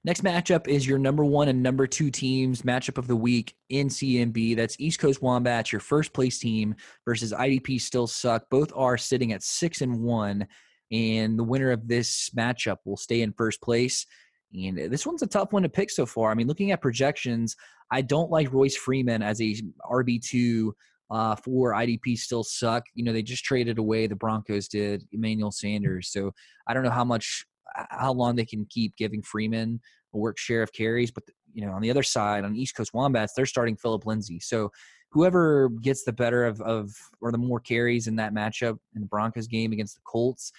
Next 0.04 0.22
matchup 0.22 0.68
is 0.68 0.86
your 0.86 0.98
number 0.98 1.24
one 1.24 1.48
and 1.48 1.62
number 1.62 1.86
two 1.86 2.12
teams 2.12 2.62
matchup 2.62 2.96
of 2.96 3.08
the 3.08 3.16
week 3.16 3.56
in 3.70 3.88
CMB. 3.88 4.54
That's 4.54 4.78
East 4.78 5.00
Coast 5.00 5.20
Wombats, 5.20 5.72
your 5.72 5.80
first 5.80 6.12
place 6.12 6.38
team, 6.38 6.76
versus 7.04 7.32
IDP 7.32 7.80
Still 7.80 8.06
Suck. 8.06 8.44
Both 8.48 8.72
are 8.76 8.96
sitting 8.96 9.32
at 9.32 9.42
six 9.42 9.80
and 9.80 10.02
one, 10.02 10.46
and 10.92 11.36
the 11.36 11.42
winner 11.42 11.72
of 11.72 11.88
this 11.88 12.30
matchup 12.30 12.76
will 12.84 12.96
stay 12.96 13.22
in 13.22 13.32
first 13.32 13.60
place. 13.60 14.06
And 14.54 14.90
this 14.90 15.06
one's 15.06 15.22
a 15.22 15.26
tough 15.26 15.52
one 15.52 15.62
to 15.64 15.68
pick 15.68 15.90
so 15.90 16.06
far. 16.06 16.30
I 16.30 16.34
mean, 16.34 16.46
looking 16.46 16.70
at 16.70 16.80
projections, 16.80 17.56
I 17.90 18.02
don't 18.02 18.30
like 18.30 18.52
Royce 18.52 18.76
Freeman 18.76 19.22
as 19.22 19.40
a 19.40 19.56
RB 19.90 20.22
two 20.22 20.74
uh, 21.10 21.36
for 21.36 21.72
IDP 21.72 22.16
still 22.16 22.42
suck. 22.42 22.84
You 22.94 23.04
know, 23.04 23.12
they 23.12 23.22
just 23.22 23.44
traded 23.44 23.78
away 23.78 24.06
the 24.06 24.16
Broncos 24.16 24.68
did 24.68 25.04
Emmanuel 25.12 25.52
Sanders, 25.52 26.10
so 26.10 26.32
I 26.66 26.74
don't 26.74 26.82
know 26.82 26.90
how 26.90 27.04
much 27.04 27.44
how 27.90 28.12
long 28.12 28.36
they 28.36 28.44
can 28.46 28.66
keep 28.70 28.96
giving 28.96 29.22
Freeman 29.22 29.80
a 30.14 30.18
work 30.18 30.38
share 30.38 30.62
of 30.62 30.72
carries. 30.72 31.10
But 31.10 31.24
you 31.52 31.64
know, 31.64 31.72
on 31.72 31.82
the 31.82 31.90
other 31.90 32.02
side, 32.02 32.44
on 32.44 32.56
East 32.56 32.74
Coast 32.76 32.92
Wombats, 32.94 33.32
they're 33.34 33.46
starting 33.46 33.76
Philip 33.76 34.06
Lindsay. 34.06 34.40
So 34.40 34.70
whoever 35.10 35.70
gets 35.80 36.04
the 36.04 36.12
better 36.12 36.44
of, 36.44 36.60
of 36.60 36.90
or 37.20 37.32
the 37.32 37.38
more 37.38 37.60
carries 37.60 38.06
in 38.06 38.16
that 38.16 38.34
matchup 38.34 38.78
in 38.94 39.00
the 39.00 39.06
Broncos 39.06 39.46
game 39.46 39.72
against 39.72 39.94
the 39.94 40.02
Colts, 40.06 40.52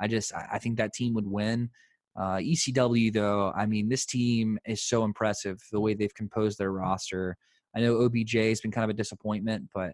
I 0.00 0.08
just 0.08 0.32
I 0.34 0.58
think 0.58 0.76
that 0.78 0.94
team 0.94 1.14
would 1.14 1.26
win. 1.26 1.70
Uh, 2.18 2.36
ECW 2.36 3.12
though, 3.12 3.52
I 3.56 3.66
mean, 3.66 3.88
this 3.88 4.04
team 4.04 4.58
is 4.66 4.82
so 4.82 5.04
impressive 5.04 5.58
the 5.70 5.80
way 5.80 5.94
they've 5.94 6.14
composed 6.14 6.58
their 6.58 6.72
roster. 6.72 7.36
I 7.74 7.80
know 7.80 8.02
OBJ 8.02 8.34
has 8.34 8.60
been 8.60 8.70
kind 8.70 8.84
of 8.84 8.90
a 8.90 8.94
disappointment, 8.94 9.68
but 9.74 9.92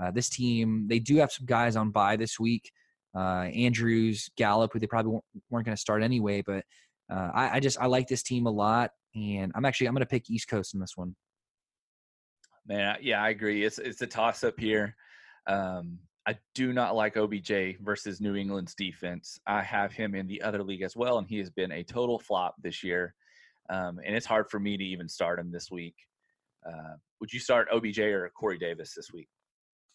uh, 0.00 0.10
this 0.10 0.28
team 0.28 0.86
they 0.88 0.98
do 0.98 1.16
have 1.16 1.32
some 1.32 1.46
guys 1.46 1.76
on 1.76 1.90
bye 1.90 2.16
this 2.16 2.40
week. 2.40 2.70
Uh, 3.14 3.48
Andrews, 3.54 4.30
Gallup, 4.36 4.72
who 4.72 4.78
they 4.78 4.86
probably 4.86 5.20
weren't 5.50 5.66
going 5.66 5.76
to 5.76 5.80
start 5.80 6.02
anyway, 6.02 6.42
but 6.46 6.64
uh, 7.10 7.30
I, 7.34 7.56
I, 7.56 7.60
just 7.60 7.80
I 7.80 7.86
like 7.86 8.06
this 8.06 8.22
team 8.22 8.46
a 8.46 8.50
lot, 8.50 8.90
and 9.14 9.50
I'm 9.54 9.64
actually 9.64 9.88
I'm 9.88 9.94
going 9.94 10.00
to 10.00 10.06
pick 10.06 10.30
East 10.30 10.48
Coast 10.48 10.74
in 10.74 10.80
this 10.80 10.96
one. 10.96 11.16
Man, 12.66 12.96
yeah, 13.00 13.22
I 13.22 13.30
agree. 13.30 13.64
It's 13.64 13.78
it's 13.78 14.02
a 14.02 14.06
toss 14.06 14.44
up 14.44 14.58
here. 14.60 14.94
Um, 15.46 15.98
I 16.28 16.36
do 16.54 16.74
not 16.74 16.94
like 16.94 17.16
OBJ 17.16 17.78
versus 17.80 18.20
New 18.20 18.36
England's 18.36 18.74
defense. 18.74 19.40
I 19.46 19.62
have 19.62 19.94
him 19.94 20.14
in 20.14 20.26
the 20.26 20.42
other 20.42 20.62
league 20.62 20.82
as 20.82 20.94
well, 20.94 21.16
and 21.16 21.26
he 21.26 21.38
has 21.38 21.48
been 21.48 21.72
a 21.72 21.82
total 21.82 22.18
flop 22.18 22.54
this 22.62 22.84
year. 22.84 23.14
Um, 23.70 23.98
and 24.04 24.14
it's 24.14 24.26
hard 24.26 24.50
for 24.50 24.60
me 24.60 24.76
to 24.76 24.84
even 24.84 25.08
start 25.08 25.38
him 25.38 25.50
this 25.50 25.70
week. 25.70 25.94
Uh, 26.66 26.96
would 27.22 27.32
you 27.32 27.40
start 27.40 27.68
OBJ 27.72 28.00
or 28.00 28.30
Corey 28.38 28.58
Davis 28.58 28.92
this 28.94 29.10
week? 29.10 29.26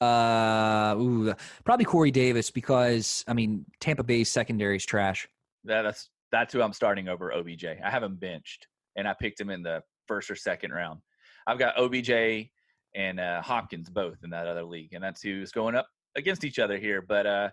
Uh, 0.01 0.95
ooh, 0.97 1.35
probably 1.65 1.85
Corey 1.85 2.09
Davis 2.09 2.49
because 2.49 3.23
I 3.27 3.33
mean 3.33 3.63
Tampa 3.79 4.03
Bay's 4.03 4.29
secondary 4.29 4.77
is 4.77 4.85
trash. 4.87 5.27
That, 5.65 5.83
that's 5.83 6.09
that's 6.31 6.51
who 6.51 6.63
I'm 6.63 6.73
starting 6.73 7.09
over 7.09 7.31
OBJ. 7.31 7.65
I 7.65 7.91
have 7.91 8.01
him 8.01 8.15
benched, 8.15 8.65
and 8.95 9.07
I 9.07 9.13
picked 9.13 9.39
him 9.39 9.51
in 9.51 9.61
the 9.61 9.83
first 10.07 10.31
or 10.31 10.35
second 10.35 10.71
round. 10.71 10.99
I've 11.45 11.59
got 11.59 11.77
OBJ 11.77 12.49
and 12.95 13.19
uh, 13.19 13.39
Hopkins 13.43 13.91
both 13.91 14.17
in 14.23 14.31
that 14.31 14.47
other 14.47 14.63
league, 14.63 14.93
and 14.93 15.03
that's 15.03 15.21
who's 15.21 15.51
going 15.51 15.75
up 15.75 15.87
against 16.15 16.43
each 16.43 16.59
other 16.59 16.77
here. 16.77 17.01
But 17.01 17.25
uh, 17.25 17.49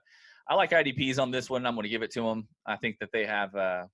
I 0.48 0.54
like 0.54 0.70
IDPs 0.70 1.18
on 1.18 1.30
this 1.30 1.48
one. 1.50 1.66
I'm 1.66 1.74
going 1.74 1.84
to 1.84 1.88
give 1.90 2.02
it 2.02 2.10
to 2.12 2.22
them. 2.22 2.48
I 2.66 2.76
think 2.76 2.96
that 3.00 3.10
they 3.12 3.26
have 3.26 3.54
uh, 3.54 3.84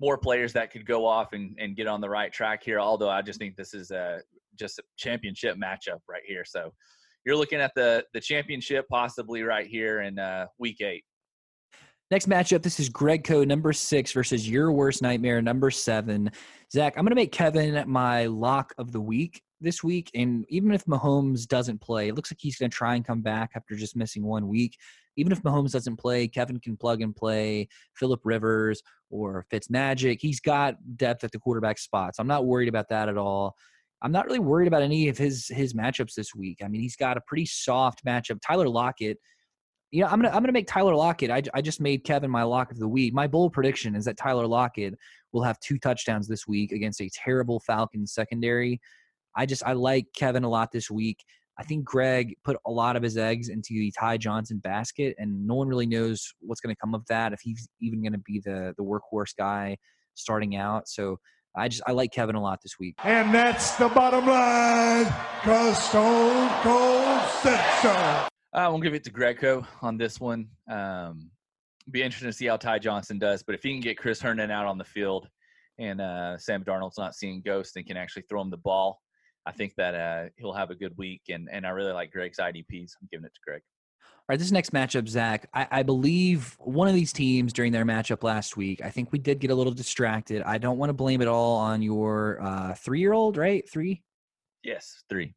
more 0.00 0.18
players 0.18 0.52
that 0.54 0.70
could 0.70 0.86
go 0.86 1.06
off 1.06 1.32
and, 1.32 1.56
and 1.58 1.76
get 1.76 1.86
on 1.86 2.00
the 2.00 2.08
right 2.08 2.32
track 2.32 2.62
here. 2.64 2.80
Although 2.80 3.10
I 3.10 3.22
just 3.22 3.38
think 3.38 3.56
this 3.56 3.74
is 3.74 3.90
a 3.90 4.20
just 4.58 4.78
a 4.78 4.82
championship 4.98 5.56
matchup 5.56 6.00
right 6.08 6.22
here. 6.26 6.44
So 6.44 6.72
you're 7.24 7.36
looking 7.36 7.60
at 7.60 7.72
the 7.74 8.04
the 8.14 8.20
championship 8.20 8.86
possibly 8.88 9.42
right 9.42 9.66
here 9.66 10.02
in 10.02 10.18
uh, 10.18 10.46
week 10.58 10.80
eight. 10.80 11.04
Next 12.10 12.28
matchup, 12.28 12.62
this 12.62 12.80
is 12.80 12.88
Greg 12.88 13.22
Co 13.22 13.44
number 13.44 13.72
six 13.72 14.10
versus 14.10 14.48
your 14.48 14.72
worst 14.72 15.00
nightmare 15.00 15.40
number 15.40 15.70
seven. 15.70 16.28
Zach, 16.72 16.94
I'm 16.96 17.04
going 17.04 17.10
to 17.10 17.14
make 17.14 17.30
Kevin 17.30 17.88
my 17.88 18.26
lock 18.26 18.74
of 18.78 18.90
the 18.90 19.00
week 19.00 19.42
this 19.60 19.84
week. 19.84 20.10
And 20.16 20.44
even 20.48 20.72
if 20.72 20.84
Mahomes 20.86 21.46
doesn't 21.46 21.80
play, 21.80 22.08
it 22.08 22.16
looks 22.16 22.32
like 22.32 22.38
he's 22.40 22.56
going 22.56 22.68
to 22.68 22.76
try 22.76 22.96
and 22.96 23.04
come 23.04 23.22
back 23.22 23.52
after 23.54 23.76
just 23.76 23.94
missing 23.94 24.24
one 24.24 24.48
week. 24.48 24.76
Even 25.16 25.30
if 25.30 25.40
Mahomes 25.42 25.70
doesn't 25.70 25.98
play, 25.98 26.26
Kevin 26.26 26.58
can 26.58 26.76
plug 26.76 27.00
and 27.00 27.14
play 27.14 27.68
Philip 27.94 28.22
Rivers 28.24 28.82
or 29.10 29.44
Fitzmagic. 29.52 30.18
He's 30.20 30.40
got 30.40 30.74
depth 30.96 31.22
at 31.22 31.30
the 31.30 31.38
quarterback 31.38 31.78
spot. 31.78 32.14
I'm 32.18 32.26
not 32.26 32.44
worried 32.44 32.68
about 32.68 32.88
that 32.88 33.08
at 33.08 33.18
all. 33.18 33.54
I'm 34.02 34.10
not 34.10 34.26
really 34.26 34.40
worried 34.40 34.66
about 34.66 34.82
any 34.82 35.08
of 35.08 35.16
his 35.16 35.46
his 35.46 35.74
matchups 35.74 36.14
this 36.14 36.34
week. 36.34 36.58
I 36.64 36.66
mean, 36.66 36.80
he's 36.80 36.96
got 36.96 37.16
a 37.16 37.20
pretty 37.20 37.46
soft 37.46 38.04
matchup. 38.04 38.40
Tyler 38.44 38.68
Lockett. 38.68 39.18
Yeah, 39.92 40.06
I'm 40.06 40.20
gonna 40.20 40.28
I'm 40.28 40.42
gonna 40.42 40.52
make 40.52 40.68
Tyler 40.68 40.94
Lockett. 40.94 41.30
I, 41.30 41.42
I 41.52 41.60
just 41.60 41.80
made 41.80 42.04
Kevin 42.04 42.30
my 42.30 42.44
lock 42.44 42.70
of 42.70 42.78
the 42.78 42.88
week. 42.88 43.12
My 43.12 43.26
bold 43.26 43.52
prediction 43.52 43.96
is 43.96 44.04
that 44.04 44.16
Tyler 44.16 44.46
Lockett 44.46 44.94
will 45.32 45.42
have 45.42 45.58
two 45.60 45.78
touchdowns 45.78 46.28
this 46.28 46.46
week 46.46 46.70
against 46.72 47.00
a 47.00 47.10
terrible 47.12 47.58
Falcons 47.60 48.12
secondary. 48.12 48.80
I 49.36 49.46
just 49.46 49.64
I 49.64 49.72
like 49.72 50.06
Kevin 50.14 50.44
a 50.44 50.48
lot 50.48 50.70
this 50.70 50.90
week. 50.90 51.24
I 51.58 51.64
think 51.64 51.84
Greg 51.84 52.36
put 52.44 52.56
a 52.66 52.70
lot 52.70 52.96
of 52.96 53.02
his 53.02 53.16
eggs 53.16 53.48
into 53.48 53.74
the 53.74 53.92
Ty 53.98 54.18
Johnson 54.18 54.58
basket, 54.58 55.16
and 55.18 55.46
no 55.46 55.54
one 55.54 55.68
really 55.68 55.86
knows 55.86 56.32
what's 56.40 56.60
going 56.60 56.74
to 56.74 56.80
come 56.80 56.94
of 56.94 57.04
that. 57.08 57.32
If 57.32 57.40
he's 57.40 57.68
even 57.80 58.00
going 58.00 58.12
to 58.12 58.18
be 58.18 58.40
the 58.44 58.74
the 58.78 58.84
workhorse 58.84 59.36
guy 59.36 59.76
starting 60.14 60.54
out, 60.54 60.88
so 60.88 61.18
I 61.56 61.66
just 61.68 61.82
I 61.86 61.92
like 61.92 62.12
Kevin 62.12 62.36
a 62.36 62.40
lot 62.40 62.60
this 62.62 62.78
week. 62.78 62.94
And 63.02 63.34
that's 63.34 63.74
the 63.74 63.88
bottom 63.88 64.26
line, 64.26 65.12
cause 65.42 65.82
Stone 65.82 66.48
Cold 66.62 67.22
said 67.42 67.80
so. 67.82 68.28
I 68.52 68.68
won't 68.68 68.82
give 68.82 68.94
it 68.94 69.04
to 69.04 69.10
Greco 69.10 69.64
on 69.80 69.96
this 69.96 70.18
one. 70.18 70.48
Um, 70.68 71.30
be 71.90 72.02
interesting 72.02 72.28
to 72.28 72.32
see 72.32 72.46
how 72.46 72.56
Ty 72.56 72.80
Johnson 72.80 73.18
does, 73.18 73.42
but 73.42 73.54
if 73.54 73.62
he 73.62 73.72
can 73.72 73.80
get 73.80 73.96
Chris 73.96 74.20
Herndon 74.20 74.50
out 74.50 74.66
on 74.66 74.76
the 74.76 74.84
field 74.84 75.28
and 75.78 76.00
uh, 76.00 76.36
Sam 76.36 76.64
Darnold's 76.64 76.98
not 76.98 77.14
seeing 77.14 77.42
ghosts 77.42 77.76
and 77.76 77.86
can 77.86 77.96
actually 77.96 78.22
throw 78.28 78.40
him 78.40 78.50
the 78.50 78.56
ball, 78.56 79.00
I 79.46 79.52
think 79.52 79.74
that 79.76 79.94
uh, 79.94 80.28
he'll 80.36 80.52
have 80.52 80.70
a 80.70 80.74
good 80.74 80.96
week. 80.98 81.22
And 81.30 81.48
and 81.50 81.66
I 81.66 81.70
really 81.70 81.92
like 81.92 82.10
Greg's 82.10 82.38
IDPs. 82.38 82.92
I'm 83.00 83.08
giving 83.10 83.24
it 83.24 83.34
to 83.34 83.40
Greg. 83.44 83.62
All 84.02 84.34
right, 84.34 84.38
this 84.38 84.50
next 84.50 84.72
matchup, 84.72 85.08
Zach. 85.08 85.48
I, 85.54 85.66
I, 85.70 85.82
believe 85.82 86.56
one 86.60 86.86
of 86.86 86.94
these 86.94 87.12
teams 87.12 87.52
during 87.52 87.72
their 87.72 87.84
matchup 87.84 88.22
last 88.22 88.56
week. 88.56 88.80
I 88.84 88.90
think 88.90 89.10
we 89.10 89.18
did 89.18 89.40
get 89.40 89.50
a 89.50 89.54
little 89.54 89.72
distracted. 89.72 90.42
I 90.42 90.58
don't 90.58 90.78
want 90.78 90.90
to 90.90 90.94
blame 90.94 91.20
it 91.20 91.26
all 91.26 91.56
on 91.56 91.82
your 91.82 92.40
uh, 92.40 92.74
three-year-old, 92.74 93.36
right? 93.36 93.68
Three. 93.68 94.02
Yes, 94.62 95.02
three. 95.08 95.34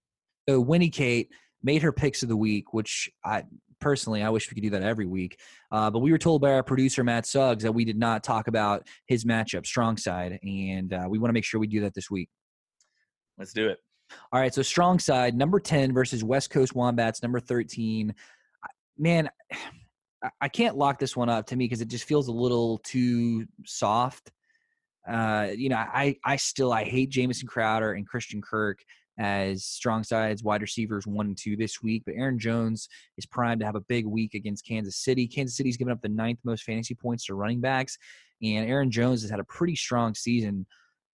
So 0.47 0.60
Winnie 0.60 0.91
Kate 0.91 1.30
made 1.63 1.82
her 1.82 1.91
picks 1.91 2.23
of 2.23 2.30
the 2.30 2.38
week, 2.38 2.73
which 2.73 3.10
I 3.23 3.43
personally 3.80 4.23
I 4.23 4.30
wish 4.30 4.49
we 4.49 4.56
could 4.56 4.63
do 4.63 4.69
that 4.71 4.84
every 4.84 5.06
week. 5.06 5.39
Uh, 5.71 5.89
but 5.89 5.99
we 5.99 6.12
were 6.12 6.17
told 6.17 6.41
by 6.41 6.52
our 6.54 6.63
producer 6.63 7.04
Matt 7.04 7.26
Suggs 7.26 7.63
that 7.63 7.71
we 7.71 7.86
did 7.86 7.97
not 7.97 8.23
talk 8.23 8.47
about 8.47 8.88
his 9.08 9.26
matchup, 9.26 9.65
strong 9.65 9.97
side, 9.97 10.39
and 10.43 10.93
uh, 10.93 11.06
we 11.10 11.17
want 11.17 11.30
to 11.30 11.34
make 11.34 11.45
sure 11.45 11.60
we 11.60 11.67
do 11.67 11.82
that 11.82 11.93
this 11.93 12.10
week. 12.12 12.30
Let's 13.38 13.54
do 13.54 13.67
it. 13.69 13.80
All 14.32 14.39
right, 14.39 14.54
so 14.54 14.62
strong 14.62 14.99
side 14.99 15.36
number 15.36 15.60
ten 15.60 15.93
versus 15.93 16.23
West 16.23 16.49
Coast 16.49 16.76
Wombats 16.76 17.23
number 17.23 17.39
thirteen 17.39 18.13
man, 18.97 19.30
I 20.39 20.47
can't 20.47 20.78
lock 20.78 20.99
this 20.99 21.15
one 21.15 21.30
up 21.30 21.47
to 21.47 21.56
me 21.56 21.65
because 21.65 21.82
it 21.82 21.89
just 21.89 22.06
feels 22.06 22.28
a 22.28 22.32
little 22.32 22.80
too 22.80 23.45
soft. 23.65 24.32
Uh, 25.08 25.49
you 25.56 25.69
know, 25.69 25.76
I 25.76 26.15
I 26.23 26.38
still 26.38 26.71
I 26.71 26.86
hate 26.86 27.10
Jamison 27.10 27.47
Crowder 27.47 27.93
and 27.93 28.08
Christian 28.08 28.41
Kirk 28.41 28.84
as 29.19 29.63
strong 29.63 30.04
sides 30.04 30.43
wide 30.43 30.62
receivers 30.62 31.06
one 31.06 31.28
and 31.28 31.38
two 31.38 31.56
this 31.56 31.82
week. 31.82 32.04
But 32.06 32.15
Aaron 32.17 32.39
Jones 32.39 32.88
is 33.17 33.26
primed 33.26 33.60
to 33.62 33.65
have 33.65 33.76
a 33.76 33.82
big 33.82 34.06
week 34.06 34.34
against 34.34 34.65
Kansas 34.65 34.97
City. 34.97 35.28
Kansas 35.28 35.56
City's 35.56 35.78
given 35.78 35.91
up 35.91 36.02
the 36.02 36.10
ninth 36.10 36.39
most 36.43 36.63
fantasy 36.63 36.95
points 36.95 37.26
to 37.26 37.36
running 37.36 37.62
backs, 37.62 37.97
and 38.41 38.69
Aaron 38.69 38.91
Jones 38.91 39.21
has 39.21 39.32
had 39.32 39.39
a 39.39 39.45
pretty 39.45 39.76
strong 39.76 40.15
season. 40.15 40.65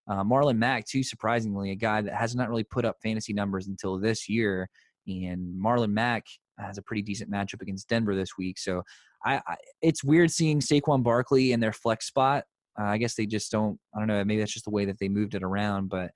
Uh, 0.08 0.24
Marlon 0.24 0.58
Mack, 0.58 0.88
too, 0.88 1.04
surprisingly, 1.04 1.72
a 1.72 1.76
guy 1.76 2.02
that 2.02 2.16
has 2.16 2.36
not 2.36 2.50
really 2.50 2.64
put 2.64 2.84
up 2.86 2.98
fantasy 3.04 3.32
numbers 3.32 3.68
until 3.68 4.00
this 4.00 4.28
year. 4.28 4.68
And 5.08 5.56
Marlon 5.64 5.92
Mack 5.92 6.26
has 6.58 6.78
a 6.78 6.82
pretty 6.82 7.02
decent 7.02 7.32
matchup 7.32 7.62
against 7.62 7.88
Denver 7.88 8.16
this 8.16 8.38
week. 8.38 8.58
So 8.58 8.84
I, 9.26 9.42
I 9.48 9.56
it's 9.82 10.04
weird 10.04 10.32
seeing 10.32 10.60
Saquon 10.60 11.04
Barkley 11.04 11.52
in 11.52 11.60
their 11.60 11.74
flex 11.74 12.08
spot. 12.08 12.46
Uh, 12.80 12.86
I 12.86 12.98
guess 12.98 13.16
they 13.16 13.26
just 13.26 13.52
don't. 13.52 13.80
I 13.96 14.00
don't 14.00 14.08
know. 14.08 14.24
Maybe 14.24 14.40
that's 14.40 14.54
just 14.54 14.66
the 14.66 14.72
way 14.72 14.86
that 14.86 15.00
they 15.00 15.10
moved 15.10 15.36
it 15.36 15.44
around. 15.44 15.90
But 15.90 16.12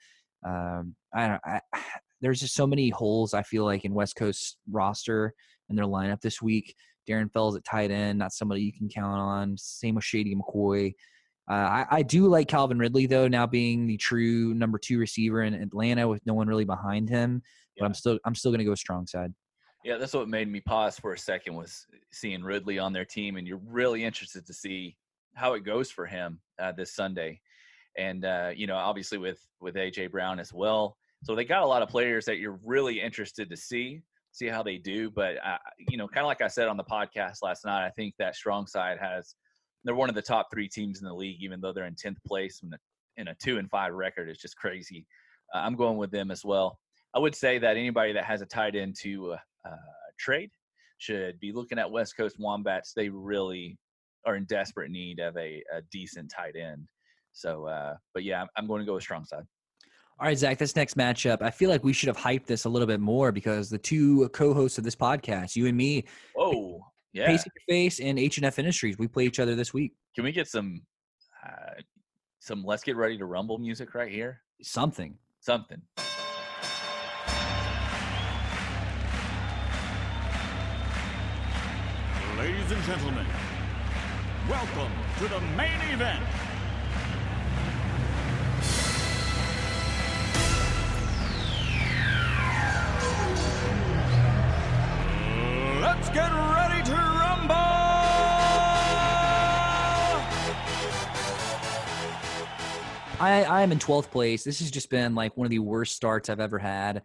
um, 0.45 0.95
I 1.13 1.27
don't. 1.27 1.41
I, 1.45 1.61
there's 2.21 2.39
just 2.39 2.55
so 2.55 2.65
many 2.65 2.89
holes. 2.89 3.33
I 3.33 3.43
feel 3.43 3.65
like 3.65 3.83
in 3.83 3.93
West 3.93 4.15
Coast 4.15 4.57
roster 4.71 5.33
and 5.69 5.77
their 5.77 5.85
lineup 5.85 6.21
this 6.21 6.41
week. 6.41 6.73
Darren 7.07 7.31
Fells 7.31 7.55
at 7.55 7.65
tight 7.65 7.91
end, 7.91 8.19
not 8.19 8.31
somebody 8.31 8.61
you 8.61 8.71
can 8.71 8.87
count 8.87 9.19
on. 9.19 9.57
Same 9.57 9.95
with 9.95 10.05
Shady 10.05 10.35
McCoy. 10.35 10.93
Uh, 11.49 11.53
I, 11.53 11.85
I, 11.91 12.01
do 12.03 12.27
like 12.27 12.47
Calvin 12.47 12.79
Ridley 12.79 13.05
though, 13.05 13.27
now 13.27 13.45
being 13.45 13.85
the 13.85 13.97
true 13.97 14.53
number 14.53 14.77
two 14.77 14.97
receiver 14.97 15.43
in 15.43 15.53
Atlanta 15.53 16.07
with 16.07 16.25
no 16.25 16.33
one 16.33 16.47
really 16.47 16.63
behind 16.63 17.09
him. 17.09 17.41
But. 17.77 17.85
I'm 17.85 17.93
still 17.93 18.17
I'm 18.25 18.35
still 18.35 18.51
going 18.51 18.59
to 18.59 18.65
go 18.65 18.75
strong 18.75 19.05
side. 19.05 19.33
Yeah, 19.83 19.97
that's 19.97 20.13
what 20.13 20.29
made 20.29 20.49
me 20.49 20.61
pause 20.61 20.97
for 20.97 21.11
a 21.11 21.17
second 21.17 21.55
was 21.55 21.85
seeing 22.13 22.41
Ridley 22.41 22.79
on 22.79 22.93
their 22.93 23.03
team, 23.03 23.35
and 23.35 23.45
you're 23.45 23.59
really 23.67 24.05
interested 24.05 24.45
to 24.45 24.53
see 24.53 24.95
how 25.33 25.53
it 25.53 25.65
goes 25.65 25.91
for 25.91 26.05
him 26.05 26.39
uh, 26.61 26.71
this 26.71 26.95
Sunday. 26.95 27.41
And 27.97 28.25
uh, 28.25 28.51
you 28.55 28.67
know, 28.67 28.75
obviously 28.75 29.17
with 29.17 29.39
with 29.61 29.75
AJ 29.75 30.11
Brown 30.11 30.39
as 30.39 30.53
well. 30.53 30.97
So 31.23 31.35
they 31.35 31.45
got 31.45 31.63
a 31.63 31.67
lot 31.67 31.81
of 31.81 31.89
players 31.89 32.25
that 32.25 32.37
you're 32.37 32.59
really 32.65 32.99
interested 32.99 33.49
to 33.49 33.57
see 33.57 34.01
see 34.31 34.47
how 34.47 34.63
they 34.63 34.77
do. 34.77 35.09
But 35.09 35.35
uh, 35.45 35.57
you 35.77 35.97
know, 35.97 36.07
kind 36.07 36.25
of 36.25 36.27
like 36.27 36.41
I 36.41 36.47
said 36.47 36.67
on 36.67 36.77
the 36.77 36.83
podcast 36.83 37.37
last 37.41 37.65
night, 37.65 37.85
I 37.85 37.91
think 37.91 38.15
that 38.19 38.35
strong 38.35 38.67
side 38.67 38.97
has 38.99 39.35
they're 39.83 39.95
one 39.95 40.09
of 40.09 40.15
the 40.15 40.21
top 40.21 40.47
three 40.51 40.67
teams 40.67 41.01
in 41.01 41.07
the 41.07 41.13
league, 41.13 41.41
even 41.41 41.61
though 41.61 41.73
they're 41.73 41.85
in 41.85 41.95
tenth 41.95 42.21
place 42.25 42.61
and 42.63 42.75
in 43.17 43.27
a 43.27 43.35
two 43.35 43.57
and 43.57 43.69
five 43.69 43.93
record 43.93 44.29
is 44.29 44.37
just 44.37 44.57
crazy. 44.57 45.05
Uh, 45.53 45.59
I'm 45.59 45.75
going 45.75 45.97
with 45.97 46.11
them 46.11 46.31
as 46.31 46.43
well. 46.43 46.79
I 47.15 47.19
would 47.19 47.35
say 47.35 47.59
that 47.59 47.77
anybody 47.77 48.11
that 48.13 48.25
has 48.25 48.41
a 48.41 48.45
tight 48.45 48.75
end 48.75 48.95
to 49.01 49.33
uh, 49.33 49.69
uh, 49.69 49.75
trade 50.17 50.49
should 50.97 51.39
be 51.39 51.51
looking 51.51 51.77
at 51.77 51.91
West 51.91 52.17
Coast 52.17 52.37
Wombats. 52.39 52.93
They 52.95 53.09
really 53.09 53.77
are 54.25 54.35
in 54.35 54.45
desperate 54.45 54.89
need 54.89 55.19
of 55.19 55.35
a, 55.37 55.61
a 55.71 55.81
decent 55.91 56.31
tight 56.35 56.55
end. 56.55 56.87
So, 57.33 57.65
uh, 57.65 57.95
but 58.13 58.23
yeah, 58.23 58.41
I'm, 58.41 58.47
I'm 58.55 58.67
going 58.67 58.79
to 58.79 58.85
go 58.85 58.93
with 58.93 59.03
strong 59.03 59.25
side. 59.25 59.43
All 60.19 60.27
right, 60.27 60.37
Zach, 60.37 60.59
this 60.59 60.75
next 60.75 60.95
matchup, 60.95 61.41
I 61.41 61.49
feel 61.49 61.69
like 61.69 61.83
we 61.83 61.91
should 61.91 62.07
have 62.07 62.17
hyped 62.17 62.45
this 62.45 62.65
a 62.65 62.69
little 62.69 62.87
bit 62.87 62.99
more 62.99 63.31
because 63.31 63.69
the 63.69 63.79
two 63.79 64.29
co-hosts 64.29 64.77
of 64.77 64.83
this 64.83 64.95
podcast, 64.95 65.55
you 65.55 65.65
and 65.65 65.75
me, 65.75 66.05
oh 66.37 66.81
yeah, 67.13 67.25
Face 67.25 67.43
Your 67.45 67.53
Face 67.67 67.99
and 67.99 68.19
H 68.19 68.37
and 68.37 68.45
F 68.45 68.59
Industries, 68.59 68.97
we 68.97 69.07
play 69.07 69.25
each 69.25 69.39
other 69.39 69.55
this 69.55 69.73
week. 69.73 69.93
Can 70.15 70.23
we 70.23 70.31
get 70.31 70.47
some, 70.47 70.83
uh, 71.45 71.81
some 72.39 72.63
Let's 72.63 72.83
Get 72.83 72.95
Ready 72.95 73.17
to 73.17 73.25
Rumble 73.25 73.57
music 73.57 73.95
right 73.95 74.11
here? 74.11 74.41
Something. 74.61 75.17
Something. 75.39 75.81
Ladies 82.37 82.71
and 82.71 82.83
gentlemen, 82.83 83.25
welcome 84.47 84.91
to 85.17 85.27
the 85.27 85.41
main 85.57 85.79
event. 85.91 86.23
Get 96.13 96.31
ready 96.31 96.83
to 96.83 96.93
rumble! 96.93 97.55
I, 103.19 103.45
I 103.49 103.61
am 103.63 103.71
in 103.71 103.79
12th 103.79 104.11
place. 104.11 104.43
This 104.43 104.59
has 104.59 104.69
just 104.69 104.91
been 104.91 105.15
like 105.15 105.35
one 105.35 105.45
of 105.45 105.49
the 105.49 105.57
worst 105.57 105.95
starts 105.95 106.29
I've 106.29 106.39
ever 106.39 106.59
had. 106.59 106.97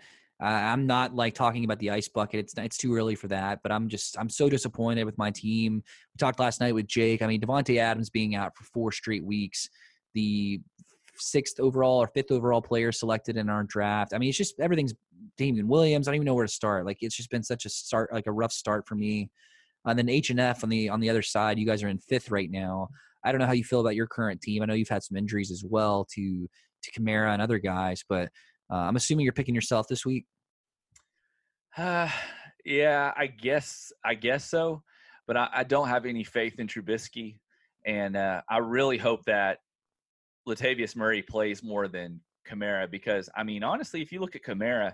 Uh, 0.42 0.44
I'm 0.44 0.86
not 0.86 1.14
like 1.14 1.32
talking 1.32 1.64
about 1.64 1.78
the 1.78 1.90
ice 1.90 2.06
bucket. 2.06 2.40
It's 2.40 2.54
it's 2.58 2.76
too 2.76 2.94
early 2.94 3.14
for 3.14 3.28
that. 3.28 3.60
But 3.62 3.72
I'm 3.72 3.88
just 3.88 4.18
I'm 4.18 4.28
so 4.28 4.50
disappointed 4.50 5.04
with 5.04 5.16
my 5.16 5.30
team. 5.30 5.76
We 5.76 6.18
talked 6.18 6.38
last 6.38 6.60
night 6.60 6.74
with 6.74 6.86
Jake. 6.86 7.22
I 7.22 7.28
mean, 7.28 7.40
Davante 7.40 7.78
Adams 7.78 8.10
being 8.10 8.34
out 8.34 8.54
for 8.54 8.64
four 8.64 8.92
straight 8.92 9.24
weeks. 9.24 9.70
The 10.12 10.60
sixth 11.16 11.60
overall 11.60 11.96
or 12.02 12.08
fifth 12.08 12.30
overall 12.30 12.60
player 12.60 12.92
selected 12.92 13.38
in 13.38 13.48
our 13.48 13.64
draft. 13.64 14.12
I 14.14 14.18
mean, 14.18 14.28
it's 14.28 14.38
just 14.38 14.60
everything's 14.60 14.94
Damien 15.38 15.68
Williams. 15.68 16.06
I 16.06 16.10
don't 16.10 16.16
even 16.16 16.26
know 16.26 16.34
where 16.34 16.46
to 16.46 16.52
start. 16.52 16.84
Like 16.84 16.98
it's 17.00 17.16
just 17.16 17.30
been 17.30 17.42
such 17.42 17.64
a 17.64 17.70
start, 17.70 18.12
like 18.12 18.26
a 18.26 18.32
rough 18.32 18.52
start 18.52 18.86
for 18.86 18.94
me. 18.94 19.30
And 19.86 19.98
then 19.98 20.08
H 20.08 20.28
and 20.28 20.40
F 20.40 20.62
on 20.62 20.68
the 20.68 20.90
on 20.90 21.00
the 21.00 21.08
other 21.08 21.22
side, 21.22 21.58
you 21.58 21.64
guys 21.64 21.82
are 21.82 21.88
in 21.88 21.98
fifth 21.98 22.30
right 22.30 22.50
now. 22.50 22.88
I 23.24 23.32
don't 23.32 23.40
know 23.40 23.46
how 23.46 23.52
you 23.52 23.64
feel 23.64 23.80
about 23.80 23.96
your 23.96 24.06
current 24.06 24.40
team. 24.42 24.62
I 24.62 24.66
know 24.66 24.74
you've 24.74 24.88
had 24.88 25.02
some 25.02 25.16
injuries 25.16 25.50
as 25.50 25.64
well 25.64 26.06
to 26.14 26.48
to 26.82 26.90
Kamara 26.92 27.32
and 27.32 27.40
other 27.40 27.58
guys, 27.58 28.04
but 28.08 28.28
uh, 28.70 28.76
I'm 28.76 28.96
assuming 28.96 29.24
you're 29.24 29.32
picking 29.32 29.54
yourself 29.54 29.88
this 29.88 30.04
week. 30.04 30.26
Uh, 31.76 32.08
yeah, 32.64 33.12
I 33.16 33.26
guess 33.26 33.92
I 34.04 34.14
guess 34.14 34.44
so, 34.44 34.82
but 35.26 35.36
I, 35.36 35.48
I 35.52 35.64
don't 35.64 35.88
have 35.88 36.04
any 36.04 36.24
faith 36.24 36.58
in 36.58 36.66
Trubisky, 36.66 37.38
and 37.86 38.16
uh, 38.16 38.42
I 38.50 38.58
really 38.58 38.98
hope 38.98 39.24
that 39.24 39.58
Latavius 40.46 40.96
Murray 40.96 41.22
plays 41.22 41.62
more 41.62 41.88
than 41.88 42.20
Kamara 42.48 42.90
because 42.90 43.28
I 43.36 43.42
mean 43.42 43.62
honestly, 43.62 44.02
if 44.02 44.12
you 44.12 44.20
look 44.20 44.36
at 44.36 44.42
Kamara, 44.42 44.92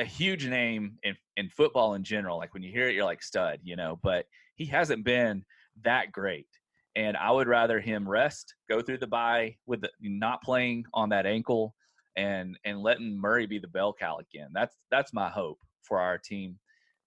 a 0.00 0.04
huge 0.04 0.46
name 0.46 0.98
in 1.02 1.14
in 1.36 1.48
football 1.50 1.94
in 1.94 2.02
general, 2.02 2.38
like 2.38 2.54
when 2.54 2.62
you 2.62 2.72
hear 2.72 2.88
it, 2.88 2.94
you're 2.94 3.04
like 3.04 3.22
stud, 3.22 3.60
you 3.62 3.76
know, 3.76 3.98
but 4.02 4.24
he 4.56 4.64
hasn't 4.64 5.04
been 5.04 5.44
that 5.82 6.10
great. 6.10 6.48
And 6.96 7.16
I 7.16 7.30
would 7.30 7.46
rather 7.46 7.78
him 7.78 8.08
rest, 8.08 8.54
go 8.68 8.80
through 8.80 8.98
the 8.98 9.06
bye 9.06 9.56
with 9.66 9.82
the, 9.82 9.90
not 10.00 10.42
playing 10.42 10.84
on 10.94 11.10
that 11.10 11.26
ankle, 11.26 11.74
and 12.16 12.58
and 12.64 12.82
letting 12.82 13.20
Murray 13.20 13.46
be 13.46 13.58
the 13.58 13.68
bell 13.68 13.92
cow 13.92 14.18
again. 14.18 14.48
That's 14.52 14.74
that's 14.90 15.12
my 15.12 15.28
hope 15.28 15.58
for 15.82 16.00
our 16.00 16.18
team. 16.18 16.58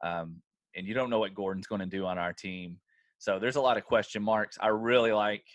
Um, 0.04 0.42
and 0.76 0.88
you 0.88 0.94
don't 0.94 1.10
know 1.10 1.20
what 1.20 1.34
Gordon's 1.34 1.68
going 1.68 1.82
to 1.82 1.88
do 1.88 2.06
on 2.06 2.18
our 2.18 2.34
team, 2.34 2.78
so 3.18 3.40
there's 3.40 3.56
a 3.56 3.62
lot 3.62 3.78
of 3.78 3.86
question 3.86 4.22
marks. 4.22 4.58
I 4.62 4.68
really 4.68 5.12
like 5.12 5.46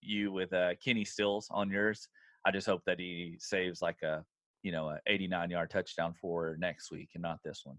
you 0.00 0.30
with 0.30 0.52
uh, 0.52 0.74
Kenny 0.82 1.04
Stills 1.04 1.48
on 1.50 1.70
yours. 1.70 2.08
I 2.46 2.52
just 2.52 2.66
hope 2.66 2.82
that 2.86 3.00
he 3.00 3.36
saves 3.40 3.82
like 3.82 4.02
a 4.02 4.24
you 4.64 4.72
know 4.72 4.88
a 4.88 4.98
89 5.06 5.50
yard 5.50 5.70
touchdown 5.70 6.14
for 6.20 6.56
next 6.58 6.90
week 6.90 7.10
and 7.14 7.22
not 7.22 7.38
this 7.44 7.62
one. 7.64 7.76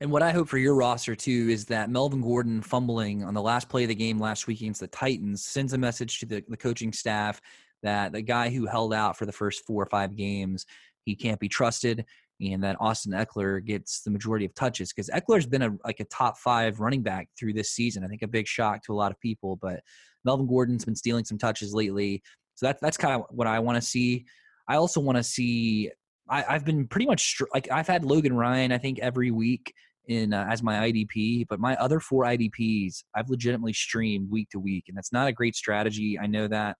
And 0.00 0.12
what 0.12 0.22
I 0.22 0.30
hope 0.30 0.48
for 0.48 0.58
your 0.58 0.76
roster 0.76 1.16
too 1.16 1.48
is 1.50 1.66
that 1.66 1.90
Melvin 1.90 2.22
Gordon 2.22 2.62
fumbling 2.62 3.24
on 3.24 3.34
the 3.34 3.42
last 3.42 3.68
play 3.68 3.82
of 3.82 3.88
the 3.88 3.94
game 3.94 4.18
last 4.18 4.46
week 4.46 4.60
against 4.60 4.80
the 4.80 4.86
Titans 4.86 5.44
sends 5.44 5.72
a 5.72 5.78
message 5.78 6.20
to 6.20 6.26
the, 6.26 6.44
the 6.48 6.56
coaching 6.56 6.92
staff 6.92 7.40
that 7.82 8.12
the 8.12 8.22
guy 8.22 8.48
who 8.48 8.66
held 8.66 8.94
out 8.94 9.16
for 9.16 9.26
the 9.26 9.32
first 9.32 9.66
four 9.66 9.82
or 9.82 9.86
five 9.86 10.16
games, 10.16 10.66
he 11.04 11.14
can't 11.14 11.40
be 11.40 11.48
trusted, 11.48 12.04
and 12.40 12.62
that 12.62 12.76
Austin 12.80 13.12
Ekeler 13.12 13.64
gets 13.64 14.02
the 14.02 14.10
majority 14.10 14.44
of 14.44 14.54
touches 14.54 14.92
because 14.92 15.10
Ekeler's 15.10 15.46
been 15.46 15.62
a 15.62 15.76
like 15.84 16.00
a 16.00 16.04
top 16.04 16.38
five 16.38 16.80
running 16.80 17.02
back 17.02 17.28
through 17.38 17.52
this 17.52 17.70
season. 17.70 18.04
I 18.04 18.08
think 18.08 18.22
a 18.22 18.28
big 18.28 18.46
shock 18.46 18.84
to 18.84 18.92
a 18.92 18.96
lot 18.96 19.10
of 19.10 19.20
people, 19.20 19.56
but 19.56 19.80
Melvin 20.24 20.46
Gordon's 20.46 20.84
been 20.84 20.96
stealing 20.96 21.24
some 21.24 21.38
touches 21.38 21.74
lately, 21.74 22.22
so 22.54 22.66
that's 22.66 22.80
that's 22.80 22.96
kind 22.96 23.14
of 23.14 23.26
what 23.30 23.48
I 23.48 23.58
want 23.58 23.76
to 23.76 23.82
see. 23.82 24.26
I 24.68 24.76
also 24.76 25.00
want 25.00 25.16
to 25.16 25.24
see. 25.24 25.90
I, 26.28 26.42
have 26.42 26.64
been 26.64 26.86
pretty 26.86 27.06
much 27.06 27.40
like 27.54 27.70
I've 27.70 27.86
had 27.86 28.04
Logan 28.04 28.34
Ryan. 28.34 28.72
I 28.72 28.78
think 28.78 28.98
every 28.98 29.30
week 29.30 29.72
in 30.08 30.32
uh, 30.32 30.46
as 30.48 30.62
my 30.62 30.90
IDP, 30.90 31.46
but 31.48 31.60
my 31.60 31.76
other 31.76 32.00
four 32.00 32.24
IDPs 32.24 33.04
I've 33.14 33.30
legitimately 33.30 33.72
streamed 33.72 34.30
week 34.30 34.48
to 34.50 34.58
week, 34.58 34.84
and 34.88 34.96
that's 34.96 35.12
not 35.12 35.28
a 35.28 35.32
great 35.32 35.54
strategy. 35.54 36.18
I 36.18 36.26
know 36.26 36.48
that. 36.48 36.76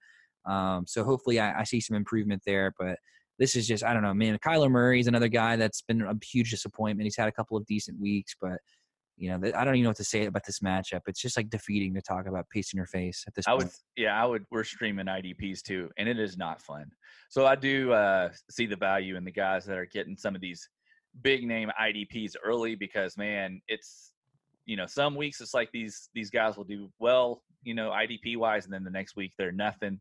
Um, 0.47 0.85
so 0.87 1.05
hopefully 1.05 1.41
I, 1.41 1.61
I, 1.61 1.65
see 1.65 1.81
some 1.81 1.97
improvement 1.97 2.43
there. 2.47 2.73
But 2.79 2.99
this 3.39 3.55
is 3.55 3.67
just 3.67 3.85
I 3.85 3.93
don't 3.93 4.03
know, 4.03 4.15
man. 4.15 4.39
Kyler 4.39 4.71
Murray 4.71 5.01
is 5.01 5.07
another 5.07 5.29
guy 5.29 5.57
that's 5.57 5.83
been 5.83 6.03
a 6.03 6.15
huge 6.25 6.51
disappointment. 6.51 7.05
He's 7.05 7.17
had 7.17 7.29
a 7.29 7.33
couple 7.33 7.57
of 7.57 7.67
decent 7.67 8.01
weeks, 8.01 8.35
but 8.41 8.59
you 9.19 9.29
know 9.29 9.51
I 9.55 9.65
don't 9.65 9.75
even 9.75 9.85
know 9.85 9.91
what 9.91 9.97
to 9.97 10.05
say 10.05 10.27
about 10.27 10.47
this 10.47 10.61
matchup. 10.61 11.03
It's 11.07 11.21
just 11.21 11.37
like 11.37 11.51
defeating 11.51 11.95
to 11.95 12.03
talk 12.03 12.27
about 12.27 12.49
pace 12.51 12.73
in 12.73 12.77
your 12.77 12.87
face 12.87 13.25
at 13.27 13.35
this. 13.35 13.47
I 13.47 13.53
point. 13.53 13.65
would, 13.65 13.73
yeah, 13.97 14.21
I 14.21 14.25
would. 14.25 14.45
We're 14.51 14.65
streaming 14.65 15.07
IDPs 15.07 15.63
too, 15.63 15.91
and 15.99 16.09
it 16.09 16.19
is 16.19 16.37
not 16.37 16.63
fun. 16.63 16.87
So 17.29 17.47
I 17.47 17.57
do 17.57 17.93
uh, 17.93 18.31
see 18.51 18.67
the 18.67 18.77
value 18.77 19.17
in 19.17 19.25
the 19.25 19.33
guys 19.33 19.65
that 19.67 19.77
are 19.77 19.87
getting 19.87 20.17
some 20.17 20.35
of 20.35 20.41
these 20.41 20.69
big 21.23 21.45
name 21.47 21.71
IDPs 21.81 22.35
early 22.45 22.75
because 22.75 23.17
man, 23.17 23.61
it's 23.69 24.13
you 24.67 24.77
know 24.77 24.87
some 24.87 25.15
weeks 25.15 25.41
it's 25.41 25.55
like 25.55 25.71
these 25.73 26.09
these 26.15 26.31
guys 26.31 26.57
will 26.57 26.65
do 26.65 26.89
well, 26.99 27.43
you 27.63 27.75
know, 27.75 27.91
IDP 27.91 28.37
wise, 28.37 28.65
and 28.65 28.73
then 28.73 28.85
the 28.85 28.91
next 28.91 29.17
week 29.17 29.33
they're 29.37 29.53
nothing 29.53 30.01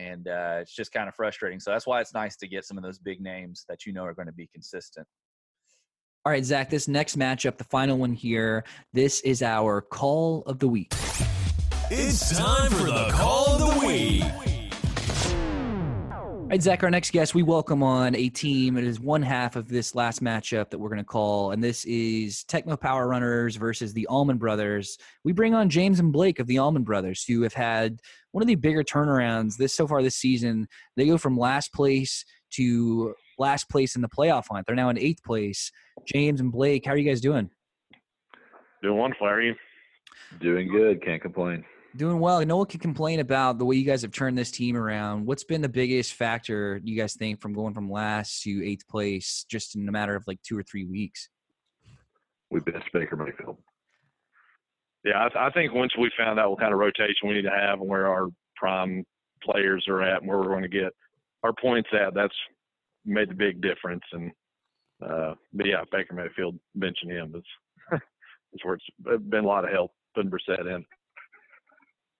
and 0.00 0.28
uh, 0.28 0.58
it's 0.60 0.74
just 0.74 0.92
kind 0.92 1.08
of 1.08 1.14
frustrating. 1.14 1.60
So 1.60 1.70
that's 1.70 1.86
why 1.86 2.00
it's 2.00 2.14
nice 2.14 2.36
to 2.36 2.48
get 2.48 2.64
some 2.64 2.78
of 2.78 2.84
those 2.84 2.98
big 2.98 3.20
names 3.20 3.64
that 3.68 3.84
you 3.84 3.92
know 3.92 4.04
are 4.04 4.14
going 4.14 4.26
to 4.26 4.32
be 4.32 4.48
consistent. 4.52 5.06
All 6.26 6.32
right, 6.32 6.44
Zach, 6.44 6.68
this 6.68 6.86
next 6.86 7.18
matchup, 7.18 7.56
the 7.56 7.64
final 7.64 7.96
one 7.96 8.12
here, 8.12 8.64
this 8.92 9.20
is 9.22 9.42
our 9.42 9.80
call 9.80 10.42
of 10.42 10.58
the 10.58 10.68
week. 10.68 10.92
It's 11.90 12.36
time 12.36 12.70
for 12.72 12.84
the 12.84 13.08
call 13.10 13.46
of 13.46 13.80
the 13.80 13.86
week. 13.86 14.22
All 16.12 16.46
right, 16.50 16.60
Zach, 16.60 16.82
our 16.82 16.90
next 16.90 17.12
guest, 17.12 17.34
we 17.34 17.42
welcome 17.42 17.82
on 17.82 18.14
a 18.14 18.28
team. 18.28 18.76
It 18.76 18.84
is 18.84 19.00
one 19.00 19.22
half 19.22 19.56
of 19.56 19.68
this 19.68 19.94
last 19.94 20.22
matchup 20.22 20.68
that 20.68 20.78
we're 20.78 20.90
going 20.90 20.98
to 20.98 21.04
call, 21.04 21.52
and 21.52 21.64
this 21.64 21.86
is 21.86 22.44
Tecmo 22.46 22.78
Power 22.78 23.08
Runners 23.08 23.56
versus 23.56 23.94
the 23.94 24.06
Allman 24.08 24.36
Brothers. 24.36 24.98
We 25.24 25.32
bring 25.32 25.54
on 25.54 25.70
James 25.70 26.00
and 26.00 26.12
Blake 26.12 26.38
of 26.38 26.46
the 26.46 26.58
Allman 26.58 26.84
Brothers, 26.84 27.24
who 27.24 27.40
have 27.44 27.54
had 27.54 27.98
one 28.32 28.42
of 28.42 28.46
the 28.46 28.56
bigger 28.56 28.84
turnarounds 28.84 29.56
this 29.56 29.72
so 29.72 29.88
far 29.88 30.02
this 30.02 30.16
season. 30.16 30.68
They 30.98 31.06
go 31.06 31.16
from 31.16 31.38
last 31.38 31.72
place 31.72 32.26
to 32.50 33.14
last 33.40 33.68
place 33.68 33.96
in 33.96 34.02
the 34.02 34.08
playoff 34.08 34.44
hunt. 34.48 34.66
They're 34.66 34.76
now 34.76 34.90
in 34.90 34.98
eighth 34.98 35.24
place. 35.24 35.72
James 36.04 36.40
and 36.40 36.52
Blake, 36.52 36.84
how 36.84 36.92
are 36.92 36.96
you 36.96 37.08
guys 37.08 37.20
doing? 37.20 37.50
Doing 38.82 38.96
wonderful. 38.96 39.26
How 39.26 39.34
are 39.34 39.42
you? 39.42 39.54
Doing 40.40 40.68
good. 40.68 41.02
Can't 41.02 41.20
complain. 41.20 41.64
Doing 41.96 42.20
well. 42.20 42.44
No 42.46 42.58
one 42.58 42.66
can 42.66 42.78
complain 42.78 43.18
about 43.18 43.58
the 43.58 43.64
way 43.64 43.74
you 43.74 43.84
guys 43.84 44.02
have 44.02 44.12
turned 44.12 44.38
this 44.38 44.52
team 44.52 44.76
around. 44.76 45.26
What's 45.26 45.42
been 45.42 45.60
the 45.60 45.68
biggest 45.68 46.14
factor 46.14 46.80
you 46.84 46.96
guys 46.96 47.14
think 47.14 47.40
from 47.40 47.52
going 47.52 47.74
from 47.74 47.90
last 47.90 48.42
to 48.42 48.64
eighth 48.64 48.86
place 48.86 49.44
just 49.50 49.74
in 49.74 49.88
a 49.88 49.92
matter 49.92 50.14
of 50.14 50.22
like 50.28 50.40
two 50.42 50.56
or 50.56 50.62
three 50.62 50.84
weeks? 50.84 51.28
We 52.50 52.60
best 52.60 52.84
Baker 52.92 53.16
Mayfield. 53.16 53.58
Yeah, 55.04 55.28
I, 55.34 55.46
I 55.46 55.50
think 55.50 55.72
once 55.72 55.92
we 55.98 56.10
found 56.16 56.38
out 56.38 56.50
what 56.50 56.60
kind 56.60 56.72
of 56.72 56.78
rotation 56.78 57.26
we 57.26 57.34
need 57.34 57.42
to 57.42 57.50
have 57.50 57.80
and 57.80 57.88
where 57.88 58.06
our 58.06 58.28
prime 58.54 59.04
players 59.42 59.86
are 59.88 60.02
at 60.02 60.20
and 60.20 60.28
where 60.28 60.38
we're 60.38 60.44
going 60.44 60.62
to 60.62 60.68
get 60.68 60.92
our 61.42 61.52
points 61.60 61.88
at, 61.92 62.14
that's 62.14 62.34
made 63.04 63.30
the 63.30 63.34
big 63.34 63.60
difference. 63.60 64.04
And 64.12 64.30
uh, 65.04 65.34
but 65.52 65.66
yeah, 65.66 65.82
Baker 65.90 66.14
Mayfield 66.14 66.58
mentioned 66.74 67.12
him. 67.12 67.34
It's 68.52 68.64
where 68.64 68.74
it's 68.74 69.22
been 69.28 69.44
a 69.44 69.46
lot 69.46 69.64
of 69.64 69.70
help 69.70 69.92
putting 70.12 70.28
Brissett 70.28 70.66
in. 70.66 70.84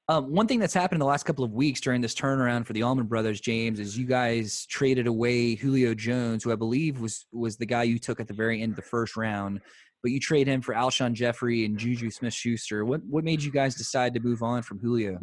Um, 0.08 0.32
one 0.32 0.48
thing 0.48 0.58
that's 0.58 0.74
happened 0.74 0.96
in 0.96 1.00
the 1.00 1.06
last 1.06 1.24
couple 1.24 1.44
of 1.44 1.52
weeks 1.52 1.80
during 1.80 2.00
this 2.00 2.14
turnaround 2.14 2.66
for 2.66 2.72
the 2.72 2.82
Allman 2.82 3.06
Brothers, 3.06 3.40
James, 3.40 3.78
is 3.78 3.96
you 3.96 4.06
guys 4.06 4.66
traded 4.66 5.06
away 5.06 5.54
Julio 5.54 5.94
Jones, 5.94 6.42
who 6.42 6.50
I 6.50 6.56
believe 6.56 7.00
was 7.00 7.26
was 7.32 7.56
the 7.56 7.66
guy 7.66 7.84
you 7.84 7.98
took 7.98 8.20
at 8.20 8.26
the 8.26 8.34
very 8.34 8.62
end 8.62 8.72
of 8.72 8.76
the 8.76 8.82
first 8.82 9.16
round, 9.16 9.60
but 10.02 10.10
you 10.10 10.18
trade 10.18 10.48
him 10.48 10.62
for 10.62 10.74
Alshon 10.74 11.12
Jeffery 11.12 11.64
and 11.64 11.78
Juju 11.78 12.10
Smith-Schuster. 12.10 12.84
What 12.84 13.02
what 13.08 13.22
made 13.22 13.42
you 13.42 13.52
guys 13.52 13.76
decide 13.76 14.14
to 14.14 14.20
move 14.20 14.42
on 14.42 14.62
from 14.62 14.80
Julio? 14.80 15.20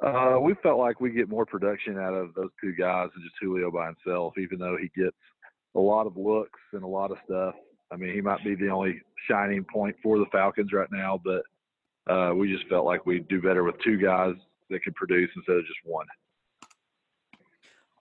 Uh, 0.00 0.38
we 0.40 0.54
felt 0.62 0.78
like 0.78 1.00
we 1.00 1.10
get 1.10 1.28
more 1.28 1.44
production 1.44 1.98
out 1.98 2.14
of 2.14 2.32
those 2.34 2.50
two 2.60 2.72
guys 2.72 3.08
than 3.14 3.22
just 3.22 3.34
Julio 3.40 3.70
by 3.70 3.86
himself, 3.86 4.34
even 4.38 4.58
though 4.58 4.76
he 4.80 4.90
gets 4.98 5.16
a 5.74 5.80
lot 5.80 6.06
of 6.06 6.16
looks 6.16 6.60
and 6.72 6.82
a 6.82 6.86
lot 6.86 7.10
of 7.10 7.18
stuff. 7.24 7.54
I 7.90 7.96
mean, 7.96 8.14
he 8.14 8.22
might 8.22 8.42
be 8.42 8.54
the 8.54 8.68
only 8.68 9.00
shining 9.28 9.64
point 9.64 9.94
for 10.02 10.18
the 10.18 10.26
Falcons 10.32 10.72
right 10.72 10.88
now, 10.90 11.20
but 11.22 11.42
uh, 12.12 12.34
we 12.34 12.50
just 12.50 12.66
felt 12.68 12.86
like 12.86 13.04
we'd 13.04 13.28
do 13.28 13.42
better 13.42 13.64
with 13.64 13.74
two 13.84 13.98
guys 13.98 14.34
that 14.70 14.82
could 14.82 14.94
produce 14.94 15.30
instead 15.36 15.56
of 15.56 15.66
just 15.66 15.78
one. 15.84 16.06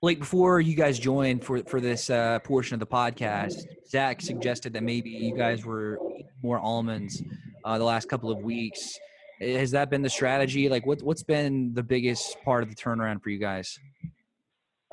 Blake, 0.02 0.20
before 0.20 0.62
you 0.62 0.76
guys 0.76 0.98
joined 0.98 1.44
for 1.44 1.60
for 1.66 1.80
this 1.80 2.10
uh, 2.10 2.40
portion 2.40 2.74
of 2.74 2.80
the 2.80 2.88
podcast, 2.88 3.66
Zach 3.88 4.22
suggested 4.22 4.74
that 4.74 4.82
maybe 4.82 5.12
you 5.12 5.36
guys 5.36 5.64
were 5.64 6.00
more 6.42 6.58
almonds 6.58 7.22
uh, 7.64 7.78
the 7.78 7.84
last 7.84 8.10
couple 8.10 8.32
of 8.32 8.40
weeks. 8.40 8.98
Has 9.42 9.72
that 9.72 9.90
been 9.90 10.04
the 10.04 10.10
strategy? 10.10 10.70
Like, 10.70 10.86
what 10.86 11.02
what's 11.02 11.24
been 11.24 11.74
the 11.74 11.82
biggest 11.82 12.38
part 12.44 12.62
of 12.62 12.70
the 12.70 12.76
turnaround 12.76 13.24
for 13.24 13.30
you 13.30 13.40
guys? 13.40 13.80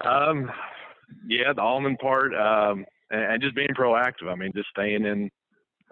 Um, 0.05 0.51
yeah, 1.28 1.53
the 1.55 1.61
almond 1.61 1.99
part, 1.99 2.34
um, 2.34 2.86
and, 3.11 3.32
and 3.32 3.42
just 3.42 3.55
being 3.55 3.68
proactive. 3.78 4.30
I 4.30 4.34
mean, 4.34 4.53
just 4.55 4.68
staying 4.70 5.05
in, 5.05 5.30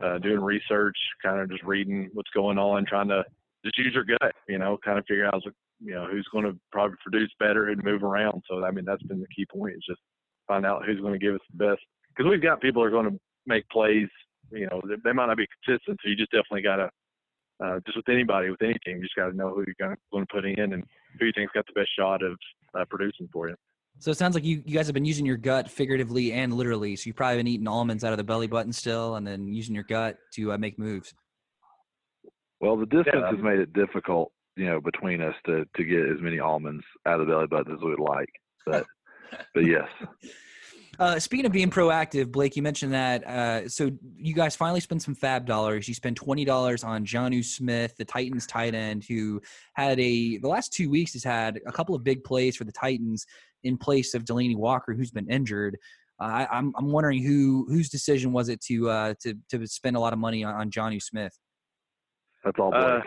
uh, 0.03 0.19
doing 0.19 0.41
research, 0.41 0.97
kind 1.23 1.41
of 1.41 1.51
just 1.51 1.63
reading 1.65 2.09
what's 2.15 2.31
going 2.31 2.59
on, 2.59 2.87
trying 2.87 3.09
to 3.09 3.25
just 3.65 3.77
use 3.79 3.95
your 3.95 4.05
gut. 4.05 4.33
You 4.49 4.59
know, 4.59 4.79
kind 4.83 4.99
of 4.99 5.05
figure 5.07 5.27
out 5.27 5.43
you 5.81 5.95
know 5.95 6.07
who's 6.11 6.27
going 6.33 6.45
to 6.45 6.59
probably 6.73 6.97
produce 7.03 7.31
better 7.39 7.69
and 7.69 7.85
move 7.85 8.05
around. 8.05 8.43
So 8.49 8.65
I 8.65 8.71
mean, 8.71 8.85
that's 8.87 9.03
been 9.03 9.21
the 9.21 9.27
key 9.37 9.47
point 9.53 9.75
is 9.75 9.85
just 9.87 10.01
find 10.47 10.65
out 10.65 10.85
who's 10.87 11.01
going 11.01 11.13
to 11.13 11.19
give 11.19 11.35
us 11.35 11.41
the 11.51 11.67
best. 11.67 11.83
Because 12.09 12.31
we've 12.31 12.43
got 12.43 12.61
people 12.61 12.81
who 12.81 12.89
are 12.89 12.91
going 12.91 13.11
to 13.11 13.21
make 13.47 13.69
plays. 13.69 14.09
You 14.51 14.69
know, 14.71 14.81
they 15.05 15.13
might 15.13 15.27
not 15.27 15.37
be 15.37 15.47
consistent, 15.65 15.99
so 16.03 16.09
you 16.09 16.17
just 16.17 16.31
definitely 16.31 16.63
got 16.63 16.77
to. 16.77 16.89
Uh, 17.63 17.81
just 17.87 17.97
with 17.97 18.09
anybody, 18.09 18.51
with 18.51 18.61
any 18.63 18.77
team, 18.85 18.99
you 18.99 19.03
just 19.03 19.15
got 19.17 19.29
to 19.31 19.37
know 19.37 19.49
who 19.49 19.65
you're 19.67 19.75
going 19.81 19.97
to 19.97 20.27
put 20.33 20.45
in 20.45 20.73
and 20.75 20.85
who 21.19 21.27
you 21.27 21.33
think's 21.35 21.53
got 21.55 21.65
the 21.67 21.73
best 21.73 21.89
shot 21.99 22.23
of 22.23 22.37
uh, 22.79 22.85
producing 22.91 23.29
for 23.33 23.49
you. 23.49 23.55
So 23.99 24.11
it 24.11 24.19
sounds 24.19 24.35
like 24.35 24.45
you, 24.45 24.63
you 24.67 24.75
guys 24.77 24.87
have 24.87 24.93
been 24.95 25.07
using 25.07 25.25
your 25.25 25.39
gut 25.39 25.71
figuratively 25.71 26.33
and 26.35 26.53
literally. 26.53 26.97
So 26.97 27.07
you've 27.07 27.17
probably 27.17 27.39
been 27.39 27.47
eating 27.47 27.67
almonds 27.67 28.05
out 28.05 28.13
of 28.13 28.19
the 28.19 28.25
belly 28.25 28.47
button 28.47 28.73
still, 28.73 29.17
and 29.17 29.27
then 29.27 29.49
using 29.49 29.75
your 29.75 29.85
gut 29.85 30.19
to 30.35 30.53
uh, 30.53 30.59
make 30.59 30.79
moves. 30.79 31.15
Well, 32.61 32.77
the 32.77 32.85
distance 32.87 33.17
Yeah. 33.23 33.31
has 33.31 33.43
made 33.43 33.59
it 33.59 33.73
difficult, 33.73 34.33
you 34.57 34.67
know, 34.67 34.81
between 34.83 35.23
us 35.23 35.35
to 35.47 35.65
to 35.77 35.85
get 35.85 36.01
as 36.07 36.21
many 36.21 36.39
almonds 36.39 36.85
out 37.07 37.21
of 37.21 37.27
the 37.27 37.33
belly 37.33 37.47
button 37.47 37.73
as 37.75 37.81
we 37.83 37.89
would 37.91 38.01
like. 38.01 38.29
But 38.67 38.85
but 39.55 39.65
yes, 39.67 39.89
Uh, 40.99 41.19
speaking 41.19 41.47
of 41.47 41.53
being 41.53 41.71
proactive, 41.71 42.31
Blake, 42.31 42.57
you 42.57 42.63
mentioned 42.63 42.93
that. 42.93 43.27
Uh, 43.27 43.69
so 43.69 43.91
you 44.17 44.35
guys 44.35 44.57
finally 44.57 44.81
spent 44.81 45.03
some 45.03 45.15
fab 45.15 45.47
dollars. 45.47 45.89
You 45.89 45.95
spent 45.95 46.17
twenty 46.17 46.45
dollars 46.45 46.85
on 46.85 47.05
Jonnu 47.05 47.45
Smith, 47.45 47.97
the 47.97 48.05
Titans 48.05 48.47
tight 48.47 48.75
end, 48.75 49.05
who 49.05 49.41
had 49.75 49.99
a 50.01 50.39
the 50.39 50.49
last 50.49 50.73
two 50.73 50.89
weeks 50.91 51.13
has 51.13 51.25
had 51.25 51.61
a 51.67 51.73
couple 51.73 51.95
of 51.95 52.05
big 52.05 52.25
plays 52.25 52.57
for 52.57 52.65
the 52.65 52.73
Titans 52.73 53.27
in 53.65 53.77
place 53.77 54.15
of 54.15 54.25
Delanie 54.25 54.57
Walker, 54.57 54.95
who's 54.95 55.11
been 55.11 55.31
injured. 55.31 55.77
Uh, 56.21 56.25
I, 56.25 56.49
I'm 56.51 56.73
I'm 56.77 56.91
wondering 56.91 57.23
who 57.23 57.67
whose 57.69 57.89
decision 57.89 58.33
was 58.33 58.49
it 58.49 58.61
to 58.63 58.89
uh, 58.89 59.15
to 59.21 59.35
to 59.51 59.67
spend 59.67 59.97
a 59.97 60.01
lot 60.01 60.13
of 60.13 60.19
money 60.19 60.45
on, 60.45 60.55
on 60.55 60.71
Jonnu 60.71 61.03
Smith. 61.03 61.39
that's 62.45 62.59
all. 62.59 62.71
Blake. 62.71 62.83
Uh, 62.83 63.01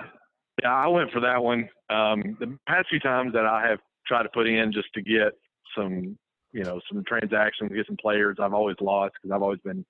yeah, 0.61 0.73
I 0.73 0.87
went 0.87 1.11
for 1.11 1.21
that 1.21 1.41
one. 1.41 1.69
Um, 1.89 2.37
the 2.39 2.57
past 2.67 2.87
few 2.89 2.99
times 2.99 3.33
that 3.33 3.45
I 3.45 3.67
have 3.67 3.79
tried 4.05 4.23
to 4.23 4.29
put 4.33 4.47
in 4.47 4.71
just 4.71 4.87
to 4.93 5.01
get 5.01 5.31
some, 5.77 6.17
you 6.51 6.63
know, 6.63 6.79
some 6.91 7.03
transactions, 7.07 7.71
get 7.73 7.87
some 7.87 7.97
players, 8.01 8.37
I've 8.41 8.53
always 8.53 8.77
lost 8.81 9.13
because 9.21 9.33
I've 9.33 9.41
always 9.41 9.59
been 9.63 9.85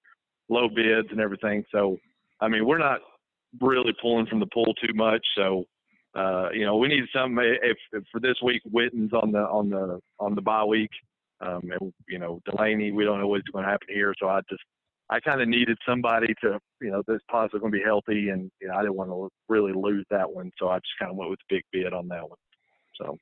low 0.49 0.67
bids 0.67 1.07
and 1.11 1.19
everything. 1.19 1.63
So, 1.71 1.97
I 2.41 2.47
mean, 2.47 2.65
we're 2.65 2.77
not 2.77 2.99
really 3.61 3.93
pulling 4.01 4.25
from 4.27 4.39
the 4.39 4.47
pool 4.47 4.73
too 4.75 4.93
much. 4.93 5.25
So, 5.37 5.65
uh, 6.15 6.49
you 6.53 6.65
know, 6.65 6.77
we 6.77 6.87
need 6.87 7.03
some. 7.13 7.37
If, 7.39 7.77
if 7.91 8.03
for 8.11 8.19
this 8.19 8.35
week, 8.43 8.61
Witten's 8.71 9.13
on 9.13 9.31
the 9.31 9.39
on 9.39 9.69
the 9.69 9.99
on 10.19 10.35
the 10.35 10.41
bye 10.41 10.65
week, 10.65 10.89
um, 11.41 11.61
and 11.79 11.93
you 12.07 12.17
know, 12.17 12.41
Delanie, 12.47 12.93
we 12.93 13.05
don't 13.05 13.19
know 13.19 13.27
what's 13.27 13.47
going 13.49 13.63
to 13.63 13.69
happen 13.69 13.87
here. 13.89 14.13
So 14.19 14.27
I 14.27 14.41
just 14.49 14.63
I 15.09 15.19
kind 15.19 15.41
of 15.41 15.47
needed 15.47 15.77
somebody 15.87 16.33
to, 16.41 16.59
you 16.81 16.91
know, 16.91 17.03
that's 17.07 17.23
possibly 17.29 17.59
going 17.59 17.71
to 17.71 17.77
be 17.77 17.83
healthy, 17.83 18.29
and 18.29 18.51
you 18.61 18.67
know, 18.67 18.75
I 18.75 18.81
didn't 18.81 18.95
want 18.95 19.11
to 19.11 19.29
really 19.47 19.73
lose 19.73 20.05
that 20.09 20.29
one, 20.29 20.51
so 20.59 20.69
I 20.69 20.77
just 20.77 20.97
kind 20.99 21.11
of 21.11 21.17
went 21.17 21.29
with 21.29 21.39
the 21.47 21.55
big 21.55 21.63
bid 21.71 21.93
on 21.93 22.07
that 22.09 22.27
one. 22.27 22.37
So 22.99 23.17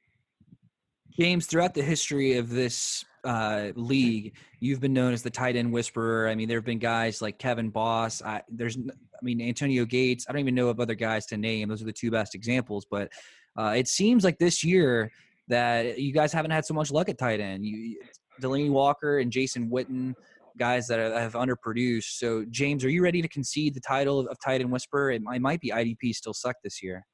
James, 1.19 1.47
throughout 1.47 1.73
the 1.73 1.81
history 1.81 2.37
of 2.37 2.49
this 2.49 3.03
uh, 3.23 3.69
league, 3.75 4.35
you've 4.59 4.79
been 4.79 4.93
known 4.93 5.13
as 5.13 5.23
the 5.23 5.29
tight 5.29 5.55
end 5.55 5.71
whisperer. 5.71 6.27
I 6.27 6.35
mean, 6.35 6.47
there 6.47 6.57
have 6.57 6.65
been 6.65 6.79
guys 6.79 7.21
like 7.21 7.39
Kevin 7.39 7.69
Boss. 7.69 8.21
I, 8.21 8.43
there's, 8.49 8.77
I 8.77 9.23
mean, 9.23 9.41
Antonio 9.41 9.83
Gates. 9.85 10.25
I 10.29 10.31
don't 10.31 10.41
even 10.41 10.55
know 10.55 10.69
of 10.69 10.79
other 10.79 10.95
guys 10.95 11.25
to 11.27 11.37
name. 11.37 11.69
Those 11.69 11.81
are 11.81 11.85
the 11.85 11.93
two 11.93 12.11
best 12.11 12.35
examples. 12.35 12.85
But 12.89 13.11
uh, 13.57 13.73
it 13.75 13.87
seems 13.87 14.23
like 14.23 14.37
this 14.37 14.63
year 14.63 15.11
that 15.47 15.97
you 15.99 16.13
guys 16.13 16.31
haven't 16.31 16.51
had 16.51 16.65
so 16.65 16.73
much 16.73 16.91
luck 16.91 17.09
at 17.09 17.17
tight 17.17 17.39
end. 17.39 17.65
You, 17.65 17.99
Delanie 18.41 18.69
Walker 18.69 19.17
and 19.19 19.31
Jason 19.31 19.71
Witten, 19.71 20.13
guys 20.57 20.87
that 20.87 20.99
have 20.99 21.33
underproduced. 21.33 22.17
So, 22.17 22.45
James, 22.51 22.85
are 22.85 22.89
you 22.89 23.01
ready 23.01 23.21
to 23.21 23.27
concede 23.27 23.73
the 23.73 23.79
title 23.79 24.19
of, 24.19 24.27
of 24.27 24.37
tight 24.43 24.61
end 24.61 24.71
whisperer? 24.71 25.11
It, 25.11 25.21
might- 25.23 25.41
might 25.41 25.61
be 25.61 25.69
IDP 25.71 26.13
still 26.13 26.33
suck 26.33 26.57
this 26.63 26.83
year. 26.83 27.05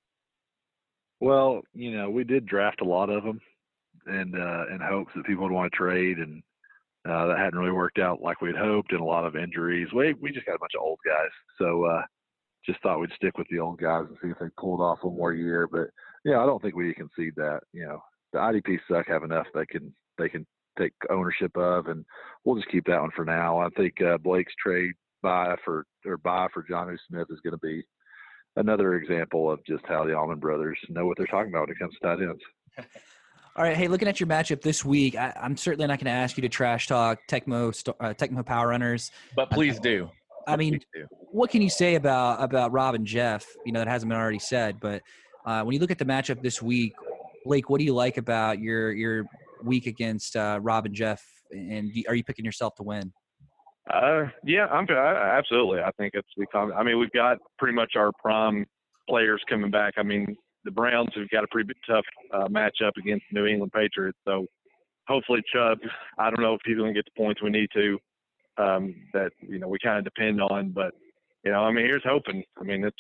Well, 1.22 1.62
you 1.74 1.96
know, 1.96 2.10
we 2.10 2.26
did 2.26 2.46
draft 2.46 2.82
a 2.82 2.84
lot 2.84 3.10
of 3.10 3.24
them, 3.24 3.40
and 4.08 4.36
uh, 4.36 4.66
in 4.74 4.80
hopes 4.82 5.12
that 5.16 5.26
people 5.26 5.44
would 5.44 5.52
want 5.52 5.72
to 5.72 5.78
trade, 5.78 6.18
and 6.18 6.42
uh, 7.08 7.28
that 7.28 7.38
hadn't 7.38 7.60
really 7.60 7.72
worked 7.72 8.00
out 8.00 8.22
like 8.22 8.42
we'd 8.42 8.56
hoped, 8.56 8.92
and 8.92 9.02
a 9.02 9.06
lot 9.06 9.26
of 9.26 9.36
injuries. 9.36 9.88
We 9.94 10.14
we 10.14 10.32
just 10.32 10.46
got 10.46 10.56
a 10.56 10.60
bunch 10.60 10.74
of 10.76 10.84
old 10.84 11.00
guys, 11.06 11.32
so 11.58 11.86
uh, 11.86 12.02
just 12.66 12.82
thought 12.82 13.00
we'd 13.00 13.12
stick 13.16 13.38
with 13.38 13.48
the 13.50 13.60
old 13.60 13.80
guys 13.80 14.06
and 14.08 14.18
see 14.22 14.30
if 14.30 14.40
they 14.40 14.48
pulled 14.58 14.82
off 14.82 15.00
one 15.02 15.18
more 15.18 15.34
year. 15.34 15.68
But 15.72 15.88
yeah, 16.24 16.40
I 16.40 16.46
don't 16.46 16.62
think 16.62 16.76
we 16.76 16.94
concede 16.94 17.34
that. 17.38 17.62
You 17.74 17.88
know, 17.88 18.04
the 18.32 18.40
IDP 18.40 18.80
suck 18.88 19.08
have 19.08 19.24
enough 19.24 19.48
they 19.54 19.66
can 19.66 19.94
they 20.18 20.30
can 20.30 20.46
take 20.78 20.94
ownership 21.10 21.56
of, 21.58 21.88
and 21.88 22.06
we'll 22.44 22.56
just 22.56 22.70
keep 22.70 22.86
that 22.86 23.02
one 23.02 23.12
for 23.16 23.26
now. 23.26 23.60
I 23.60 23.70
think 23.70 24.02
uh, 24.02 24.18
Blake's 24.18 24.54
trade 24.64 24.94
buy 25.22 25.56
for 25.64 25.86
or 26.06 26.18
buy 26.18 26.48
for 26.54 26.64
John 26.64 26.98
Smith 27.08 27.28
is 27.30 27.40
going 27.42 27.54
to 27.54 27.58
be 27.58 27.84
another 28.56 28.96
example 28.96 29.52
of 29.52 29.64
just 29.66 29.84
how 29.88 30.06
the 30.06 30.16
Almond 30.16 30.42
brothers 30.42 30.78
know 30.90 31.06
what 31.06 31.18
they're 31.18 31.28
talking 31.28 31.52
about 31.52 31.68
when 31.68 31.76
it 31.76 31.80
comes 31.80 31.96
to 31.96 32.08
tight 32.08 32.22
ends. 32.22 32.42
All 33.56 33.64
right, 33.64 33.78
hey, 33.78 33.88
looking 33.88 34.08
at 34.08 34.20
your 34.20 34.26
matchup 34.26 34.62
this 34.64 34.84
week, 34.84 35.16
I, 35.16 35.32
I'm 35.40 35.56
certainly 35.56 35.86
not 35.86 36.00
going 36.00 36.06
to 36.06 36.12
ask 36.12 36.36
you 36.38 36.42
to 36.42 36.50
trash 36.50 36.88
talk 36.88 37.20
Tecmo 37.30 37.74
st- 37.74 37.96
uh, 38.00 38.14
Tecmo 38.14 38.44
Power 38.44 38.70
Runners. 38.70 39.12
But 39.36 39.52
please 39.52 39.80
do. 39.80 40.10
I 40.48 40.58
mean, 40.58 40.80
do. 40.94 41.06
what 41.32 41.52
can 41.52 41.62
you 41.62 41.70
say 41.70 41.94
about 41.94 42.42
about 42.42 42.72
Rob 42.72 42.96
and 42.96 43.06
Jeff? 43.06 43.46
You 43.64 43.72
know, 43.72 43.80
that 43.80 43.88
hasn't 43.88 44.10
been 44.10 44.18
already 44.18 44.40
said, 44.40 44.80
but 44.80 45.04
uh, 45.46 45.62
when 45.62 45.74
you 45.76 45.80
look 45.80 45.92
at 45.92 46.00
the 46.00 46.06
matchup 46.06 46.42
this 46.42 46.64
week, 46.64 46.96
Blake, 47.46 47.70
what 47.70 47.78
do 47.78 47.86
you 47.86 47.94
like 47.94 48.18
about 48.18 48.58
your 48.58 48.92
your 48.92 49.26
week 49.64 49.86
against 49.86 50.36
uh, 50.36 50.60
Rob 50.60 50.88
and 50.88 50.96
Jeff? 50.96 51.24
And 51.52 51.94
do- 51.94 52.04
are 52.08 52.16
you 52.16 52.24
picking 52.24 52.46
yourself 52.46 52.74
to 52.78 52.84
win? 52.84 53.14
Uh, 53.94 54.30
yeah, 54.44 54.66
I'm 54.66 54.88
I, 54.90 55.38
absolutely. 55.38 55.80
I 55.82 55.92
think 55.92 56.16
it's 56.16 56.28
become. 56.40 56.74
I 56.76 56.82
mean, 56.82 56.98
we've 56.98 57.12
got 57.12 57.38
pretty 57.60 57.76
much 57.76 57.94
our 57.98 58.12
prime 58.20 58.66
players 59.08 59.44
coming 59.48 59.70
back. 59.70 59.94
I 59.98 60.04
mean, 60.04 60.36
the 60.64 60.72
Browns 60.72 61.10
have 61.16 61.30
got 61.30 61.44
a 61.44 61.48
pretty 61.48 61.74
tough 61.88 62.06
uh, 62.34 62.48
matchup 62.48 62.92
against 62.98 63.26
New 63.32 63.46
England 63.46 63.72
Patriots. 63.74 64.18
So 64.26 64.48
hopefully, 65.08 65.42
Chubb. 65.54 65.80
I 66.18 66.30
don't 66.30 66.42
know 66.42 66.54
if 66.54 66.62
he's 66.66 66.78
going 66.78 66.94
to 66.94 66.98
get 66.98 67.06
the 67.06 67.22
points 67.22 67.42
we 67.42 67.50
need 67.50 67.70
to. 67.74 68.00
Um, 68.58 68.96
that 69.14 69.32
you 69.42 69.58
know 69.58 69.68
we 69.68 69.80
kind 69.80 69.98
of 69.98 70.04
depend 70.04 70.40
on, 70.42 70.70
but 70.70 70.94
you 71.44 71.52
know, 71.52 71.64
I 71.64 71.72
mean, 71.72 71.86
here's 71.86 72.04
hoping. 72.06 72.44
I 72.60 72.64
mean, 72.64 72.84
it's 72.84 72.96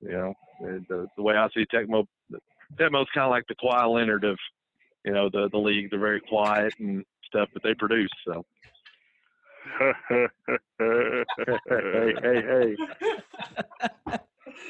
you 0.00 0.12
know 0.12 0.34
the 0.60 1.08
the 1.16 1.22
way 1.22 1.34
I 1.34 1.48
see 1.54 1.66
Tecmo. 1.66 2.06
Tecmo's 2.78 3.08
kind 3.12 3.24
of 3.24 3.30
like 3.30 3.44
the 3.48 3.56
Kawhi 3.56 3.92
Leonard 3.92 4.24
of 4.24 4.38
you 5.04 5.12
know 5.12 5.28
the 5.28 5.48
the 5.50 5.58
league. 5.58 5.90
They're 5.90 5.98
very 5.98 6.20
quiet 6.20 6.74
and 6.78 7.04
stuff, 7.26 7.48
but 7.52 7.62
they 7.62 7.74
produce. 7.74 8.10
So. 8.26 8.44
hey, 10.78 12.14
hey, 12.22 12.76
hey. 14.08 14.18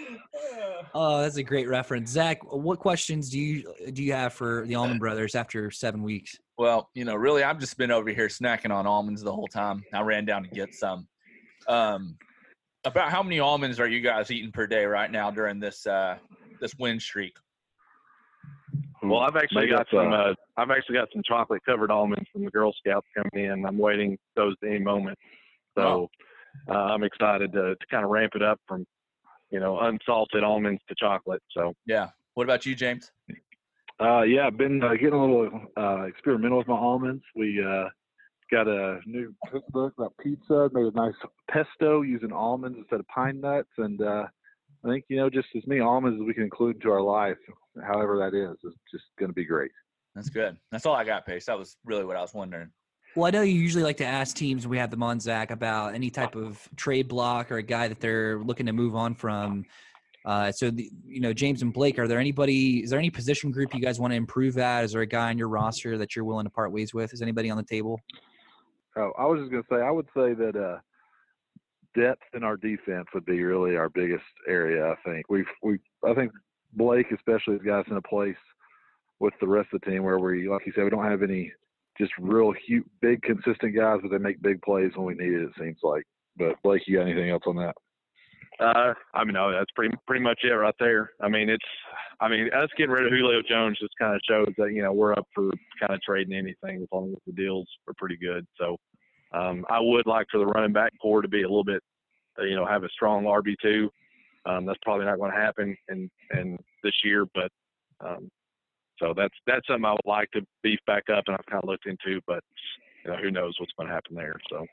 Oh, 0.94 1.22
that's 1.22 1.36
a 1.36 1.42
great 1.42 1.68
reference, 1.68 2.10
Zach. 2.10 2.40
What 2.52 2.78
questions 2.78 3.30
do 3.30 3.38
you 3.38 3.72
do 3.92 4.02
you 4.02 4.12
have 4.12 4.34
for 4.34 4.66
the 4.66 4.74
Allman 4.74 4.98
Brothers 4.98 5.34
after 5.34 5.70
seven 5.70 6.02
weeks? 6.02 6.38
Well, 6.58 6.90
you 6.92 7.04
know, 7.06 7.14
really, 7.14 7.42
I've 7.42 7.58
just 7.58 7.78
been 7.78 7.90
over 7.90 8.10
here 8.10 8.28
snacking 8.28 8.70
on 8.70 8.86
almonds 8.86 9.22
the 9.22 9.32
whole 9.32 9.46
time. 9.46 9.84
I 9.94 10.02
ran 10.02 10.26
down 10.26 10.42
to 10.42 10.50
get 10.50 10.74
some. 10.74 11.06
Um, 11.66 12.16
about 12.84 13.10
how 13.10 13.22
many 13.22 13.38
almonds 13.40 13.80
are 13.80 13.88
you 13.88 14.00
guys 14.00 14.30
eating 14.30 14.52
per 14.52 14.66
day 14.66 14.84
right 14.84 15.10
now 15.10 15.30
during 15.30 15.60
this 15.60 15.86
uh, 15.86 16.18
this 16.60 16.74
win 16.78 17.00
streak? 17.00 17.32
Well, 19.02 19.20
I've 19.20 19.36
actually 19.36 19.66
Make 19.66 19.76
got 19.76 19.86
some. 19.90 20.12
uh, 20.12 20.16
Uh, 20.16 20.34
I've 20.58 20.70
actually 20.70 20.96
got 20.96 21.08
some 21.12 21.22
chocolate 21.24 21.62
covered 21.64 21.90
almonds 21.90 22.28
from 22.32 22.44
the 22.44 22.50
Girl 22.50 22.72
Scouts 22.78 23.06
coming 23.16 23.46
in. 23.46 23.64
I'm 23.64 23.78
waiting 23.78 24.18
those 24.36 24.54
any 24.64 24.78
moment. 24.78 25.18
So 25.76 26.08
uh, 26.68 26.74
I'm 26.74 27.02
excited 27.02 27.52
to, 27.52 27.74
to 27.76 27.86
kind 27.90 28.04
of 28.04 28.10
ramp 28.10 28.32
it 28.34 28.42
up 28.42 28.60
from 28.68 28.84
you 29.52 29.60
know 29.60 29.78
unsalted 29.80 30.42
almonds 30.42 30.82
to 30.88 30.94
chocolate. 30.98 31.42
So 31.56 31.74
Yeah. 31.86 32.08
What 32.34 32.44
about 32.44 32.64
you, 32.64 32.74
James? 32.74 33.12
Uh, 34.00 34.22
yeah, 34.22 34.46
I've 34.46 34.56
been 34.56 34.82
uh, 34.82 34.94
getting 34.94 35.12
a 35.12 35.24
little 35.24 35.50
uh, 35.76 36.02
experimental 36.04 36.58
with 36.58 36.66
my 36.66 36.74
almonds. 36.74 37.22
We 37.36 37.62
uh, 37.62 37.84
got 38.50 38.66
a 38.66 39.00
new 39.06 39.34
cookbook 39.50 39.92
about 39.98 40.14
pizza. 40.18 40.70
Made 40.72 40.86
a 40.86 40.96
nice 40.96 41.14
pesto 41.50 42.00
using 42.00 42.32
almonds 42.32 42.78
instead 42.78 43.00
of 43.00 43.06
pine 43.08 43.40
nuts, 43.40 43.68
and 43.78 44.00
uh, 44.00 44.24
I 44.84 44.88
think 44.88 45.04
you 45.08 45.18
know 45.18 45.28
just 45.28 45.48
as 45.54 45.66
many 45.66 45.80
almonds 45.80 46.20
as 46.20 46.26
we 46.26 46.34
can 46.34 46.42
include 46.42 46.76
into 46.76 46.90
our 46.90 47.02
life, 47.02 47.36
however 47.86 48.18
that 48.18 48.34
is, 48.36 48.56
is 48.64 48.76
just 48.90 49.04
going 49.18 49.28
to 49.28 49.34
be 49.34 49.44
great. 49.44 49.70
That's 50.14 50.30
good. 50.30 50.56
That's 50.70 50.86
all 50.86 50.94
I 50.94 51.04
got, 51.04 51.26
Pace. 51.26 51.46
That 51.46 51.58
was 51.58 51.76
really 51.84 52.04
what 52.04 52.16
I 52.16 52.20
was 52.20 52.34
wondering. 52.34 52.70
Well, 53.14 53.26
I 53.26 53.30
know 53.30 53.42
you 53.42 53.60
usually 53.60 53.84
like 53.84 53.98
to 53.98 54.06
ask 54.06 54.34
teams 54.34 54.66
we 54.66 54.78
have 54.78 54.90
them 54.90 55.02
on 55.02 55.20
Zach 55.20 55.50
about 55.50 55.94
any 55.94 56.08
type 56.08 56.34
of 56.34 56.66
trade 56.76 57.08
block 57.08 57.52
or 57.52 57.58
a 57.58 57.62
guy 57.62 57.88
that 57.88 58.00
they're 58.00 58.38
looking 58.38 58.66
to 58.66 58.72
move 58.72 58.94
on 58.94 59.14
from. 59.14 59.66
Uh, 60.24 60.50
so, 60.52 60.70
the, 60.70 60.90
you 61.04 61.20
know, 61.20 61.32
James 61.32 61.62
and 61.62 61.72
Blake, 61.72 61.98
are 61.98 62.08
there 62.08 62.18
anybody? 62.18 62.82
Is 62.82 62.90
there 62.90 62.98
any 62.98 63.10
position 63.10 63.50
group 63.50 63.74
you 63.74 63.80
guys 63.80 64.00
want 64.00 64.12
to 64.12 64.16
improve 64.16 64.56
at? 64.56 64.84
Is 64.84 64.92
there 64.92 65.02
a 65.02 65.06
guy 65.06 65.28
on 65.28 65.36
your 65.36 65.48
roster 65.48 65.98
that 65.98 66.16
you're 66.16 66.24
willing 66.24 66.44
to 66.44 66.50
part 66.50 66.72
ways 66.72 66.94
with? 66.94 67.12
Is 67.12 67.20
anybody 67.20 67.50
on 67.50 67.56
the 67.56 67.64
table? 67.64 68.00
Oh, 68.96 69.12
I 69.18 69.26
was 69.26 69.40
just 69.40 69.52
to 69.52 69.62
say, 69.70 69.82
I 69.82 69.90
would 69.90 70.06
say 70.16 70.32
that 70.34 70.56
uh, 70.56 70.78
depth 71.98 72.22
in 72.34 72.44
our 72.44 72.56
defense 72.56 73.06
would 73.14 73.26
be 73.26 73.42
really 73.42 73.76
our 73.76 73.88
biggest 73.88 74.24
area. 74.48 74.86
I 74.90 74.94
think 75.04 75.26
we've 75.28 75.46
we 75.62 75.78
I 76.06 76.14
think 76.14 76.32
Blake 76.74 77.10
especially 77.12 77.54
has 77.54 77.62
got 77.62 77.80
us 77.80 77.86
in 77.90 77.96
a 77.96 78.02
place 78.02 78.36
with 79.18 79.34
the 79.40 79.46
rest 79.46 79.68
of 79.72 79.80
the 79.80 79.90
team 79.90 80.02
where 80.02 80.18
we, 80.18 80.48
like 80.48 80.66
you 80.66 80.72
said, 80.74 80.84
we 80.84 80.90
don't 80.90 81.04
have 81.04 81.22
any 81.22 81.52
just 81.98 82.12
real 82.18 82.52
huge, 82.66 82.84
big, 83.00 83.22
consistent 83.22 83.76
guys, 83.76 83.98
but 84.02 84.10
they 84.10 84.18
make 84.18 84.42
big 84.42 84.60
plays 84.62 84.92
when 84.94 85.06
we 85.06 85.14
need 85.14 85.32
it. 85.32 85.42
It 85.42 85.52
seems 85.58 85.78
like. 85.82 86.04
But 86.36 86.56
Blake, 86.62 86.82
you 86.86 86.96
got 86.96 87.06
anything 87.06 87.30
else 87.30 87.42
on 87.46 87.56
that? 87.56 87.74
Uh, 88.60 88.94
I 89.14 89.24
mean, 89.24 89.34
no, 89.34 89.50
that's 89.50 89.70
pretty 89.74 89.94
pretty 90.06 90.22
much 90.22 90.40
it 90.44 90.48
right 90.48 90.74
there. 90.78 91.10
I 91.20 91.28
mean, 91.28 91.48
it's, 91.48 91.64
I 92.20 92.28
mean, 92.28 92.48
us 92.52 92.68
getting 92.76 92.92
rid 92.92 93.06
of 93.06 93.12
Julio 93.12 93.40
Jones 93.48 93.78
just 93.80 93.94
kind 93.98 94.14
of 94.14 94.20
shows 94.28 94.52
that 94.58 94.72
you 94.72 94.82
know 94.82 94.92
we're 94.92 95.14
up 95.14 95.26
for 95.34 95.50
kind 95.80 95.92
of 95.94 96.00
trading 96.02 96.34
anything 96.34 96.82
as 96.82 96.88
long 96.92 97.10
as 97.10 97.18
the 97.26 97.32
deals 97.32 97.66
are 97.88 97.94
pretty 97.96 98.16
good. 98.16 98.46
So, 98.58 98.76
um, 99.32 99.64
I 99.70 99.80
would 99.80 100.06
like 100.06 100.26
for 100.30 100.38
the 100.38 100.46
running 100.46 100.72
back 100.72 100.92
core 101.00 101.22
to 101.22 101.28
be 101.28 101.42
a 101.42 101.48
little 101.48 101.64
bit, 101.64 101.82
uh, 102.38 102.44
you 102.44 102.54
know, 102.54 102.66
have 102.66 102.84
a 102.84 102.88
strong 102.90 103.24
RB 103.24 103.54
two. 103.60 103.90
Um, 104.44 104.66
that's 104.66 104.78
probably 104.82 105.06
not 105.06 105.18
going 105.18 105.32
to 105.32 105.40
happen 105.40 105.76
in 105.88 106.10
in 106.34 106.58
this 106.84 106.94
year, 107.04 107.26
but 107.34 107.50
um, 108.00 108.30
so 109.02 109.12
that's 109.16 109.34
that's 109.46 109.66
something 109.66 109.84
I 109.84 109.92
would 109.92 110.00
like 110.06 110.30
to 110.32 110.42
beef 110.62 110.78
back 110.86 111.04
up, 111.14 111.24
and 111.26 111.36
I've 111.36 111.46
kind 111.46 111.62
of 111.62 111.68
looked 111.68 111.86
into, 111.86 112.20
but 112.26 112.42
you 113.04 113.10
know, 113.10 113.16
who 113.16 113.30
knows 113.30 113.54
what's 113.58 113.72
going 113.76 113.88
to 113.88 113.94
happen 113.94 114.14
there. 114.14 114.36
So. 114.48 114.64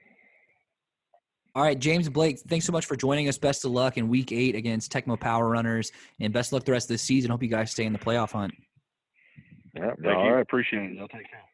All 1.56 1.64
right, 1.64 1.78
James 1.78 2.08
Blake, 2.08 2.40
thanks 2.48 2.66
so 2.66 2.72
much 2.72 2.86
for 2.86 2.96
joining 2.96 3.28
us. 3.28 3.40
Best 3.40 3.66
of 3.66 3.72
luck 3.72 3.98
in 3.98 4.08
week 4.08 4.32
eight 4.32 4.56
against 4.56 4.92
Tecmo 4.92 5.20
Power 5.20 5.50
Runners, 5.50 5.92
and 6.20 6.32
best 6.32 6.50
of 6.50 6.54
luck 6.54 6.64
the 6.64 6.72
rest 6.72 6.86
of 6.86 6.94
the 6.94 7.00
season. 7.00 7.32
Hope 7.32 7.42
you 7.42 7.50
guys 7.50 7.72
stay 7.72 7.86
in 7.86 7.94
the 7.94 8.00
playoff 8.00 8.32
hunt. 8.32 8.54
Yeah, 9.76 9.92
thank 10.02 10.16
All 10.16 10.26
you. 10.26 10.32
right, 10.34 10.42
appreciate 10.42 10.92
it. 10.92 10.98
I'll 11.00 11.08
take 11.08 11.30
care. 11.30 11.49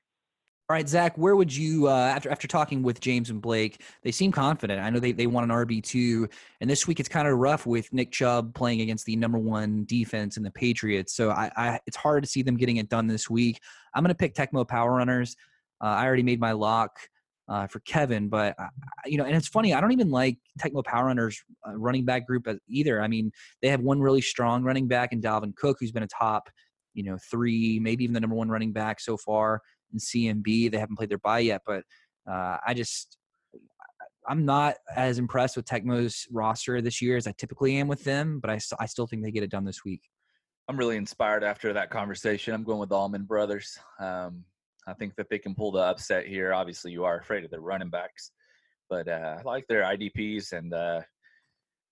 All 0.67 0.73
right, 0.73 0.89
Zach, 0.89 1.15
where 1.15 1.35
would 1.35 1.55
you, 1.55 1.87
uh, 1.87 1.91
after 1.91 2.27
after 2.31 2.47
talking 2.47 2.81
with 2.81 2.99
James 2.99 3.29
and 3.29 3.39
Blake, 3.39 3.83
they 4.01 4.11
seem 4.11 4.31
confident. 4.31 4.81
I 4.81 4.89
know 4.89 4.99
they, 4.99 5.11
they 5.11 5.27
want 5.27 5.43
an 5.43 5.55
RB2, 5.55 6.27
and 6.59 6.67
this 6.67 6.87
week 6.87 6.99
it's 6.99 7.07
kind 7.07 7.27
of 7.27 7.37
rough 7.37 7.67
with 7.67 7.93
Nick 7.93 8.11
Chubb 8.11 8.55
playing 8.55 8.81
against 8.81 9.05
the 9.05 9.15
number 9.15 9.37
one 9.37 9.85
defense 9.85 10.37
in 10.37 10.43
the 10.43 10.49
Patriots. 10.49 11.15
So 11.15 11.29
I, 11.29 11.51
I 11.55 11.79
it's 11.85 11.95
hard 11.95 12.23
to 12.23 12.29
see 12.29 12.41
them 12.41 12.57
getting 12.57 12.77
it 12.77 12.89
done 12.89 13.05
this 13.05 13.29
week. 13.29 13.59
I'm 13.93 14.01
going 14.01 14.09
to 14.09 14.15
pick 14.15 14.33
Tecmo 14.33 14.67
Power 14.67 14.93
Runners. 14.93 15.35
Uh, 15.83 15.87
I 15.89 16.07
already 16.07 16.23
made 16.23 16.39
my 16.39 16.53
lock 16.53 16.97
uh, 17.47 17.67
for 17.67 17.79
Kevin, 17.81 18.27
but, 18.27 18.55
uh, 18.57 18.69
you 19.05 19.19
know, 19.19 19.25
and 19.25 19.35
it's 19.35 19.47
funny, 19.47 19.71
I 19.71 19.79
don't 19.79 19.91
even 19.91 20.09
like 20.09 20.39
Tecmo 20.59 20.83
Power 20.83 21.05
Runners 21.05 21.43
uh, 21.67 21.75
running 21.75 22.05
back 22.05 22.25
group 22.25 22.47
either. 22.67 23.03
I 23.03 23.07
mean, 23.07 23.31
they 23.61 23.67
have 23.67 23.81
one 23.81 24.01
really 24.01 24.21
strong 24.21 24.63
running 24.63 24.87
back 24.87 25.13
in 25.13 25.21
Dalvin 25.21 25.55
Cook, 25.55 25.77
who's 25.79 25.91
been 25.91 26.01
a 26.01 26.07
top, 26.07 26.49
you 26.95 27.03
know, 27.03 27.19
three, 27.29 27.79
maybe 27.79 28.03
even 28.03 28.15
the 28.15 28.19
number 28.19 28.35
one 28.35 28.49
running 28.49 28.71
back 28.71 28.99
so 28.99 29.15
far 29.15 29.61
in 29.95 29.99
CMB. 30.43 30.71
They 30.71 30.77
haven't 30.77 30.97
played 30.97 31.09
their 31.09 31.17
bye 31.17 31.39
yet, 31.39 31.61
but 31.65 31.83
uh, 32.29 32.57
I 32.65 32.73
just 32.73 33.17
I'm 34.27 34.45
not 34.45 34.75
as 34.95 35.19
impressed 35.19 35.55
with 35.55 35.65
Tecmo's 35.65 36.27
roster 36.31 36.81
this 36.81 37.01
year 37.01 37.17
as 37.17 37.27
I 37.27 37.33
typically 37.37 37.77
am 37.77 37.87
with 37.87 38.03
them. 38.03 38.39
But 38.39 38.49
I, 38.49 38.59
I 38.79 38.85
still 38.85 39.07
think 39.07 39.23
they 39.23 39.31
get 39.31 39.43
it 39.43 39.51
done 39.51 39.65
this 39.65 39.83
week. 39.85 40.01
I'm 40.67 40.77
really 40.77 40.97
inspired 40.97 41.43
after 41.43 41.73
that 41.73 41.91
conversation. 41.91 42.53
I'm 42.53 42.63
going 42.63 42.79
with 42.79 42.89
the 42.89 42.95
Allman 42.95 43.23
Brothers. 43.23 43.77
Um, 43.99 44.43
I 44.87 44.93
think 44.93 45.15
that 45.15 45.29
they 45.29 45.37
can 45.37 45.53
pull 45.53 45.71
the 45.71 45.79
upset 45.79 46.25
here. 46.25 46.53
Obviously, 46.53 46.91
you 46.91 47.05
are 47.05 47.19
afraid 47.19 47.43
of 47.43 47.51
their 47.51 47.61
running 47.61 47.89
backs, 47.89 48.31
but 48.89 49.07
uh, 49.07 49.37
I 49.39 49.41
like 49.43 49.67
their 49.67 49.83
IDPs. 49.83 50.53
And 50.53 50.73
uh, 50.73 51.01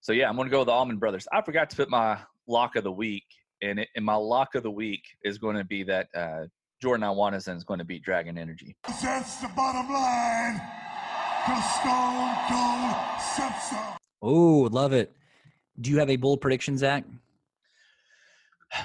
so, 0.02 0.12
yeah, 0.12 0.28
I'm 0.28 0.36
going 0.36 0.48
to 0.48 0.52
go 0.52 0.60
with 0.60 0.68
the 0.68 0.74
Allman 0.74 0.98
Brothers. 0.98 1.28
I 1.32 1.42
forgot 1.42 1.70
to 1.70 1.76
put 1.76 1.90
my 1.90 2.20
lock 2.48 2.76
of 2.76 2.84
the 2.84 2.92
week, 2.92 3.26
and, 3.62 3.80
it, 3.80 3.90
and 3.96 4.04
my 4.04 4.16
lock 4.16 4.56
of 4.56 4.64
the 4.64 4.72
week 4.72 5.04
is 5.24 5.38
going 5.38 5.56
to 5.56 5.64
be 5.64 5.84
that 5.84 6.08
uh, 6.16 6.46
Jordan 6.84 7.06
Iwanison 7.06 7.56
is 7.56 7.64
going 7.64 7.78
to 7.78 7.86
beat 7.86 8.04
Dragon 8.04 8.38
Energy. 8.38 8.76
That's 9.02 9.38
the 9.38 9.48
bottom 9.56 9.90
line. 9.90 10.60
Cause 11.46 11.76
Stone 11.80 12.36
Cold 12.50 13.22
said 13.22 13.58
so. 13.70 13.78
Oh, 14.22 14.68
love 14.70 14.92
it. 14.92 15.16
Do 15.80 15.92
you 15.92 16.00
have 16.00 16.10
a 16.10 16.18
bold 16.18 16.42
prediction, 16.42 16.78
Zach? 16.78 17.06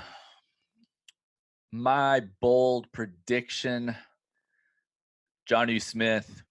My 1.72 2.22
bold 2.40 2.86
prediction 2.92 3.96
Jonnu 5.50 5.82
Smith 5.82 6.44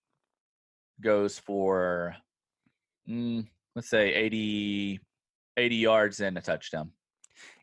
goes 1.00 1.40
for, 1.40 2.14
mm, 3.10 3.48
let's 3.74 3.88
say, 3.88 4.14
80, 4.14 5.00
80 5.56 5.76
yards 5.78 6.20
and 6.20 6.38
a 6.38 6.42
touchdown. 6.42 6.92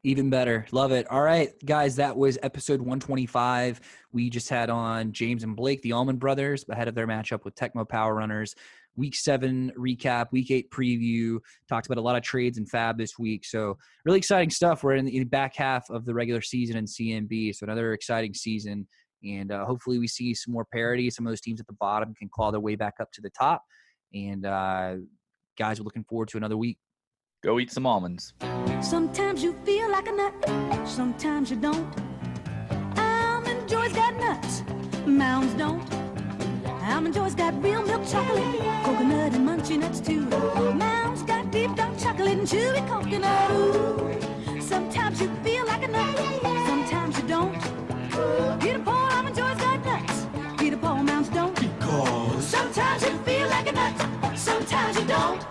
Even 0.06 0.28
better. 0.28 0.66
Love 0.70 0.92
it. 0.92 1.10
All 1.10 1.22
right, 1.22 1.52
guys, 1.64 1.96
that 1.96 2.14
was 2.14 2.38
episode 2.42 2.78
125. 2.78 3.80
We 4.12 4.28
just 4.28 4.50
had 4.50 4.68
on 4.68 5.12
James 5.12 5.44
and 5.44 5.56
Blake, 5.56 5.80
the 5.80 5.92
Allman 5.92 6.16
Brothers, 6.18 6.62
ahead 6.68 6.88
of 6.88 6.94
their 6.94 7.06
matchup 7.06 7.42
with 7.42 7.54
Tecmo 7.54 7.88
Power 7.88 8.14
Runners. 8.14 8.54
Week 8.96 9.14
seven 9.14 9.72
recap, 9.78 10.26
week 10.30 10.50
eight 10.50 10.70
preview. 10.70 11.38
Talked 11.70 11.86
about 11.86 11.96
a 11.96 12.02
lot 12.02 12.16
of 12.16 12.22
trades 12.22 12.58
and 12.58 12.68
fab 12.68 12.98
this 12.98 13.18
week. 13.18 13.46
So, 13.46 13.78
really 14.04 14.18
exciting 14.18 14.50
stuff. 14.50 14.84
We're 14.84 14.96
in 14.96 15.06
the 15.06 15.24
back 15.24 15.56
half 15.56 15.88
of 15.88 16.04
the 16.04 16.12
regular 16.12 16.42
season 16.42 16.76
in 16.76 16.84
CMB. 16.84 17.54
So, 17.54 17.64
another 17.64 17.94
exciting 17.94 18.34
season. 18.34 18.86
And 19.24 19.50
uh, 19.50 19.64
hopefully, 19.64 19.98
we 19.98 20.06
see 20.06 20.34
some 20.34 20.52
more 20.52 20.66
parity. 20.66 21.08
Some 21.08 21.26
of 21.26 21.30
those 21.30 21.40
teams 21.40 21.60
at 21.60 21.66
the 21.66 21.76
bottom 21.80 22.14
can 22.14 22.28
claw 22.28 22.50
their 22.50 22.60
way 22.60 22.76
back 22.76 22.96
up 23.00 23.10
to 23.12 23.22
the 23.22 23.30
top. 23.30 23.62
And, 24.12 24.44
uh, 24.44 24.96
guys, 25.58 25.80
we're 25.80 25.84
looking 25.84 26.04
forward 26.04 26.28
to 26.28 26.36
another 26.36 26.58
week. 26.58 26.76
Go 27.44 27.58
eat 27.60 27.70
some 27.70 27.84
almonds. 27.84 28.32
Sometimes 28.80 29.42
you 29.42 29.52
feel 29.66 29.90
like 29.90 30.08
a 30.08 30.12
nut, 30.12 30.88
sometimes 30.88 31.50
you 31.50 31.56
don't. 31.56 31.94
Almond 32.96 33.68
Joy's 33.68 33.92
got 33.92 34.16
nuts, 34.16 34.62
mounds 35.04 35.52
don't. 35.52 35.84
Almond 36.84 37.14
Joy's 37.14 37.34
got 37.34 37.62
real 37.62 37.82
milk 37.82 38.08
chocolate, 38.08 38.58
coconut 38.82 39.34
and 39.34 39.46
munchy 39.46 39.78
nuts 39.78 40.00
too. 40.00 40.24
Mounds 40.72 41.22
got 41.24 41.50
deep 41.50 41.76
dark 41.76 41.98
chocolate 41.98 42.38
and 42.38 42.48
chewy 42.48 42.80
coconut. 42.88 43.50
Ooh. 43.50 44.62
Sometimes 44.62 45.20
you 45.20 45.28
feel 45.44 45.66
like 45.66 45.84
a 45.84 45.88
nut, 45.88 46.16
sometimes 46.66 47.18
you 47.18 47.28
don't. 47.28 47.52
Peter 48.58 48.78
Paul, 48.78 49.12
Almond 49.12 49.36
Joy's 49.36 49.58
got 49.58 49.84
nuts. 49.84 50.26
Peter 50.56 50.78
Paul, 50.78 51.02
mounds 51.02 51.28
don't. 51.28 51.54
Because 51.60 52.46
sometimes 52.46 53.02
you 53.02 53.18
feel 53.18 53.46
like 53.48 53.68
a 53.68 53.72
nut, 53.72 54.38
sometimes 54.38 54.98
you 54.98 55.04
don't. 55.04 55.44